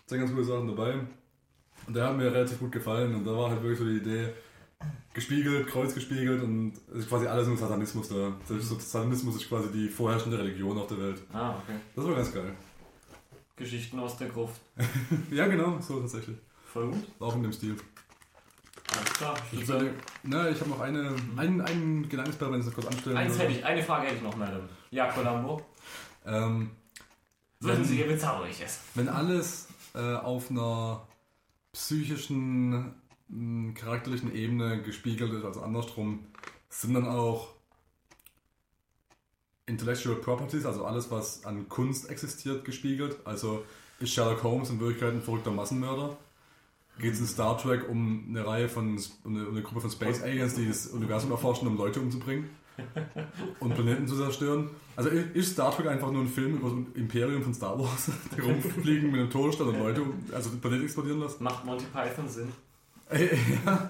[0.04, 0.96] Es sind ganz coole Sachen dabei.
[1.86, 3.14] Und der hat mir relativ gut gefallen.
[3.14, 4.30] Und da war halt wirklich so die Idee,
[5.14, 8.34] gespiegelt, Kreuz gespiegelt und ist quasi alles nur Satanismus da.
[8.56, 11.22] Ist so, Satanismus ist quasi die vorherrschende Religion auf der Welt.
[11.32, 11.78] Ah, okay.
[11.96, 12.56] Das war ganz geil.
[13.56, 14.62] Geschichten aus der Gruft.
[15.30, 16.38] Ja, genau, so tatsächlich.
[16.66, 17.04] Voll gut.
[17.20, 17.76] Auch in dem Stil.
[18.98, 19.38] Alles klar.
[19.52, 19.94] Ich würde
[20.24, 23.64] na, ich habe noch eine, einen, einen wenn ich das kurz anstellen eins hätte ich,
[23.64, 24.68] eine Frage hätte ich noch, Madame.
[24.92, 25.62] Ja, Columbo.
[26.26, 26.72] Ähm,
[27.62, 28.82] Würden Sie Ihr Bizarro ich essen?
[28.96, 31.08] wenn alles äh, auf einer
[31.72, 32.94] psychischen,
[33.30, 36.26] mh, charakterlichen Ebene gespiegelt ist, also andersrum,
[36.70, 37.50] sind dann auch
[39.66, 43.16] Intellectual Properties, also alles, was an Kunst existiert, gespiegelt.
[43.26, 43.64] Also
[44.00, 46.18] ist Sherlock Holmes in Wirklichkeit ein verrückter Massenmörder?
[47.00, 49.90] Geht es in Star Trek um eine Reihe von, um eine, um eine Gruppe von
[49.90, 52.50] Space Aliens, die das Universum erforschen, um Leute umzubringen?
[53.60, 54.70] Und Planeten zu zerstören.
[54.96, 58.42] Also ist Star Trek einfach nur ein Film über das Imperium von Star Wars, die
[58.42, 60.02] rumfliegen mit einem Todesstern und Leute,
[60.34, 61.44] also den Planeten explodieren lassen?
[61.44, 62.50] Macht Monty Python Sinn?
[63.66, 63.90] ja.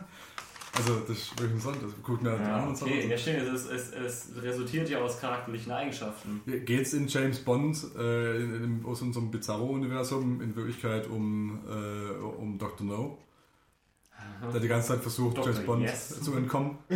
[0.74, 1.84] Also das ist wirklich interessant.
[1.84, 3.00] Also, guckt mir die Ja, anderen okay.
[3.02, 3.54] Sachen Ja, stimmt.
[3.54, 6.42] Es, es, es resultiert ja aus charakterlichen Eigenschaften.
[6.48, 6.66] an.
[6.66, 12.58] Geht's in James Bond äh, in, in, aus unserem Bizarro-Universum in Wirklichkeit um, äh, um
[12.58, 12.88] Dr.
[12.88, 13.18] No?
[14.54, 15.52] Der die ganze Zeit versucht, Dr.
[15.52, 16.22] James Bond Yes.
[16.22, 16.78] zu entkommen.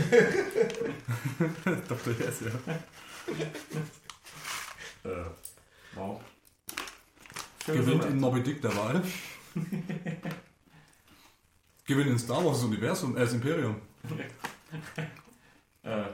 [1.87, 2.13] Dr.
[2.19, 2.51] Yes, ja.
[5.03, 5.25] Äh,
[5.93, 6.19] wow.
[7.67, 9.03] Gewinnt in Moby Dick der Wahl.
[11.85, 13.81] Gewinnt in Star Wars Universum, äh, das Imperium.
[15.83, 16.05] Äh,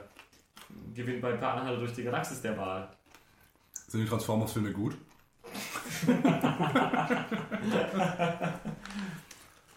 [0.94, 2.90] gewinnt bei Bahnhalle durch die Galaxis der Wahl.
[3.88, 4.98] Sind die Transformers-Filme gut?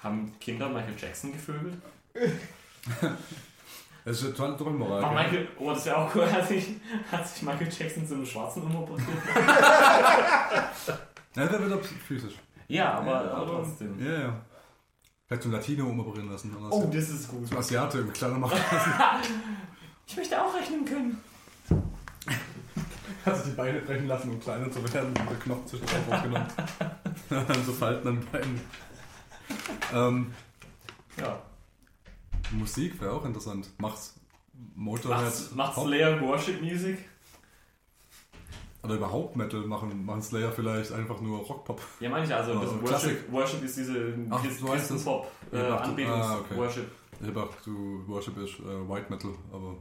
[0.01, 1.79] Haben Kinder Michael Jackson gevögelt?
[4.05, 5.03] Das ist tolle Doppelmoral.
[5.03, 5.13] War?
[5.15, 6.75] Michael, oh, das wäre auch cool, hat sich,
[7.11, 9.09] hat sich Michael Jackson zu einem schwarzen umoperiert.
[11.37, 12.35] Ja, der wird ab physisch.
[12.69, 13.99] Ja, aber, Ja, aber trotzdem.
[14.05, 14.41] Ja, ja.
[15.27, 16.55] Vielleicht zum Latino umoperieren lassen.
[16.57, 17.49] Oder Oh, das ist gut.
[17.49, 18.59] Zum Asiate im kleiner machen.
[20.07, 21.19] Ich möchte auch rechnen können.
[23.25, 26.13] Hat sich die Beine brechen lassen, um kleiner zu werden und der Knochen zwischen den
[26.13, 27.65] rausgenommen.
[27.65, 28.61] so Falten an den Beinen.
[29.95, 30.35] Ähm,
[31.19, 31.39] Ja.
[32.53, 33.69] Musik wäre auch interessant.
[33.79, 34.19] Macht's
[34.75, 35.25] Motorhead.
[35.25, 35.87] Macht's, macht's Pop?
[35.87, 36.99] Slayer Worship Music?
[38.83, 41.81] Oder überhaupt Metal machen, machen Slayer vielleicht einfach nur Rockpop.
[42.01, 42.53] Ja, meine ich also.
[42.55, 44.61] Das Also Worship, Worship ist diese Ach, das?
[44.61, 46.41] Christenpop äh, Ich dachte- Anbetungs ah.
[47.21, 49.77] Ich habe auch, du Worship ist äh, White Metal, aber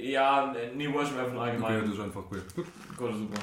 [0.00, 1.80] Ja, nee, Worship einfach nur okay, allgemein.
[1.84, 2.42] das ist einfach cool.
[2.56, 2.66] Gut,
[2.96, 3.40] Gott, super.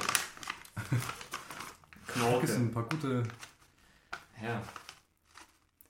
[2.08, 2.62] Knorke sind Knorke.
[2.62, 3.22] ein paar gute.
[4.42, 4.62] Ja.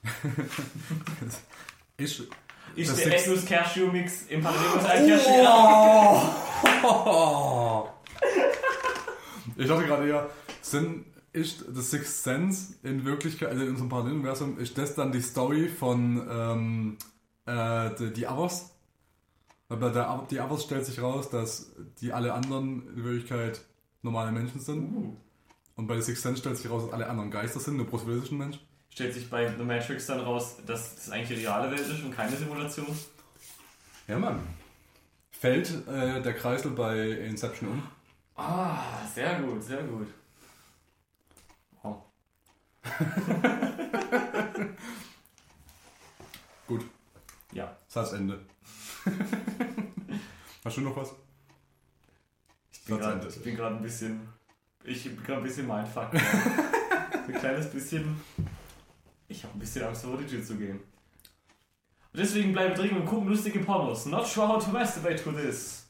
[1.97, 2.27] Ist,
[2.77, 6.31] Ist Das der Ethnos Cashew Mix im Paradies ein Cashew?
[9.57, 10.31] Ich dachte gerade eher,
[10.63, 15.21] sind, ist The Sixth Sense in Wirklichkeit, also in unserem Paralleluniversum, ist das dann die
[15.21, 16.97] Story von ähm,
[17.47, 18.27] äh, die, die?
[18.27, 23.61] Weil bei der, die Others stellt sich raus, dass die alle anderen in Wirklichkeit
[24.03, 24.93] normale Menschen sind.
[24.95, 25.17] Uh.
[25.77, 28.07] Und bei The Sixth Sense stellt sich raus, dass alle anderen Geister sind, nur Bruce
[28.07, 28.59] Willis ist ein Mensch.
[28.91, 32.15] Stellt sich bei The Matrix dann raus, dass das eigentlich die reale Welt ist und
[32.15, 32.87] keine Simulation?
[34.09, 34.41] Ja, Mann.
[35.31, 37.83] Fällt äh, der Kreisel bei Inception um?
[38.37, 38.83] Ah,
[39.15, 40.09] sehr gut, sehr gut.
[41.83, 42.03] Wow.
[46.67, 46.85] Gut,
[47.53, 47.65] Ja.
[47.67, 48.41] das ist das Ende.
[50.65, 51.13] Hast du noch was?
[52.73, 52.99] Ich bin
[53.57, 54.29] gerade ein bisschen.
[54.85, 56.15] Ich bin gerade ein bisschen mindfuck.
[56.15, 58.21] ein kleines bisschen.
[59.31, 60.81] Ich habe ein bisschen Angst vor die Tür zu gehen.
[62.13, 64.07] Und deswegen bleibe drin und gucken lustige Pornos.
[64.07, 65.89] Not sure how to masturbate to this.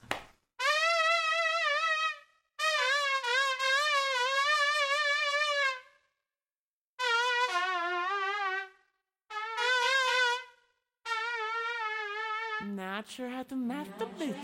[12.77, 14.35] Not sure how to masturbate.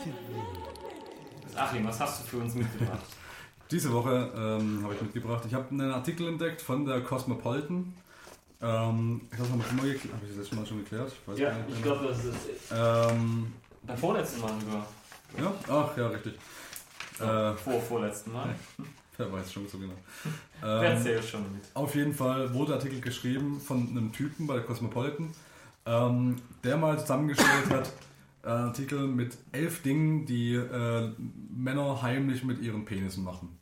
[1.54, 3.04] Achim, was hast du für uns mitgebracht?
[3.70, 5.44] Diese Woche ähm, habe ich mitgebracht.
[5.46, 7.92] Ich habe einen Artikel entdeckt von der Cosmopolitan.
[8.62, 10.14] Ähm, ich weiß noch mal geklärt.
[10.14, 11.12] Habe ich das schon mal schon geklärt?
[11.12, 12.36] Ich weiß ja, gar nicht ich glaube, das ist
[12.72, 13.52] Ähm,
[13.82, 14.86] beim vorletzten Mal sogar.
[15.38, 16.34] ja, ach ja, richtig.
[17.20, 18.54] Äh, Vor vorletzten Mal.
[19.16, 19.94] wer weiß schon so genau.
[20.60, 21.62] Wer Ähm, erzählt schon mit?
[21.74, 25.30] Auf jeden Fall wurde Artikel geschrieben von einem Typen bei der Cosmopolitan,
[25.86, 27.92] ähm, der mal zusammengestellt hat,
[28.42, 31.12] äh, Artikel mit elf Dingen, die äh,
[31.54, 33.58] Männer heimlich mit ihren Penissen machen.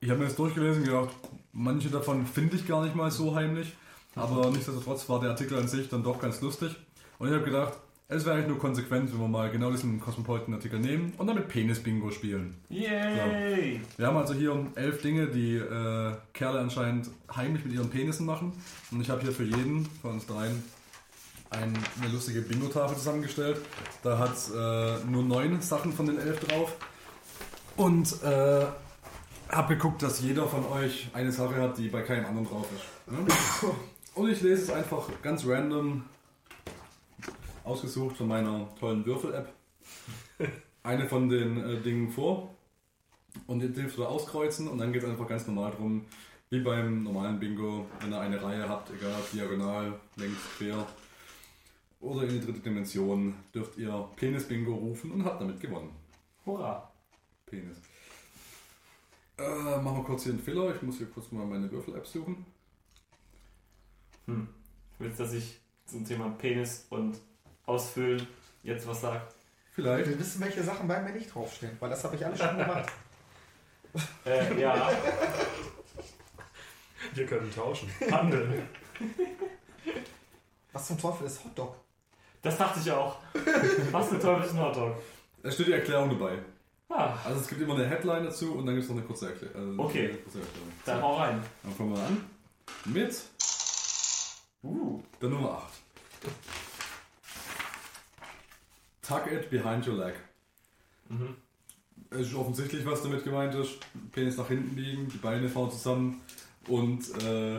[0.00, 1.14] Ich habe mir das durchgelesen und gedacht,
[1.52, 3.72] manche davon finde ich gar nicht mal so heimlich,
[4.14, 6.74] aber nichtsdestotrotz war der Artikel an sich dann doch ganz lustig.
[7.18, 7.74] Und ich habe gedacht,
[8.08, 12.10] es wäre eigentlich nur konsequent, wenn wir mal genau diesen Cosmopolitan-Artikel nehmen und damit Penis-Bingo
[12.10, 12.54] spielen.
[12.68, 13.80] Yay!
[13.96, 18.52] Wir haben also hier elf Dinge, die äh, Kerle anscheinend heimlich mit ihren Penissen machen.
[18.90, 20.62] Und ich habe hier für jeden von uns dreien
[21.48, 23.58] ein, eine lustige Bingo-Tafel zusammengestellt.
[24.02, 26.74] Da hat äh, nur neun Sachen von den elf drauf.
[27.76, 28.66] Und äh,
[29.52, 33.12] habe geguckt, dass jeder von euch eine Sache hat, die bei keinem anderen drauf ist.
[33.12, 33.72] Ne?
[34.14, 36.04] Und ich lese es einfach ganz random
[37.64, 39.52] ausgesucht von meiner tollen Würfel-App.
[40.82, 42.54] Eine von den äh, Dingen vor.
[43.46, 46.04] Und ihr dürft da auskreuzen und dann geht es einfach ganz normal drum,
[46.50, 50.86] wie beim normalen Bingo, wenn ihr eine Reihe habt, egal ob diagonal, längs, quer
[52.00, 55.90] oder in die dritte Dimension, dürft ihr Penis-Bingo rufen und habt damit gewonnen.
[56.44, 56.90] Hurra.
[57.46, 57.76] Penis.
[59.42, 60.74] Äh, machen wir kurz hier einen Fehler.
[60.74, 62.46] Ich muss hier kurz mal meine Würfel-App suchen.
[64.26, 64.48] Hm.
[64.98, 67.18] Willst du, dass ich zum Thema Penis und
[67.66, 68.24] Ausfüllen
[68.62, 69.22] jetzt was sage?
[69.72, 70.08] Vielleicht.
[70.08, 72.90] Wir wissen, welche Sachen bei mir nicht draufstehen, weil das habe ich alles schon gemacht.
[74.24, 74.88] Äh, ja.
[77.12, 77.90] Wir können tauschen.
[78.10, 78.66] Handeln.
[80.72, 81.76] Was zum Teufel ist Hotdog?
[82.40, 83.18] Das dachte ich auch.
[83.90, 84.96] Was für Teufel ist ein Hotdog?
[85.42, 86.38] Da steht die Erklärung dabei.
[86.94, 89.26] Ah, Also es gibt immer eine Headline dazu und dann gibt es noch eine kurze
[89.28, 89.70] Erklärung.
[89.70, 90.08] Also Okay.
[90.24, 90.68] kurze Erklärung.
[90.84, 91.42] dann hau rein.
[91.62, 92.24] Dann fangen wir an
[92.86, 93.22] mit
[94.64, 95.00] Uh.
[95.20, 95.72] der Nummer 8.
[99.02, 100.14] Tuck it behind your leg.
[101.08, 101.36] Mhm.
[102.10, 103.78] Es ist offensichtlich, was damit gemeint ist.
[104.12, 106.20] Penis nach hinten liegen, die Beine fahren zusammen
[106.68, 107.58] und äh,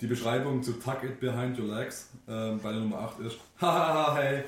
[0.00, 4.16] die Beschreibung zu Tuck it behind your legs äh, bei der Nummer 8 ist Hahaha,
[4.16, 4.44] hey,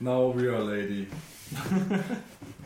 [0.00, 1.06] now we are a lady.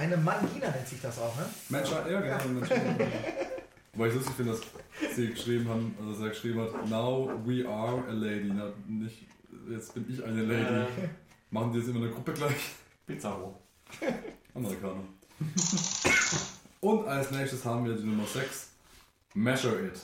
[0.00, 1.44] Eine Mangina nennt sich das auch, ne?
[1.68, 2.44] Mensch, ja, gerne.
[2.54, 2.70] Mensch,
[3.92, 7.68] Weil ich lustig finde, dass sie geschrieben haben, also dass er geschrieben hat, now we
[7.68, 8.50] are a lady.
[8.50, 9.26] Na, nicht,
[9.68, 10.74] jetzt bin ich eine Lady.
[10.74, 10.86] Äh,
[11.50, 12.70] Machen die jetzt immer in der Gruppe gleich?
[13.06, 13.60] Pizarro.
[14.54, 15.02] Amerikaner.
[16.80, 18.70] Und als nächstes haben wir die Nummer 6.
[19.34, 20.00] Measure it.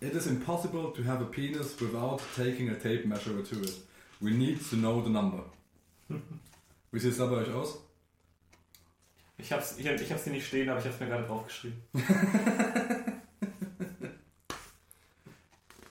[0.00, 3.84] It is impossible to have a penis without taking a tape measure to it.
[4.18, 5.44] We need to know the number.
[6.90, 7.78] Wie sieht es da bei euch aus?
[9.42, 11.82] Ich hab's, ich, ich hab's hier nicht stehen, aber ich hab's mir gerade draufgeschrieben.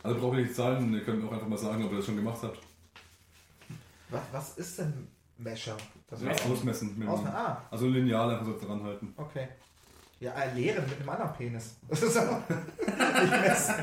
[0.04, 2.16] Also brauche ich nicht zahlen, ihr könnt auch einfach mal sagen, ob ihr das schon
[2.16, 2.60] gemacht habt.
[4.10, 5.08] Was, was ist denn
[5.38, 5.78] Mesher?
[6.10, 6.44] Das Messer.
[6.44, 6.98] ist Ausmessen.
[6.98, 9.14] Mit aus, dem, ah, also Lineal einfach so dran halten.
[9.16, 9.48] okay.
[10.20, 11.76] Ja, äh, leeren mit einem anderen Penis.
[11.88, 12.44] Das ist aber
[13.22, 13.76] nicht messen.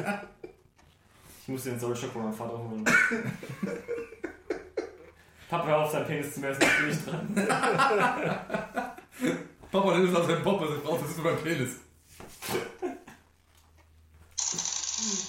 [1.43, 2.85] Ich muss den Soulshock von meinem Vater holen.
[5.49, 7.29] Papa, hör auf, sein Penis zu messen, ich bin nicht dran.
[9.71, 11.77] Papa, das ist aus deinem Pop, ich brauche, das ist mein Penis.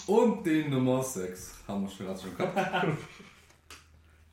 [0.07, 2.97] Und die Nummer 6 haben wir schon gerade schon gehabt.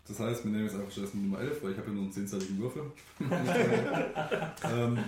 [0.08, 2.12] Das heißt, wir nehmen jetzt einfach stattdessen Nummer 11, weil ich habe ja nur einen
[2.12, 2.92] 10-zeitigen Würfel.
[4.64, 4.98] ähm,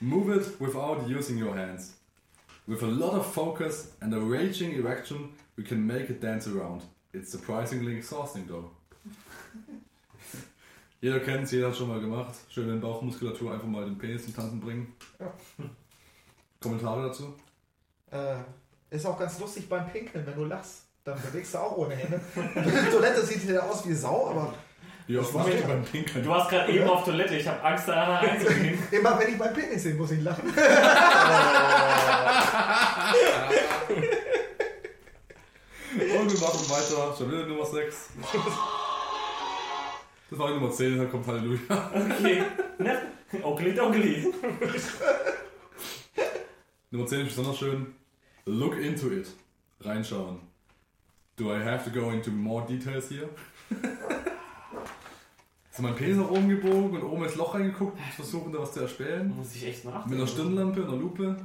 [0.00, 1.94] move it without using your hands.
[2.66, 6.82] With a lot of focus and a raging erection, we can make it dance around.
[7.14, 8.70] It's surprisingly exhausting though.
[11.00, 12.34] Jeder kennt es, jeder hat schon mal gemacht.
[12.48, 14.94] Schön in Bauchmuskulatur einfach mal den Penis zum Tanzen bringen.
[15.20, 15.32] Ja.
[16.60, 17.34] Kommentare dazu?
[18.10, 18.34] Äh,
[18.90, 20.84] ist auch ganz lustig beim Pinkeln, wenn du lachst.
[21.04, 22.20] Dann bewegst du auch ohne Hände.
[22.34, 24.54] Die Toilette sieht ja aus wie Sau, aber oft
[25.08, 26.24] Das macht war- beim Pinkeln?
[26.24, 28.78] Du warst gerade eben auf Toilette, ich habe Angst, da einzugehen.
[28.90, 30.52] immer wenn ich meinen Penis sehe, muss ich lachen.
[35.92, 37.14] Und wir machen weiter.
[37.16, 38.08] Schon wieder Nummer 6.
[40.30, 41.90] Das war die Nummer 10, dann kommt Halleluja.
[41.94, 42.42] Okay.
[42.78, 43.02] Ne?
[43.42, 44.32] Onkli Donkli.
[46.90, 47.94] Nummer 10 ist besonders schön.
[48.44, 49.28] Look into it.
[49.80, 50.40] Reinschauen.
[51.36, 53.28] Do I have to go into more details here?
[55.70, 58.72] Ist mein Penis nach oben gebogen und oben ins Loch reingeguckt und versuchen da was
[58.72, 59.34] zu erspähen?
[59.36, 60.10] Muss ich echt nachdenken.
[60.10, 61.28] Mit einer Stirnlampe, einer Lupe,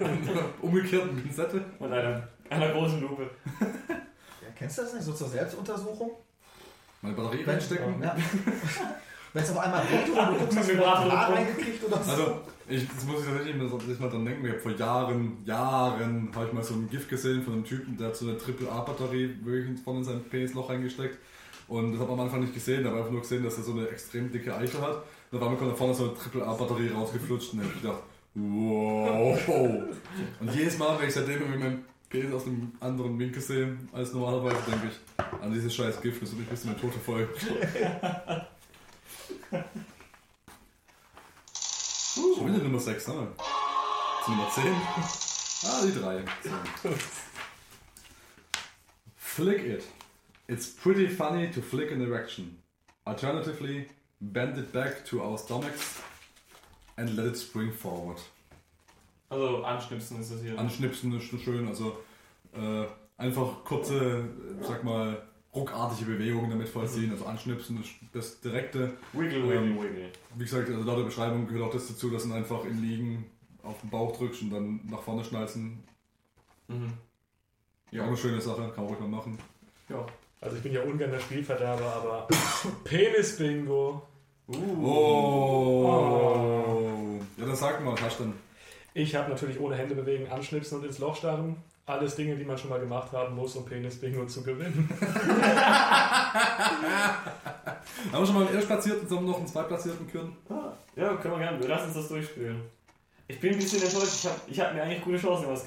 [0.00, 1.62] und einer umgekehrten Pinzette.
[1.78, 3.28] Und einer, einer großen Lupe.
[3.60, 6.12] Ja, kennst du das nicht so zur Selbstuntersuchung?
[7.02, 8.02] Meine Batterie reinstecken.
[8.02, 8.16] Ja.
[9.32, 10.82] Wenn es auf einmal weht oder du guckst, hast du drin.
[10.82, 12.10] reingekriegt oder so.
[12.10, 14.44] Also, ich, das muss ich tatsächlich mal, sich mal dran denken.
[14.44, 17.96] Ich habe vor Jahren, Jahren, habe ich mal so ein GIF gesehen von einem Typen,
[17.96, 21.18] der hat so eine AAA-Batterie wirklich vorne in sein Penisloch reingesteckt.
[21.68, 23.72] Und das hat man am Anfang nicht gesehen, aber einfach nur gesehen, dass er so
[23.72, 25.04] eine extrem dicke Eichel hat.
[25.30, 28.02] Und auf einmal kommt da vorne so eine AAA-Batterie rausgeflutscht und dann hab ich gedacht,
[28.34, 29.38] wow.
[30.40, 34.12] Und jedes Mal, wenn ich seitdem irgendwie meinen Penis aus einem anderen Winkel sehe als
[34.12, 37.28] normalerweise, denke ich an dieses scheiß GIF, das wird mich bis zu meinem Tod verfolgen.
[42.14, 43.28] Schon wieder Nummer 6, ne?
[44.24, 44.64] Zu Nummer 10.
[45.64, 46.24] Ah, die 3.
[49.16, 49.84] Flick it.
[50.48, 52.62] It's pretty funny to flick an erection.
[53.04, 53.86] Alternatively,
[54.20, 56.00] bend it back to our stomachs
[56.96, 58.18] and let it spring forward.
[59.28, 60.58] Also anschnipsen ist das hier.
[60.58, 61.98] Anschnipsen ist schon schön, also
[62.54, 62.84] äh,
[63.16, 63.94] einfach kurze,
[64.60, 65.22] äh, sag mal,
[65.54, 68.92] ruckartige Bewegungen damit vollziehen, also anschnipsen, das, das direkte.
[69.12, 70.10] Wiggle, Ähm, wiggle, wiggle.
[70.36, 73.26] Wie gesagt, also laut der Beschreibung gehört auch das dazu, dass du einfach im Liegen
[73.62, 75.82] auf den Bauch drückst und dann nach vorne schnalzen.
[76.68, 76.92] Mhm.
[77.90, 79.38] Ja, auch eine schöne Sache, kann man ruhig mal machen.
[79.88, 80.06] Ja.
[80.40, 82.28] Also ich bin ja ungern der Spielverderber, aber
[82.84, 84.02] Penis-Bingo.
[84.46, 84.86] Uh.
[85.88, 87.18] Oh.
[87.36, 88.34] Ja, dann sag mal, was hast du denn?
[88.98, 91.54] Ich habe natürlich ohne Hände bewegen, anschnipsen und ins Loch starren.
[91.86, 94.90] Alles Dinge, die man schon mal gemacht haben muss, um Penis-Bingo zu gewinnen.
[98.12, 100.36] Haben wir schon mal einen Erstplatzierten, sollen wir noch einen Zweitplatzierten küren?
[100.50, 101.64] Ah, Ja, können wir gerne.
[101.64, 102.60] Lass uns das durchspielen.
[103.28, 104.16] Ich bin ein bisschen enttäuscht.
[104.16, 105.48] Ich habe ich hab mir eigentlich gute Chancen.
[105.48, 105.64] Also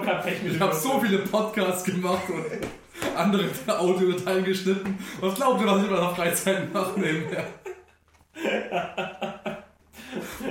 [0.00, 2.46] kein Pech mit Ich habe so viele Podcasts gemacht und
[3.14, 4.98] andere Audiodateien geschnitten.
[5.20, 7.44] Was glaubt ihr, was ich in meiner Freizeit mache nebenher?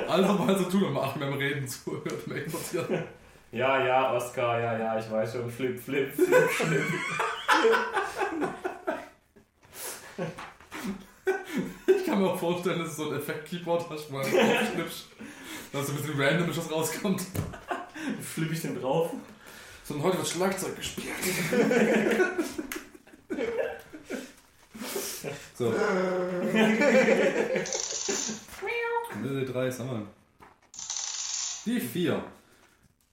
[0.08, 1.68] Also mal so tun und machen, wenn man reden
[2.46, 2.90] interessiert.
[3.52, 5.50] Ja, ja, Oscar, ja, ja, ich weiß schon.
[5.50, 6.84] Flip, flip, flip, flip.
[11.86, 15.08] Ich kann mir auch vorstellen, dass du so ein Effekt-Keyboard hast, wo draufknipst.
[15.72, 17.22] Dass so ein bisschen random ist, was rauskommt.
[18.22, 19.12] Flipp ich den drauf?
[19.84, 21.14] So, und heute wird Schlagzeug gespielt.
[25.56, 25.72] so.
[29.24, 30.08] Die drei, sagen wir.
[31.66, 32.24] Die vier.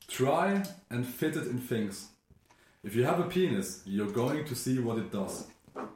[0.08, 2.10] Try and fit it in things.
[2.82, 5.46] If you have a penis, you're going to see what it does.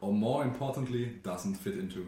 [0.00, 2.06] Or more importantly, doesn't fit into.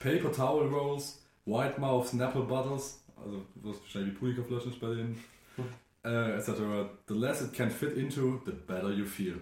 [0.00, 5.16] Paper towel rolls, white mouth Snapple bottles, also was wahrscheinlich Punika-Flaschen bei denen,
[6.04, 6.90] äh, etc.
[7.06, 9.40] The less it can fit into, the better you feel.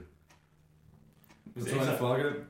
[1.54, 2.46] Das ist eine Frage.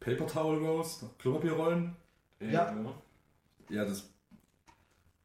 [0.00, 1.96] Paper towel rolls, Klopapierrollen?
[2.40, 2.72] Ja.
[3.68, 4.08] Ja, das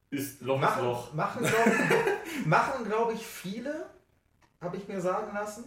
[0.09, 1.13] Ist Loch ist Machen, Loch.
[1.13, 1.71] machen glaube
[2.45, 3.85] machen, glaub ich, viele,
[4.61, 5.65] habe ich mir sagen lassen,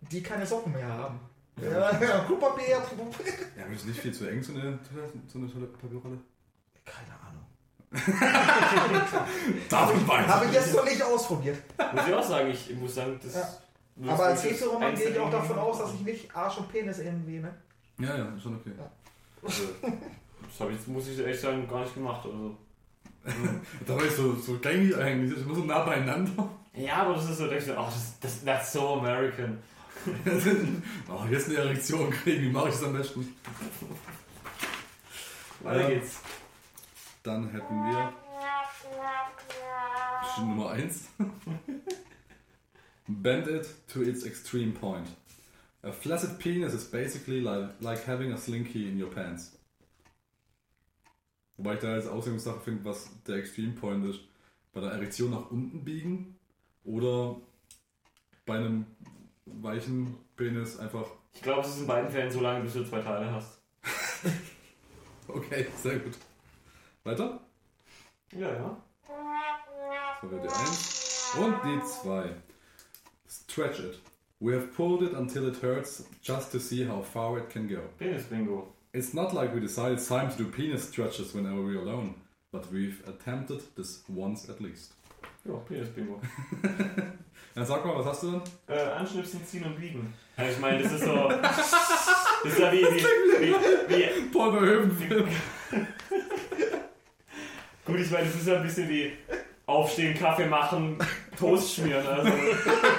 [0.00, 1.20] die keine Socken mehr haben.
[1.60, 2.68] Ja, ja, Klopapier.
[2.68, 4.78] Ja, aber ist nicht viel zu eng, so eine,
[5.26, 6.18] so eine Toilettenpapierrolle.
[6.84, 7.46] Keine Ahnung.
[9.70, 11.58] Darum weiß Habe ich jetzt noch nicht ausprobiert.
[11.94, 13.34] Muss ich auch sagen, ich muss sagen, das.
[13.34, 14.12] Ja.
[14.12, 16.98] Aber als ist Heteroman gehe ich auch davon aus, dass ich nicht Arsch und Penis
[16.98, 17.54] irgendwie, ne?
[17.98, 18.72] Ja, ja, schon okay.
[19.42, 22.24] Also, das habe ich, muss ich echt sagen, gar nicht gemacht.
[22.24, 22.56] Also.
[23.86, 26.48] Da war ich so, so gängig eigentlich, das ist immer so nah beieinander.
[26.74, 29.58] Ja, aber das ist so, denkst du, oh, das, das, that's so American.
[31.08, 33.34] oh, jetzt eine Erektion kriegen, wie mache ich das am besten?
[35.60, 35.88] Weiter Ja.
[35.88, 36.20] geht's.
[37.24, 38.12] Dann hätten wir
[40.38, 41.08] Nummer 1.
[43.08, 45.08] Bend it to its extreme point.
[45.82, 49.52] A flaccid penis is basically like, like having a slinky in your pants.
[51.56, 54.20] Wobei ich da als Auslegungssache finde, was der Extreme Point ist.
[54.72, 56.38] Bei der Erektion nach unten biegen
[56.84, 57.36] oder
[58.44, 58.86] bei einem
[59.46, 61.06] weichen Penis einfach.
[61.32, 63.60] Ich glaube, es ist in beiden Fällen so lange, bis du zwei Teile hast.
[65.28, 66.14] Okay, sehr gut.
[67.02, 67.40] Weiter?
[68.32, 68.82] Ja, ja.
[70.22, 71.34] Das war die 1.
[71.38, 72.30] Und die 2.
[73.28, 73.98] Stretch it.
[74.38, 77.80] We have pulled it until it hurts just to see how far it can go.
[77.98, 78.68] Penis-Bingo.
[78.92, 82.16] It's not like we decided it's time to do penis stretches whenever we're alone,
[82.52, 84.92] but we've attempted this once at least.
[85.46, 86.20] Ja, Penis-Bingo.
[87.54, 88.42] Dann sag mal, was hast du denn?
[88.68, 90.12] Äh, anschnipsen, ziehen und biegen.
[90.36, 91.14] Ja, ich meine, das ist so.
[92.44, 92.82] Das ist ja wie.
[92.82, 95.26] wie, wie, wie Paul Verhoeven-Film.
[97.86, 99.12] gut, ich meine, das ist ja ein bisschen wie
[99.66, 100.96] aufstehen, Kaffee machen,
[101.38, 102.06] Toast schmieren.
[102.06, 102.30] Also,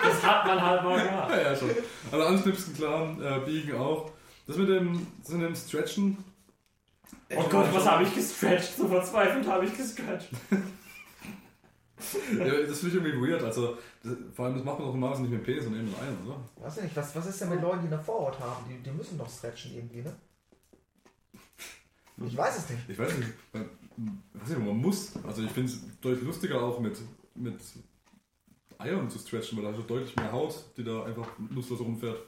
[0.03, 1.31] das hat man halt mal gemacht.
[1.31, 1.69] Ja, ja, schon.
[2.11, 4.11] Also anschnipsen, klar, äh, biegen auch.
[4.45, 6.17] Das mit dem, das mit dem Stretchen.
[7.35, 8.77] Oh Gott, was habe ich gestretcht?
[8.77, 10.29] So verzweifelt habe ich gestretcht.
[12.37, 13.41] Ja, das finde ich irgendwie weird.
[13.41, 15.91] Also, das, vor allem, das macht man doch normalerweise nicht mit dem Penis, sondern eben
[15.91, 16.39] mit einem, oder?
[16.57, 18.65] Weiß ich nicht, was, was ist denn mit Leuten, die eine Vorhaut haben?
[18.69, 20.15] Die, die müssen doch stretchen irgendwie, ne?
[22.23, 22.87] Ich weiß es nicht.
[22.87, 23.33] Ich weiß nicht,
[24.33, 25.13] weiß nicht, man muss.
[25.25, 26.97] Also ich finde es deutlich lustiger auch mit,
[27.35, 27.59] mit
[28.77, 32.19] Eiern zu stretchen, weil da hast du deutlich mehr Haut, die da einfach lustlos rumfährt.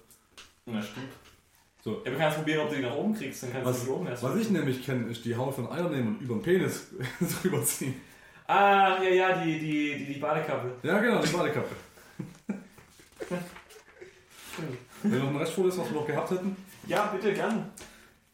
[0.65, 1.09] Na, stimmt.
[1.81, 2.01] So.
[2.03, 3.91] Ja, du kannst probieren, ob du die nach oben kriegst, dann kannst Was, du die
[3.91, 4.23] oben erst.
[4.23, 6.87] was ich nämlich kenne, ist die Haut von Eiern nehmen und über den Penis
[7.41, 7.95] drüber ziehen.
[8.47, 10.71] Ah, ja, ja, die, die, die, die Badekappe.
[10.83, 11.75] Ja genau, die Badekappe.
[15.03, 16.55] Wenn noch ein Restfoto ist, was wir noch gehabt hätten.
[16.87, 17.69] Ja, bitte, gern.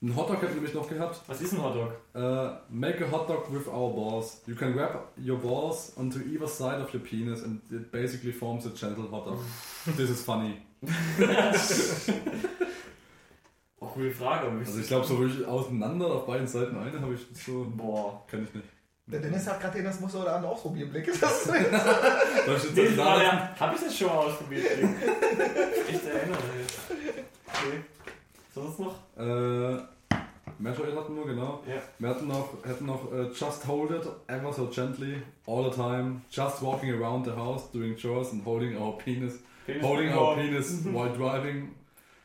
[0.06, 1.20] Ein Hotdog wir nämlich noch gehabt.
[1.26, 1.94] Was ist ein Hotdog?
[2.14, 4.40] Uh, make a hot dog with our balls.
[4.46, 8.68] You can wrap your balls onto either side of your penis and it basically forms
[8.68, 9.40] a gentle hot dog.
[9.98, 10.62] This is funny.
[13.82, 14.48] Oh, coole Frage.
[14.48, 18.24] Aber Also ich glaube so wirklich auseinander auf beiden Seiten eine habe ich so Boah.
[18.28, 18.68] kann ich nicht.
[19.08, 21.06] Der Dennis hat gerade den das muss oder andere ausprobieren Blick.
[21.22, 21.46] Das das
[22.76, 23.20] das war da.
[23.20, 23.60] der.
[23.60, 24.66] Hab ich das schon mal ausprobiert?
[24.66, 26.68] Echt erinnere mich.
[27.48, 27.82] Okay.
[28.54, 28.96] Sonst noch?
[29.18, 29.78] Äh,
[30.60, 31.62] Measure hatten wir, genau.
[31.68, 31.82] Ja.
[32.00, 36.22] Wir hatten noch, hätten noch äh, Just Hold It, Ever So Gently, All the Time,
[36.30, 40.14] Just Walking Around the House, Doing Chores and Holding Our Penis, Penis Holding.
[40.14, 41.74] Our Penis while driving.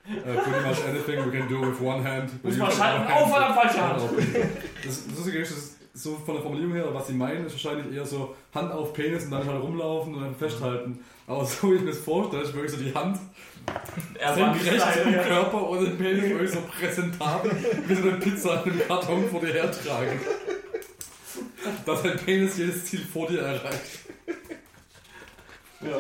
[0.09, 2.31] Uh, pretty much anything we can do with one hand.
[2.43, 3.07] Muss use schalten.
[3.13, 4.49] Oh, verdammt, falsche and Hand.
[4.83, 8.07] Das das ist, dass so von der Formulierung her, was sie meinen, ist wahrscheinlich eher
[8.07, 11.01] so Hand auf Penis und dann halt rumlaufen und dann festhalten.
[11.27, 13.19] Aber so wie ich mir das vorstelle, ist wirklich so die Hand
[14.19, 15.23] Er war senkrecht zum ja.
[15.23, 15.67] Körper
[15.97, 17.51] Penis wirklich so präsentabel
[17.87, 20.21] wie so eine Pizza in einem Karton vor dir hertragen.
[21.87, 24.01] Dass dein Penis jedes Ziel vor dir erreicht.
[25.81, 25.99] Ja.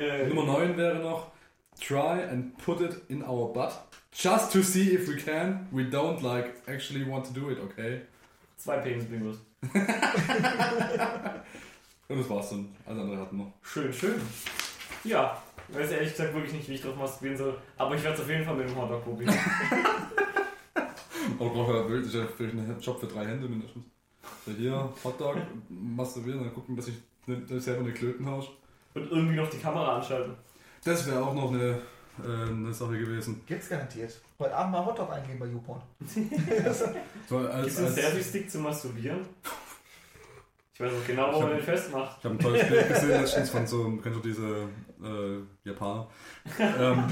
[0.00, 1.32] Äh, Nummer 9 wäre noch
[1.80, 3.72] Try and put it in our butt.
[4.12, 5.66] Just to see if we can.
[5.70, 8.02] We don't like actually want to do it, okay?
[8.56, 9.38] Zwei Penis-Bingos.
[12.08, 12.74] Und das war's dann.
[12.86, 13.52] Alles andere hatten wir.
[13.62, 14.20] Schön, schön.
[15.02, 17.58] Ja, ich weiß ehrlich gesagt wirklich nicht, wie ich drauf masturbieren soll.
[17.76, 19.34] Aber ich werde es auf jeden Fall mit dem Hotdog probieren.
[21.38, 23.84] Aber braucht er wirklich ja vielleicht einen Job für drei Hände mindestens.
[24.46, 25.36] So hier, Hotdog,
[25.68, 26.94] masturbieren, dann gucken, dass ich,
[27.26, 28.50] dass ich selber eine Klöten hausche.
[28.94, 30.34] Und irgendwie noch die Kamera anschalten.
[30.84, 31.80] Das wäre auch noch eine,
[32.22, 33.42] äh, eine Sache gewesen.
[33.46, 34.20] Gibt's garantiert.
[34.38, 35.82] Heute Abend mal Hotdog eingeben bei YouPorn.
[37.26, 39.20] So, als, es einen als, Selfie-Stick zum Masturbieren?
[40.74, 42.18] Ich weiß auch genau, wo man den festmacht.
[42.18, 44.68] ich habe ein tolles Bild gesehen letztens von so, kennst du diese
[45.04, 46.08] äh, Japaner?
[46.58, 47.04] ähm,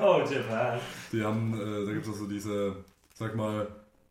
[0.00, 0.78] Oh, Japan.
[1.12, 2.76] die haben, äh, da gibt es so diese,
[3.14, 3.66] sag mal,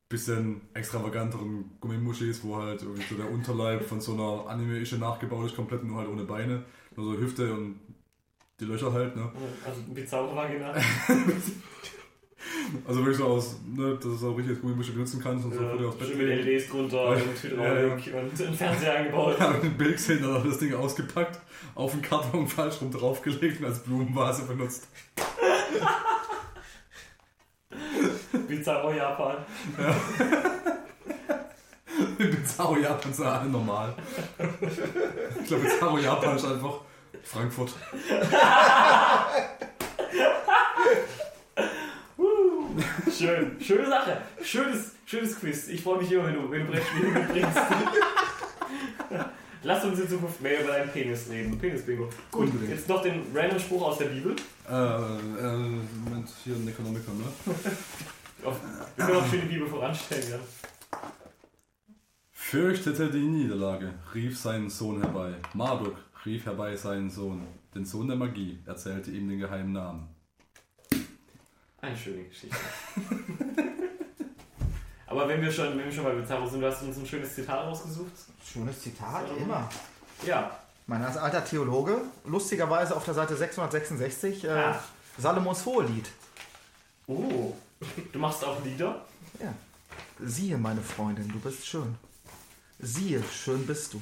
[0.10, 5.56] bisschen extravaganteren Gummimuschis, wo halt irgendwie so der Unterleib von so einer Anime-Ische nachgebaut ist,
[5.56, 6.64] komplett nur halt ohne Beine.
[6.96, 7.80] Nur so Hüfte und
[8.60, 9.32] die Löcher halt, ne?
[9.66, 10.74] Also ein bizarre Vagina.
[12.88, 15.60] Also wirklich so aus, ne, dass du auch richtig als Gummimuschi benutzen kannst und so
[15.60, 16.46] vor dir aufs Bett Schön mit.
[16.46, 19.36] LEDs drunter und Hydraulik und ein Fernseher eingebaut.
[19.40, 21.40] Ja, und ein Bild gesehen, dann hat er das Ding ausgepackt,
[21.76, 24.88] auf den Karton falsch rum draufgelegt und als Blumenvase benutzt.
[28.48, 29.38] Bizarro Japan.
[32.18, 33.94] In Bizarro Japan sind alle normal.
[35.42, 36.82] Ich glaube, Bizarro Japan ist einfach
[37.24, 37.72] Frankfurt.
[43.18, 44.18] Schön, schöne Sache.
[44.44, 45.68] Schönes, schönes Quiz.
[45.68, 47.58] Ich freue mich immer, wenn du, wenn du Brettspiele mitbringst.
[49.64, 51.58] Lass uns in Zukunft mehr über deinen Penis reden.
[51.58, 52.10] Penis-Bingo.
[52.32, 52.72] Gut, Unbedingt.
[52.72, 54.36] jetzt noch den random Spruch aus der Bibel.
[54.68, 55.58] Äh, äh,
[56.04, 57.26] Moment, hier ein Necronomicon, ne?
[58.96, 60.40] Wir können auch schön die Bibel voranstellen, ja.
[62.32, 65.36] Fürchtete die Niederlage, rief seinen Sohn herbei.
[65.54, 65.96] Marduk
[66.26, 67.46] rief herbei seinen Sohn,
[67.76, 70.08] den Sohn der Magie, erzählte ihm den geheimen Namen.
[71.82, 72.56] Eine schöne Geschichte.
[75.08, 77.36] Aber wenn wir schon, wenn wir schon bei Bizarro sind, du hast uns ein schönes
[77.36, 78.12] Zitat rausgesucht.
[78.46, 79.36] Schönes Zitat, So.
[79.36, 79.70] immer.
[80.26, 80.58] Ja.
[81.10, 82.02] Ist alter Theologe.
[82.26, 84.84] Lustigerweise auf der Seite 666 äh, Ah.
[85.18, 86.10] Salomos Hohelied.
[87.08, 87.54] Oh.
[88.12, 89.06] Du machst auch Lieder?
[89.40, 89.54] Ja.
[90.20, 91.96] Siehe, meine Freundin, du bist schön.
[92.80, 94.02] Siehe, schön bist du.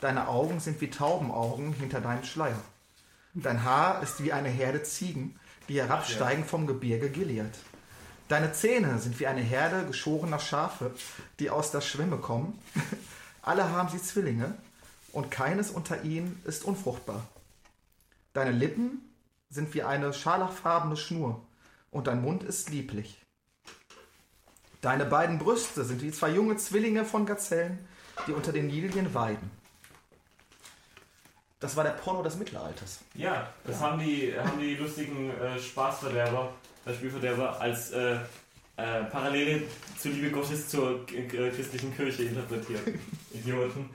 [0.00, 2.58] Deine Augen sind wie Taubenaugen hinter deinem Schleier.
[3.34, 5.38] Dein Haar ist wie eine Herde Ziegen,
[5.68, 7.52] die herabsteigen vom Gebirge Gilead.
[8.28, 10.92] Deine Zähne sind wie eine Herde geschorener Schafe,
[11.38, 12.58] die aus der Schwemme kommen.
[13.42, 14.54] Alle haben sie Zwillinge
[15.12, 17.26] und keines unter ihnen ist unfruchtbar.
[18.32, 19.00] Deine Lippen
[19.48, 21.40] sind wie eine scharlachfarbene Schnur
[21.90, 23.22] und dein Mund ist lieblich.
[24.80, 27.78] Deine beiden Brüste sind wie zwei junge Zwillinge von Gazellen,
[28.26, 29.50] die unter den Lilien weiden.
[31.58, 33.00] Das war der Porno des Mittelalters.
[33.14, 36.52] Ja, das Haben, die, haben die lustigen äh, Spaßverderber,
[36.84, 38.16] äh, Spielverderber als äh,
[38.76, 39.62] äh, Parallele
[39.98, 42.82] zur Liebe Gottes zur äh, christlichen Kirche interpretiert.
[43.32, 43.88] Idioten.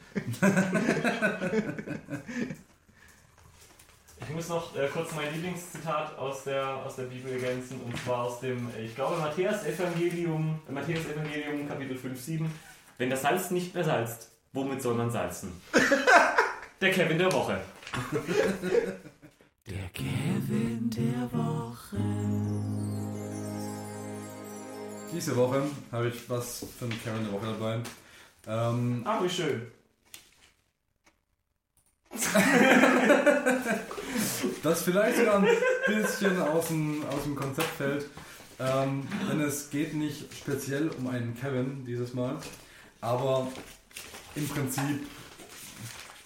[4.24, 8.24] Ich muss noch äh, kurz mein Lieblingszitat aus der, aus der Bibel ergänzen und zwar
[8.24, 12.52] aus dem, ich glaube, Matthäus Evangelium, äh, Matthäus Evangelium Kapitel 5, 7.
[12.98, 15.62] Wenn das Salz nicht mehr salzt, womit soll man salzen?
[16.82, 17.62] Der Kevin der Woche.
[19.68, 21.98] Der Kevin der Woche.
[25.14, 27.80] Diese Woche habe ich was für den Karen der Woche dabei.
[28.48, 29.68] Ähm, Ach, wie schön.
[34.64, 35.48] das vielleicht sogar ein
[35.86, 38.08] bisschen aus dem, aus dem Konzept fällt.
[38.60, 42.38] Ähm, denn es geht nicht speziell um einen Kevin dieses Mal,
[43.00, 43.48] aber
[44.36, 45.08] im Prinzip,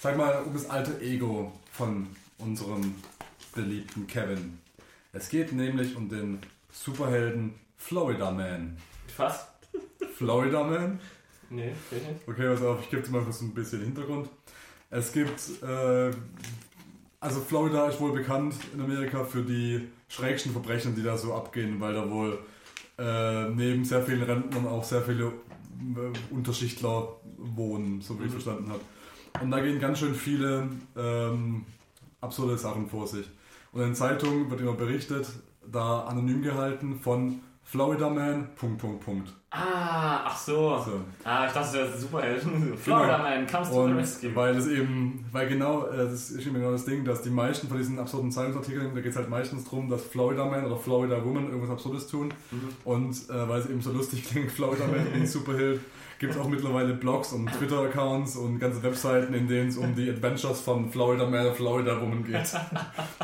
[0.05, 2.05] sag mal, um das alte Ego von
[2.37, 2.93] unserem
[3.55, 4.59] beliebten Kevin.
[5.13, 6.37] Es geht nämlich um den
[6.71, 8.77] Superhelden Florida Man.
[9.07, 9.47] Fast.
[10.15, 10.99] Florida Man?
[11.49, 12.27] Nee, ich nicht.
[12.27, 14.29] Okay, pass auf, ich gebe dir mal kurz ein bisschen Hintergrund.
[14.91, 16.11] Es gibt, äh,
[17.19, 21.79] also Florida ist wohl bekannt in Amerika für die schrägsten Verbrechen, die da so abgehen,
[21.79, 22.37] weil da wohl
[22.99, 25.29] äh, neben sehr vielen Rentnern auch sehr viele
[25.95, 27.07] äh, Unterschichtler
[27.37, 28.81] wohnen, so wie ich verstanden habe.
[29.41, 31.65] Und da gehen ganz schön viele ähm,
[32.21, 33.29] absurde Sachen vor sich.
[33.71, 35.27] Und in Zeitungen wird immer berichtet,
[35.71, 39.33] da anonym gehalten von Florida Man, Punkt, Punkt, Punkt.
[39.49, 40.77] Ah, ach so.
[40.85, 41.01] So.
[41.23, 42.41] Ah, ich dachte, das wäre Superheld.
[42.77, 43.29] Florida Genau.
[43.29, 44.35] Man, comes to the rescue.
[44.35, 47.67] weil es eben, weil genau, äh, das ist eben genau das Ding, dass die meisten
[47.67, 51.23] von diesen absurden Zeitungsartikeln, da geht es halt meistens darum, dass Florida Man oder Florida
[51.23, 52.33] Woman irgendwas Absurdes tun.
[52.51, 52.69] Mhm.
[52.83, 55.79] Und äh, weil es eben so lustig klingt, Florida Man ein Superheld,
[56.19, 60.09] gibt es auch mittlerweile Blogs und Twitter-Accounts und ganze Webseiten, in denen es um die
[60.09, 62.53] Adventures von Florida Man Florida Woman geht.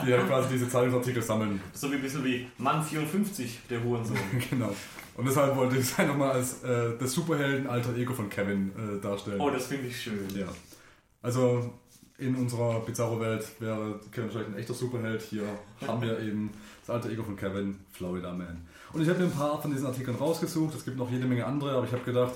[0.05, 1.61] Die ja quasi diese Zeitungsartikel sammeln.
[1.73, 4.17] So wie ein bisschen wie Mann 54, der Hurensohn.
[4.49, 4.75] genau.
[5.15, 9.01] Und deshalb wollte ich es einfach mal als äh, das Superhelden-alter Ego von Kevin äh,
[9.01, 9.39] darstellen.
[9.39, 10.27] Oh, das finde ich schön.
[10.35, 10.47] Ja.
[11.21, 11.73] Also
[12.17, 15.21] in unserer Bizarro-Welt wäre Kevin vielleicht ein echter Superheld.
[15.21, 15.43] Hier
[15.87, 16.51] haben wir eben
[16.85, 18.65] das alte Ego von Kevin, Florida Man.
[18.93, 20.75] Und ich habe mir ein paar von diesen Artikeln rausgesucht.
[20.75, 22.33] Es gibt noch jede Menge andere, aber ich habe gedacht,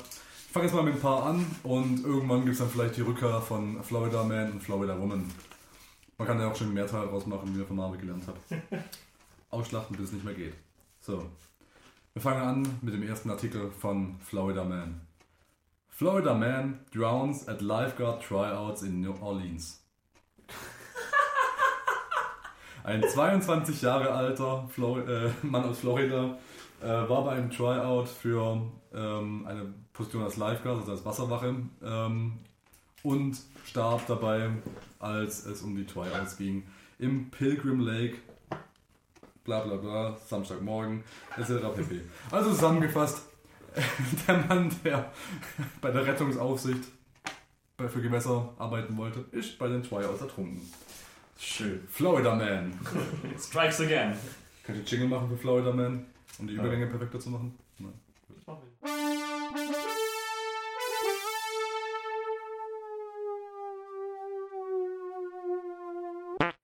[0.56, 3.41] fange jetzt mal mit ein paar an und irgendwann gibt es dann vielleicht die Rückkehr
[3.41, 5.30] von Florida Man und Florida Woman.
[6.18, 8.40] Man kann ja auch schon mehr Teil draus machen, wie wir von Marvel gelernt haben.
[9.49, 10.53] Ausschlachten, bis es nicht mehr geht.
[11.02, 11.30] So.
[12.14, 15.02] Wir fangen an mit dem ersten Artikel von Florida Man.
[15.90, 19.84] Florida man drowns at lifeguard tryouts in New Orleans.
[22.86, 26.38] Ein 22 Jahre alter Flor äh, Mann aus Florida
[26.82, 28.61] äh, war bei einem Tryout für
[28.94, 32.34] ähm, eine Position als Lifeguard, also als Wasserwache, ähm,
[33.04, 34.50] und starb dabei,
[35.00, 36.64] als es um die Tryouts ging,
[37.00, 38.18] im Pilgrim Lake,
[39.44, 41.04] bla bla bla, Samstagmorgen,
[41.38, 41.66] etc.
[41.76, 42.02] pp.
[42.32, 43.22] Also zusammengefasst,
[44.28, 45.12] der Mann, der
[45.82, 46.84] bei der Rettungsaufsicht
[47.78, 50.62] für Gewässer arbeiten wollte, ist bei den Tryouts ertrunken.
[51.38, 51.82] Schön.
[51.90, 52.74] Florida Man.
[53.40, 54.16] Strikes again.
[54.64, 56.06] Ich einen Jingle machen für Florida Man,
[56.40, 56.54] um die.
[56.54, 57.54] Übergänge perfekter zu machen?
[57.78, 57.94] Nein.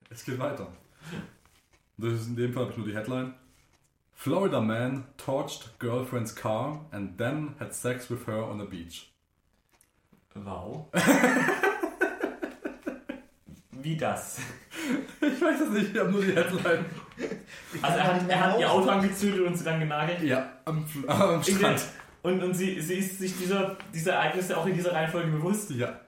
[0.09, 0.67] Es geht weiter.
[1.97, 3.33] Das ist in dem Fall habe ich nur die Headline.
[4.13, 9.09] Florida man torched girlfriend's car and then had sex with her on a beach.
[10.35, 10.87] Wow.
[13.71, 14.39] Wie das?
[15.21, 16.85] Ich weiß es nicht, ich habe nur die Headline.
[17.81, 20.21] Also er hat, er hat ihr Auto angezündet und sie dann genagelt.
[20.23, 21.81] Ja, am, am Strand.
[22.23, 25.71] Und, und sie, sie ist sich dieser, dieser Ereignisse auch in dieser Reihenfolge bewusst.
[25.71, 25.99] Ja.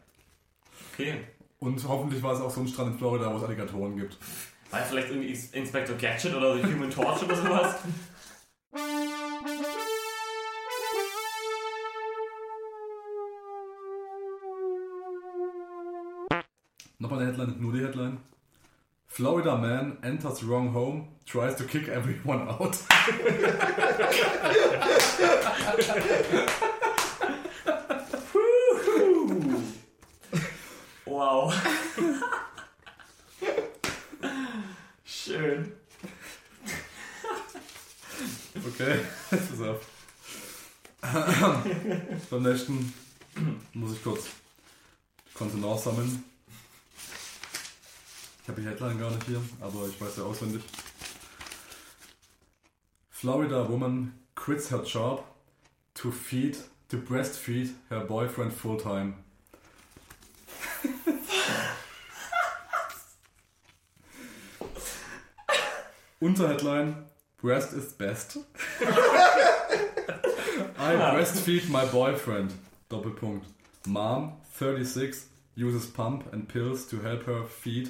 [0.93, 1.21] Okay.
[1.59, 4.17] Und hoffentlich war es auch so ein Strand in Florida, wo es Alligatoren gibt.
[4.69, 7.75] War er vielleicht irgendwie Inspector Gadget oder The Human Torch oder sowas?
[16.99, 18.17] Nochmal eine Headline, nur die Headline.
[19.13, 22.75] Florida man enters wrong home, tries to kick everyone out.
[31.05, 31.53] Wow.
[35.05, 35.73] Schön.
[38.65, 38.99] Okay,
[39.29, 39.85] pass auf.
[42.31, 42.91] Beim nächsten
[43.73, 44.25] muss ich kurz
[45.35, 46.32] Kontenance sammeln.
[48.43, 50.61] Ich habe die Headline gar nicht hier, aber ich weiß ja auswendig.
[53.09, 55.23] Florida woman quits her job
[55.93, 56.57] to feed,
[56.89, 59.13] to breastfeed her boyfriend full time.
[66.19, 67.05] Unterheadline
[67.41, 68.39] Breast is best.
[70.79, 72.53] I breastfeed my boyfriend.
[72.89, 73.45] Doppelpunkt.
[73.85, 77.89] Mom, 36, uses pump and pills to help her feed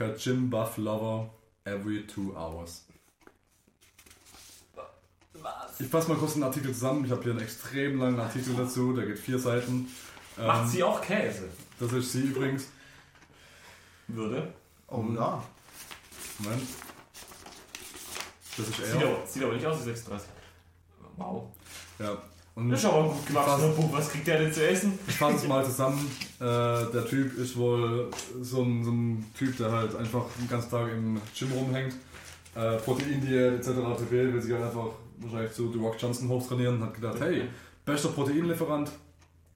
[0.00, 1.28] her gym buff lover
[1.64, 2.84] every two hours.
[5.34, 5.80] Was?
[5.80, 7.04] Ich fasse mal kurz den Artikel zusammen.
[7.04, 9.88] Ich habe hier einen extrem langen Artikel dazu, der geht vier Seiten.
[10.36, 11.48] Macht Ähm, sie auch Käse?
[11.78, 12.66] Das ist sie übrigens.
[14.08, 14.52] Würde.
[14.88, 15.42] Oh ja.
[16.38, 16.62] Moment.
[18.56, 19.08] Das ist Sieht er.
[19.08, 20.28] aber, sieht aber nicht aus wie 36.
[21.16, 21.44] Wow.
[21.98, 22.22] Ja.
[22.54, 23.68] Und Das ist aber ein gut gewachsener.
[23.68, 23.92] Buch.
[23.92, 24.98] Was kriegt der denn zu essen?
[25.06, 26.10] Ich fasse es mal zusammen.
[26.38, 28.10] Äh, der Typ ist wohl
[28.40, 31.94] so ein, so ein Typ, der halt einfach den ganzen Tag im Gym rumhängt.
[32.54, 33.68] Äh, Proteindiät etc.
[33.98, 34.10] pp.
[34.10, 37.44] will sich halt einfach wahrscheinlich zu The Rock Johnson hochtrainieren und hat gedacht, hey,
[37.84, 38.90] bester Proteinlieferant,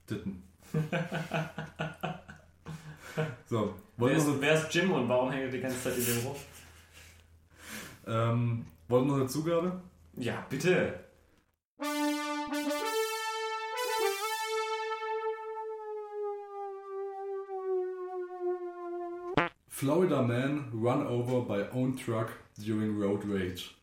[0.07, 0.41] Titten.
[3.49, 6.05] so, Wer wollen ist, wer ist Jim und warum hängt er die ganze Zeit in
[6.05, 6.35] dem rum?
[8.07, 9.71] ähm, wollen wir noch eine Zugabe?
[10.17, 11.04] Ja, bitte.
[19.75, 23.75] Florida man run over by own truck during road rage.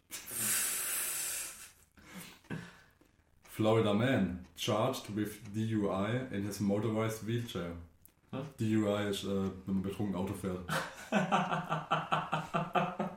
[3.44, 7.72] Florida man charged with DUI in his motorized wheelchair.
[8.30, 8.46] Was?
[8.58, 10.64] DUI ist, äh, wenn man betrunken Auto fährt.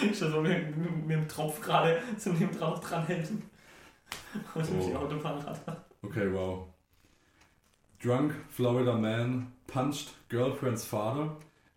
[0.00, 3.30] Ich so mit, mit, mit dem Tropf gerade zu dem drauf dran hält.
[3.30, 3.42] Und
[4.54, 4.86] Oh.
[4.86, 5.60] die Autobahn hat.
[6.02, 6.68] Okay, wow.
[8.00, 11.28] Drunk Florida man punched girlfriend's father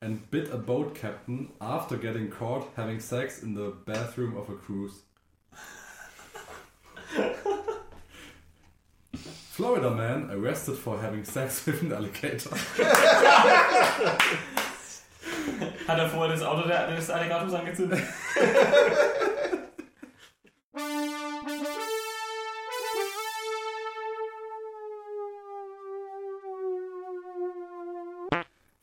[0.01, 4.53] and bit a boat captain after getting caught having sex in the bathroom of a
[4.53, 5.01] cruise.
[9.51, 12.55] Florida man arrested for having sex with an alligator.
[15.87, 18.01] Hat er vorher das Auto des Alligators angezündet?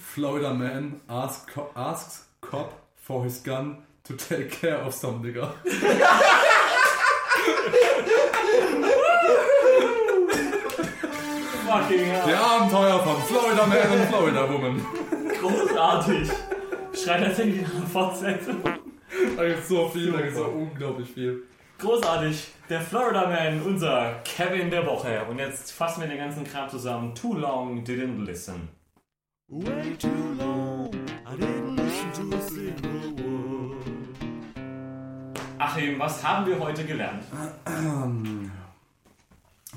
[0.00, 5.54] Florida man asks, asks cop for his gun to take care of some nigger.
[11.72, 12.26] Fucking hell.
[12.26, 14.86] Der Abenteuer von Florida man und Florida woman.
[15.40, 16.28] Großartig.
[16.92, 18.62] Schreit tatsächlich nach einer Fortsetzung.
[18.62, 21.44] Da gibt's so viel, da gibt's so unglaublich viel.
[21.78, 22.48] Großartig.
[22.68, 25.24] Der Florida Man, unser Kevin der Woche.
[25.30, 27.14] Und jetzt fassen wir den ganzen Kram zusammen.
[27.14, 28.68] Too long didn't listen.
[29.48, 30.08] Way too
[30.38, 30.90] long,
[31.26, 33.76] I didn't listen to a single word.
[35.58, 37.24] Achim, was haben wir heute gelernt?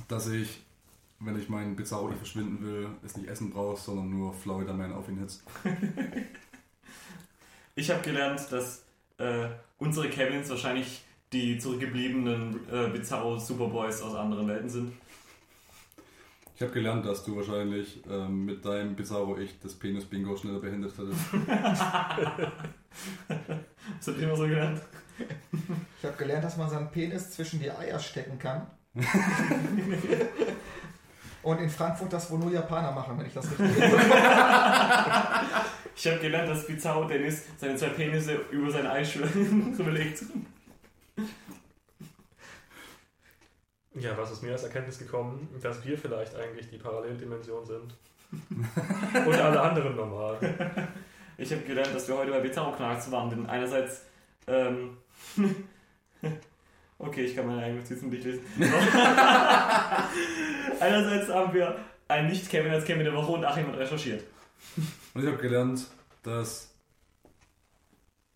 [0.08, 0.65] Dass ich,
[1.20, 4.94] wenn ich meinen Bizarro nicht verschwinden will, es nicht essen brauche, sondern nur Florida Man
[4.94, 5.44] auf ihn hitzt.
[7.78, 8.86] Ich habe gelernt, dass
[9.18, 14.94] äh, unsere Kevins wahrscheinlich die zurückgebliebenen äh, Bizarro Superboys aus anderen Welten sind.
[16.56, 20.94] Ich habe gelernt, dass du wahrscheinlich ähm, mit deinem Bizarro ich das Penis-Bingo schneller beendet
[20.98, 21.20] hättest.
[24.00, 24.82] Das habt ihr immer so gelernt.
[26.00, 28.68] Ich habe gelernt, dass man seinen Penis zwischen die Eier stecken kann.
[31.46, 34.00] Und in Frankfurt das wohl nur Japaner machen, wenn ich das richtig sehe.
[35.96, 40.24] Ich habe gelernt, dass Bizarro Dennis seine zwei Penisse über sein Eischwör drüber legt.
[43.94, 47.96] Ja, was ist mir als Erkenntnis gekommen, dass wir vielleicht eigentlich die Paralleldimension sind.
[49.28, 50.40] Und alle anderen normal.
[51.38, 54.02] Ich habe gelernt, dass wir heute bei Bizarro Knarks waren, denn einerseits,
[54.48, 54.98] ähm,
[56.98, 58.42] okay, ich kann meine eigenen Notizen nicht lesen.
[60.80, 61.78] einerseits haben wir
[62.08, 64.24] einen Nicht-Kevin als Kevin der Woche und Achim hat recherchiert.
[65.14, 65.88] Und ich habe gelernt,
[66.24, 66.72] dass.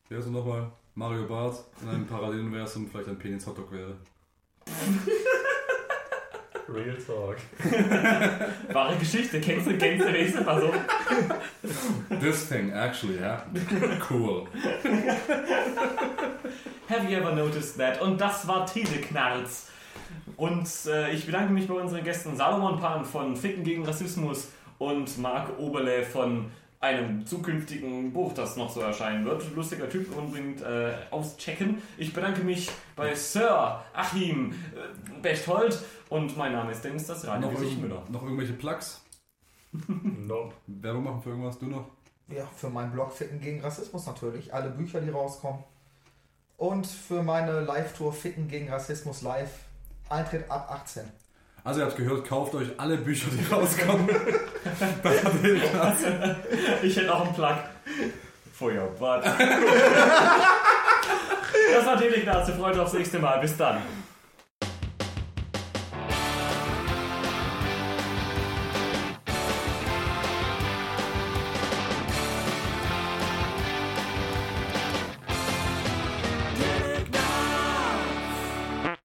[0.07, 0.71] Wie heißt er nochmal?
[0.95, 3.95] Mario Barth in einem Paralleluniversum vielleicht ein Penis-Hotdog wäre.
[6.73, 7.37] Real Talk.
[8.73, 10.71] Wahre Geschichte, kennst du, kennst du nächste Person?
[12.21, 13.67] This thing actually happened.
[14.09, 14.47] Cool.
[16.87, 18.01] Have you ever noticed that?
[18.01, 19.69] Und das war Teleknarz.
[20.37, 25.17] Und äh, ich bedanke mich bei unseren Gästen Salomon Pan von Ficken gegen Rassismus und
[25.17, 26.51] Marc Oberle von
[26.81, 29.53] einem zukünftigen Buch, das noch so erscheinen wird.
[29.55, 31.81] Lustiger Typ, unbedingt äh, auschecken.
[31.97, 35.77] Ich bedanke mich bei Sir Achim äh, Bechtold
[36.09, 39.03] und mein Name ist Dennis das Radio Noch, irgend- noch irgendwelche Plugs?
[39.87, 40.53] Nope.
[40.67, 41.59] Werbung machen für irgendwas?
[41.59, 41.87] Du noch?
[42.29, 44.53] Ja, für meinen Blog Ficken gegen Rassismus natürlich.
[44.53, 45.63] Alle Bücher, die rauskommen.
[46.57, 49.51] Und für meine Live-Tour Ficken gegen Rassismus live.
[50.09, 51.03] Eintritt ab 18.
[51.63, 54.07] Also ihr habt gehört, kauft euch alle Bücher, die rauskommen.
[55.03, 55.41] das hat
[55.71, 55.97] Platz.
[56.81, 57.55] Ich hätte auch einen Plug.
[58.53, 59.25] Feuerbad.
[61.73, 62.47] das war Teleknarz.
[62.47, 63.39] Wir freuen uns aufs nächste Mal.
[63.39, 63.77] Bis dann.